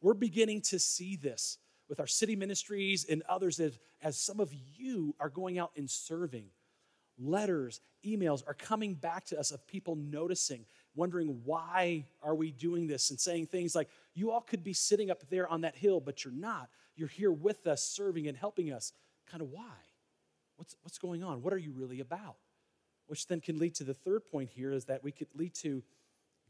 We're 0.00 0.14
beginning 0.14 0.60
to 0.68 0.78
see 0.78 1.16
this 1.16 1.58
with 1.88 1.98
our 1.98 2.06
city 2.06 2.36
ministries 2.36 3.04
and 3.10 3.24
others 3.28 3.58
as, 3.58 3.76
as 4.00 4.16
some 4.16 4.38
of 4.38 4.54
you 4.76 5.16
are 5.18 5.28
going 5.28 5.58
out 5.58 5.72
and 5.76 5.90
serving. 5.90 6.46
Letters, 7.18 7.80
emails 8.06 8.44
are 8.46 8.54
coming 8.54 8.94
back 8.94 9.24
to 9.24 9.40
us 9.40 9.50
of 9.50 9.66
people 9.66 9.96
noticing, 9.96 10.64
wondering 10.94 11.40
why 11.42 12.06
are 12.22 12.36
we 12.36 12.52
doing 12.52 12.86
this 12.86 13.10
and 13.10 13.18
saying 13.18 13.46
things 13.46 13.74
like, 13.74 13.88
you 14.14 14.30
all 14.30 14.42
could 14.42 14.62
be 14.62 14.74
sitting 14.74 15.10
up 15.10 15.28
there 15.28 15.48
on 15.48 15.62
that 15.62 15.74
hill, 15.74 15.98
but 15.98 16.24
you're 16.24 16.32
not. 16.32 16.68
You're 16.94 17.08
here 17.08 17.32
with 17.32 17.66
us, 17.66 17.82
serving 17.82 18.28
and 18.28 18.38
helping 18.38 18.72
us. 18.72 18.92
Kind 19.28 19.42
of 19.42 19.48
why? 19.48 19.74
What's, 20.54 20.76
what's 20.82 20.98
going 20.98 21.24
on? 21.24 21.42
What 21.42 21.52
are 21.52 21.58
you 21.58 21.72
really 21.72 21.98
about? 21.98 22.36
Which 23.06 23.26
then 23.26 23.40
can 23.40 23.58
lead 23.58 23.74
to 23.76 23.84
the 23.84 23.94
third 23.94 24.24
point 24.30 24.50
here 24.50 24.72
is 24.72 24.86
that 24.86 25.04
we 25.04 25.12
could 25.12 25.28
lead 25.34 25.54
to 25.56 25.82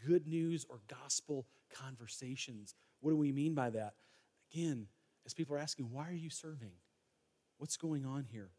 good 0.07 0.27
news 0.27 0.65
or 0.69 0.81
gospel 0.89 1.47
conversations. 1.73 2.75
What 3.01 3.11
do 3.11 3.17
we 3.17 3.33
mean 3.33 3.55
by 3.55 3.71
that? 3.71 3.95
Again, 4.53 4.87
as 5.27 5.35
people 5.35 5.57
are 5.57 5.61
asking, 5.61 5.91
why 5.91 6.09
are 6.09 6.13
you 6.13 6.31
serving? 6.31 6.73
What's 7.59 7.77
going 7.77 8.05
on 8.05 8.25
here? 8.25 8.51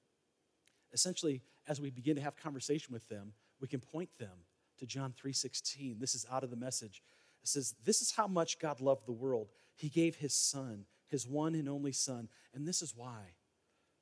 Essentially, 0.94 1.42
as 1.68 1.82
we 1.82 1.90
begin 1.90 2.16
to 2.16 2.22
have 2.22 2.36
conversation 2.36 2.94
with 2.94 3.08
them, 3.10 3.34
we 3.60 3.68
can 3.68 3.80
point 3.80 4.10
them 4.18 4.46
to 4.78 4.86
John 4.86 5.14
3:16. 5.14 6.00
This 6.00 6.16
is 6.16 6.26
out 6.30 6.44
of 6.44 6.50
the 6.50 6.56
message. 6.56 7.02
It 7.42 7.48
says, 7.48 7.76
"This 7.84 8.02
is 8.02 8.12
how 8.12 8.28
much 8.28 8.60
God 8.60 8.82
loved 8.82 9.06
the 9.06 9.14
world. 9.14 9.52
He 9.76 9.90
gave 9.90 10.18
his 10.18 10.34
son, 10.34 10.86
his 11.08 11.28
one 11.28 11.56
and 11.56 11.70
only 11.70 11.92
son, 11.92 12.30
and 12.54 12.68
this 12.68 12.82
is 12.82 12.96
why, 12.96 13.36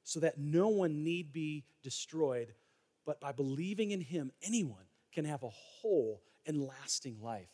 so 0.03 0.19
that 0.19 0.37
no 0.37 0.67
one 0.67 1.03
need 1.03 1.31
be 1.31 1.65
destroyed, 1.81 2.55
but 3.05 3.19
by 3.19 3.31
believing 3.31 3.91
in 3.91 4.01
Him, 4.01 4.31
anyone 4.41 4.85
can 5.11 5.25
have 5.25 5.43
a 5.43 5.49
whole 5.49 6.21
and 6.45 6.61
lasting 6.61 7.17
life. 7.21 7.49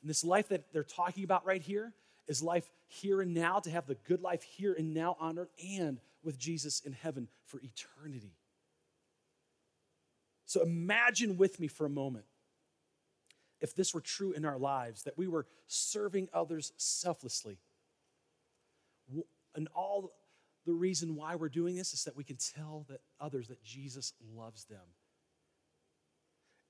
And 0.00 0.08
this 0.08 0.24
life 0.24 0.48
that 0.48 0.72
they're 0.72 0.84
talking 0.84 1.24
about 1.24 1.44
right 1.44 1.62
here 1.62 1.92
is 2.26 2.42
life 2.42 2.68
here 2.86 3.20
and 3.20 3.34
now, 3.34 3.60
to 3.60 3.70
have 3.70 3.86
the 3.86 3.96
good 4.06 4.22
life 4.22 4.42
here 4.42 4.74
and 4.76 4.94
now 4.94 5.16
on 5.20 5.38
earth 5.38 5.52
and 5.64 6.00
with 6.22 6.38
Jesus 6.38 6.80
in 6.80 6.92
heaven 6.92 7.28
for 7.44 7.60
eternity. 7.60 8.34
So 10.46 10.62
imagine 10.62 11.36
with 11.36 11.60
me 11.60 11.68
for 11.68 11.86
a 11.86 11.90
moment 11.90 12.24
if 13.60 13.74
this 13.74 13.94
were 13.94 14.00
true 14.00 14.32
in 14.32 14.44
our 14.44 14.58
lives, 14.58 15.02
that 15.02 15.18
we 15.18 15.28
were 15.28 15.46
serving 15.68 16.28
others 16.32 16.72
selflessly. 16.76 17.58
And 19.54 19.68
all 19.74 20.12
the 20.70 20.76
reason 20.76 21.16
why 21.16 21.34
we're 21.34 21.48
doing 21.48 21.74
this 21.74 21.92
is 21.92 22.04
that 22.04 22.16
we 22.16 22.22
can 22.22 22.36
tell 22.36 22.86
that 22.88 23.00
others 23.20 23.48
that 23.48 23.60
Jesus 23.64 24.12
loves 24.36 24.66
them. 24.66 24.78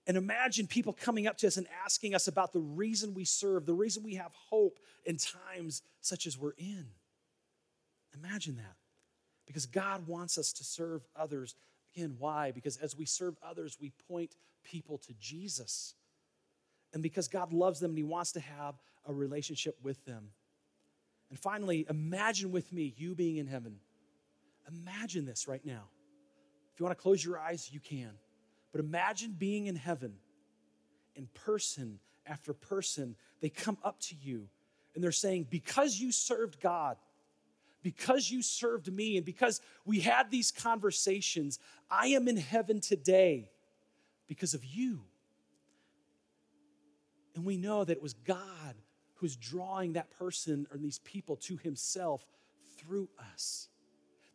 And 0.06 0.16
imagine 0.16 0.66
people 0.66 0.94
coming 0.94 1.26
up 1.26 1.36
to 1.36 1.46
us 1.46 1.58
and 1.58 1.66
asking 1.84 2.14
us 2.14 2.26
about 2.26 2.54
the 2.54 2.60
reason 2.60 3.12
we 3.12 3.26
serve, 3.26 3.66
the 3.66 3.74
reason 3.74 4.02
we 4.02 4.14
have 4.14 4.32
hope 4.32 4.78
in 5.04 5.18
times 5.18 5.82
such 6.00 6.26
as 6.26 6.38
we're 6.38 6.54
in. 6.56 6.86
Imagine 8.14 8.56
that. 8.56 8.76
Because 9.46 9.66
God 9.66 10.06
wants 10.06 10.38
us 10.38 10.50
to 10.54 10.64
serve 10.64 11.02
others. 11.14 11.54
Again, 11.94 12.16
why? 12.18 12.52
Because 12.52 12.78
as 12.78 12.96
we 12.96 13.04
serve 13.04 13.36
others, 13.46 13.76
we 13.78 13.92
point 14.08 14.34
people 14.64 14.96
to 14.96 15.12
Jesus. 15.20 15.94
And 16.94 17.02
because 17.02 17.28
God 17.28 17.52
loves 17.52 17.80
them 17.80 17.90
and 17.90 17.98
He 17.98 18.04
wants 18.04 18.32
to 18.32 18.40
have 18.40 18.76
a 19.06 19.12
relationship 19.12 19.76
with 19.82 20.02
them. 20.06 20.30
And 21.28 21.38
finally, 21.38 21.84
imagine 21.90 22.50
with 22.50 22.72
me 22.72 22.94
you 22.96 23.14
being 23.14 23.36
in 23.36 23.46
heaven. 23.46 23.80
Imagine 24.68 25.24
this 25.24 25.48
right 25.48 25.64
now. 25.64 25.84
If 26.72 26.80
you 26.80 26.84
want 26.84 26.96
to 26.96 27.02
close 27.02 27.24
your 27.24 27.38
eyes, 27.38 27.70
you 27.72 27.80
can. 27.80 28.10
But 28.72 28.80
imagine 28.80 29.34
being 29.36 29.66
in 29.66 29.76
heaven 29.76 30.14
in 31.16 31.28
person 31.34 31.98
after 32.26 32.52
person. 32.52 33.16
They 33.40 33.48
come 33.48 33.78
up 33.82 34.00
to 34.00 34.14
you 34.20 34.48
and 34.94 35.02
they're 35.02 35.12
saying, 35.12 35.46
Because 35.50 35.98
you 35.98 36.12
served 36.12 36.60
God, 36.60 36.96
because 37.82 38.30
you 38.30 38.42
served 38.42 38.92
me, 38.92 39.16
and 39.16 39.24
because 39.24 39.60
we 39.84 40.00
had 40.00 40.30
these 40.30 40.50
conversations, 40.50 41.58
I 41.90 42.08
am 42.08 42.28
in 42.28 42.36
heaven 42.36 42.80
today 42.80 43.50
because 44.26 44.54
of 44.54 44.64
you. 44.64 45.00
And 47.34 47.44
we 47.44 47.56
know 47.56 47.84
that 47.84 47.96
it 47.96 48.02
was 48.02 48.12
God 48.12 48.74
who's 49.14 49.36
drawing 49.36 49.94
that 49.94 50.10
person 50.10 50.66
or 50.70 50.78
these 50.78 50.98
people 51.00 51.36
to 51.36 51.56
himself 51.56 52.24
through 52.78 53.08
us. 53.32 53.69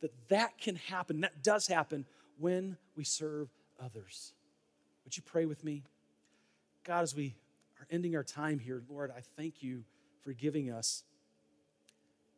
That 0.01 0.11
that 0.29 0.57
can 0.57 0.75
happen, 0.75 1.21
that 1.21 1.43
does 1.43 1.67
happen 1.67 2.05
when 2.37 2.77
we 2.95 3.03
serve 3.03 3.49
others. 3.83 4.33
Would 5.03 5.15
you 5.15 5.23
pray 5.23 5.45
with 5.45 5.63
me? 5.63 5.83
God, 6.83 7.03
as 7.03 7.15
we 7.15 7.35
are 7.79 7.87
ending 7.89 8.15
our 8.15 8.23
time 8.23 8.59
here, 8.59 8.83
Lord, 8.89 9.11
I 9.15 9.21
thank 9.35 9.63
you 9.63 9.83
for 10.23 10.33
giving 10.33 10.71
us 10.71 11.03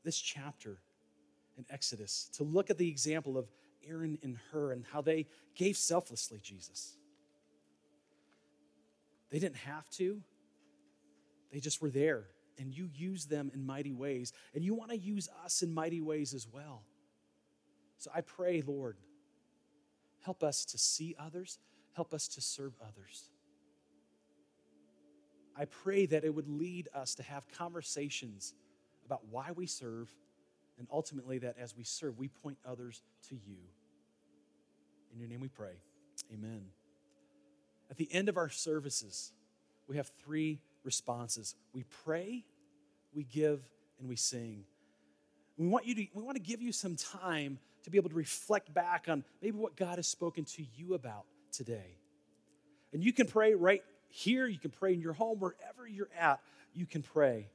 this 0.03 0.17
chapter 0.17 0.77
in 1.57 1.65
Exodus 1.69 2.29
to 2.33 2.43
look 2.43 2.69
at 2.69 2.77
the 2.77 2.87
example 2.87 3.37
of 3.37 3.49
Aaron 3.87 4.17
and 4.23 4.37
Hur 4.51 4.71
and 4.71 4.85
how 4.91 5.01
they 5.01 5.25
gave 5.55 5.77
selflessly, 5.77 6.39
Jesus. 6.41 6.97
They 9.29 9.39
didn't 9.39 9.57
have 9.57 9.89
to, 9.91 10.21
they 11.51 11.59
just 11.59 11.81
were 11.81 11.89
there 11.89 12.25
and 12.59 12.73
you 12.73 12.89
use 12.93 13.25
them 13.25 13.51
in 13.53 13.65
mighty 13.65 13.93
ways. 13.93 14.33
And 14.53 14.63
you 14.63 14.73
want 14.73 14.91
to 14.91 14.97
use 14.97 15.29
us 15.45 15.61
in 15.61 15.73
mighty 15.73 16.01
ways 16.01 16.33
as 16.33 16.47
well. 16.51 16.83
So 17.97 18.11
I 18.13 18.21
pray, 18.21 18.61
Lord, 18.65 18.97
help 20.23 20.43
us 20.43 20.65
to 20.65 20.77
see 20.77 21.15
others, 21.19 21.59
help 21.95 22.13
us 22.13 22.27
to 22.29 22.41
serve 22.41 22.73
others. 22.81 23.29
I 25.55 25.65
pray 25.65 26.05
that 26.05 26.23
it 26.23 26.33
would 26.33 26.47
lead 26.47 26.87
us 26.93 27.15
to 27.15 27.23
have 27.23 27.47
conversations 27.57 28.53
about 29.05 29.21
why 29.31 29.51
we 29.55 29.65
serve, 29.65 30.13
and 30.77 30.87
ultimately 30.91 31.39
that 31.39 31.55
as 31.57 31.75
we 31.75 31.83
serve, 31.83 32.19
we 32.19 32.27
point 32.27 32.57
others 32.65 33.01
to 33.29 33.35
you. 33.35 33.57
In 35.11 35.19
your 35.19 35.27
name 35.27 35.39
we 35.39 35.47
pray. 35.47 35.81
Amen. 36.31 36.65
At 37.89 37.97
the 37.97 38.11
end 38.13 38.29
of 38.29 38.37
our 38.37 38.49
services, 38.49 39.31
we 39.87 39.97
have 39.97 40.11
three 40.23 40.59
responses. 40.83 41.55
We 41.73 41.85
pray, 42.03 42.43
we 43.13 43.23
give, 43.23 43.67
and 43.99 44.07
we 44.07 44.15
sing. 44.15 44.65
We 45.57 45.67
want 45.67 45.87
you 45.87 45.95
to 45.95 46.05
we 46.13 46.21
want 46.21 46.35
to 46.35 46.43
give 46.43 46.61
you 46.61 46.71
some 46.71 46.95
time 46.95 47.57
to 47.87 47.91
be 47.91 47.97
able 47.97 48.09
to 48.09 48.15
reflect 48.15 48.73
back 48.73 49.07
on 49.07 49.23
maybe 49.41 49.57
what 49.57 49.75
God 49.75 49.97
has 49.97 50.07
spoken 50.07 50.45
to 50.45 50.63
you 50.75 50.93
about 50.93 51.25
today. 51.51 51.97
And 52.93 53.03
you 53.03 53.11
can 53.11 53.27
pray 53.27 53.53
right 53.55 53.81
here, 54.09 54.45
you 54.45 54.59
can 54.59 54.71
pray 54.71 54.93
in 54.93 55.01
your 55.01 55.13
home, 55.13 55.39
wherever 55.39 55.87
you're 55.87 56.09
at, 56.17 56.39
you 56.73 56.85
can 56.85 57.01
pray. 57.01 57.47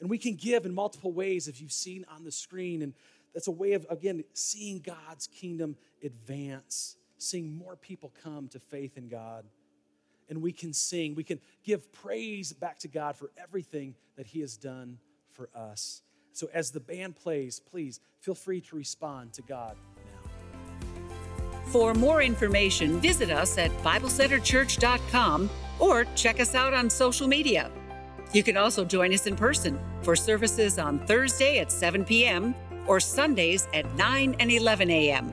And 0.00 0.10
we 0.10 0.18
can 0.18 0.34
give 0.34 0.66
in 0.66 0.74
multiple 0.74 1.12
ways, 1.12 1.48
if 1.48 1.60
you've 1.60 1.72
seen 1.72 2.04
on 2.14 2.24
the 2.24 2.32
screen. 2.32 2.82
And 2.82 2.92
that's 3.32 3.46
a 3.46 3.52
way 3.52 3.72
of, 3.72 3.86
again, 3.88 4.24
seeing 4.32 4.80
God's 4.80 5.28
kingdom 5.28 5.76
advance, 6.02 6.96
seeing 7.18 7.56
more 7.56 7.76
people 7.76 8.12
come 8.22 8.48
to 8.48 8.58
faith 8.58 8.96
in 8.96 9.08
God. 9.08 9.44
and 10.28 10.42
we 10.42 10.52
can 10.52 10.72
sing. 10.72 11.14
We 11.14 11.24
can 11.24 11.40
give 11.62 11.92
praise 11.92 12.52
back 12.52 12.78
to 12.80 12.88
God 12.88 13.16
for 13.16 13.30
everything 13.36 13.94
that 14.16 14.26
He 14.26 14.40
has 14.40 14.56
done 14.56 14.98
for 15.32 15.48
us. 15.54 16.02
So, 16.34 16.48
as 16.52 16.72
the 16.72 16.80
band 16.80 17.16
plays, 17.16 17.60
please 17.60 18.00
feel 18.20 18.34
free 18.34 18.60
to 18.62 18.76
respond 18.76 19.32
to 19.34 19.42
God 19.42 19.76
now. 19.96 20.30
For 21.66 21.94
more 21.94 22.22
information, 22.22 23.00
visit 23.00 23.30
us 23.30 23.56
at 23.56 23.70
BibleCenterChurch.com 23.78 25.48
or 25.78 26.04
check 26.16 26.40
us 26.40 26.54
out 26.54 26.74
on 26.74 26.90
social 26.90 27.28
media. 27.28 27.70
You 28.32 28.42
can 28.42 28.56
also 28.56 28.84
join 28.84 29.14
us 29.14 29.28
in 29.28 29.36
person 29.36 29.78
for 30.02 30.16
services 30.16 30.78
on 30.78 30.98
Thursday 31.06 31.60
at 31.60 31.70
7 31.70 32.04
p.m. 32.04 32.54
or 32.88 32.98
Sundays 32.98 33.68
at 33.72 33.92
9 33.94 34.34
and 34.40 34.50
11 34.50 34.90
a.m. 34.90 35.32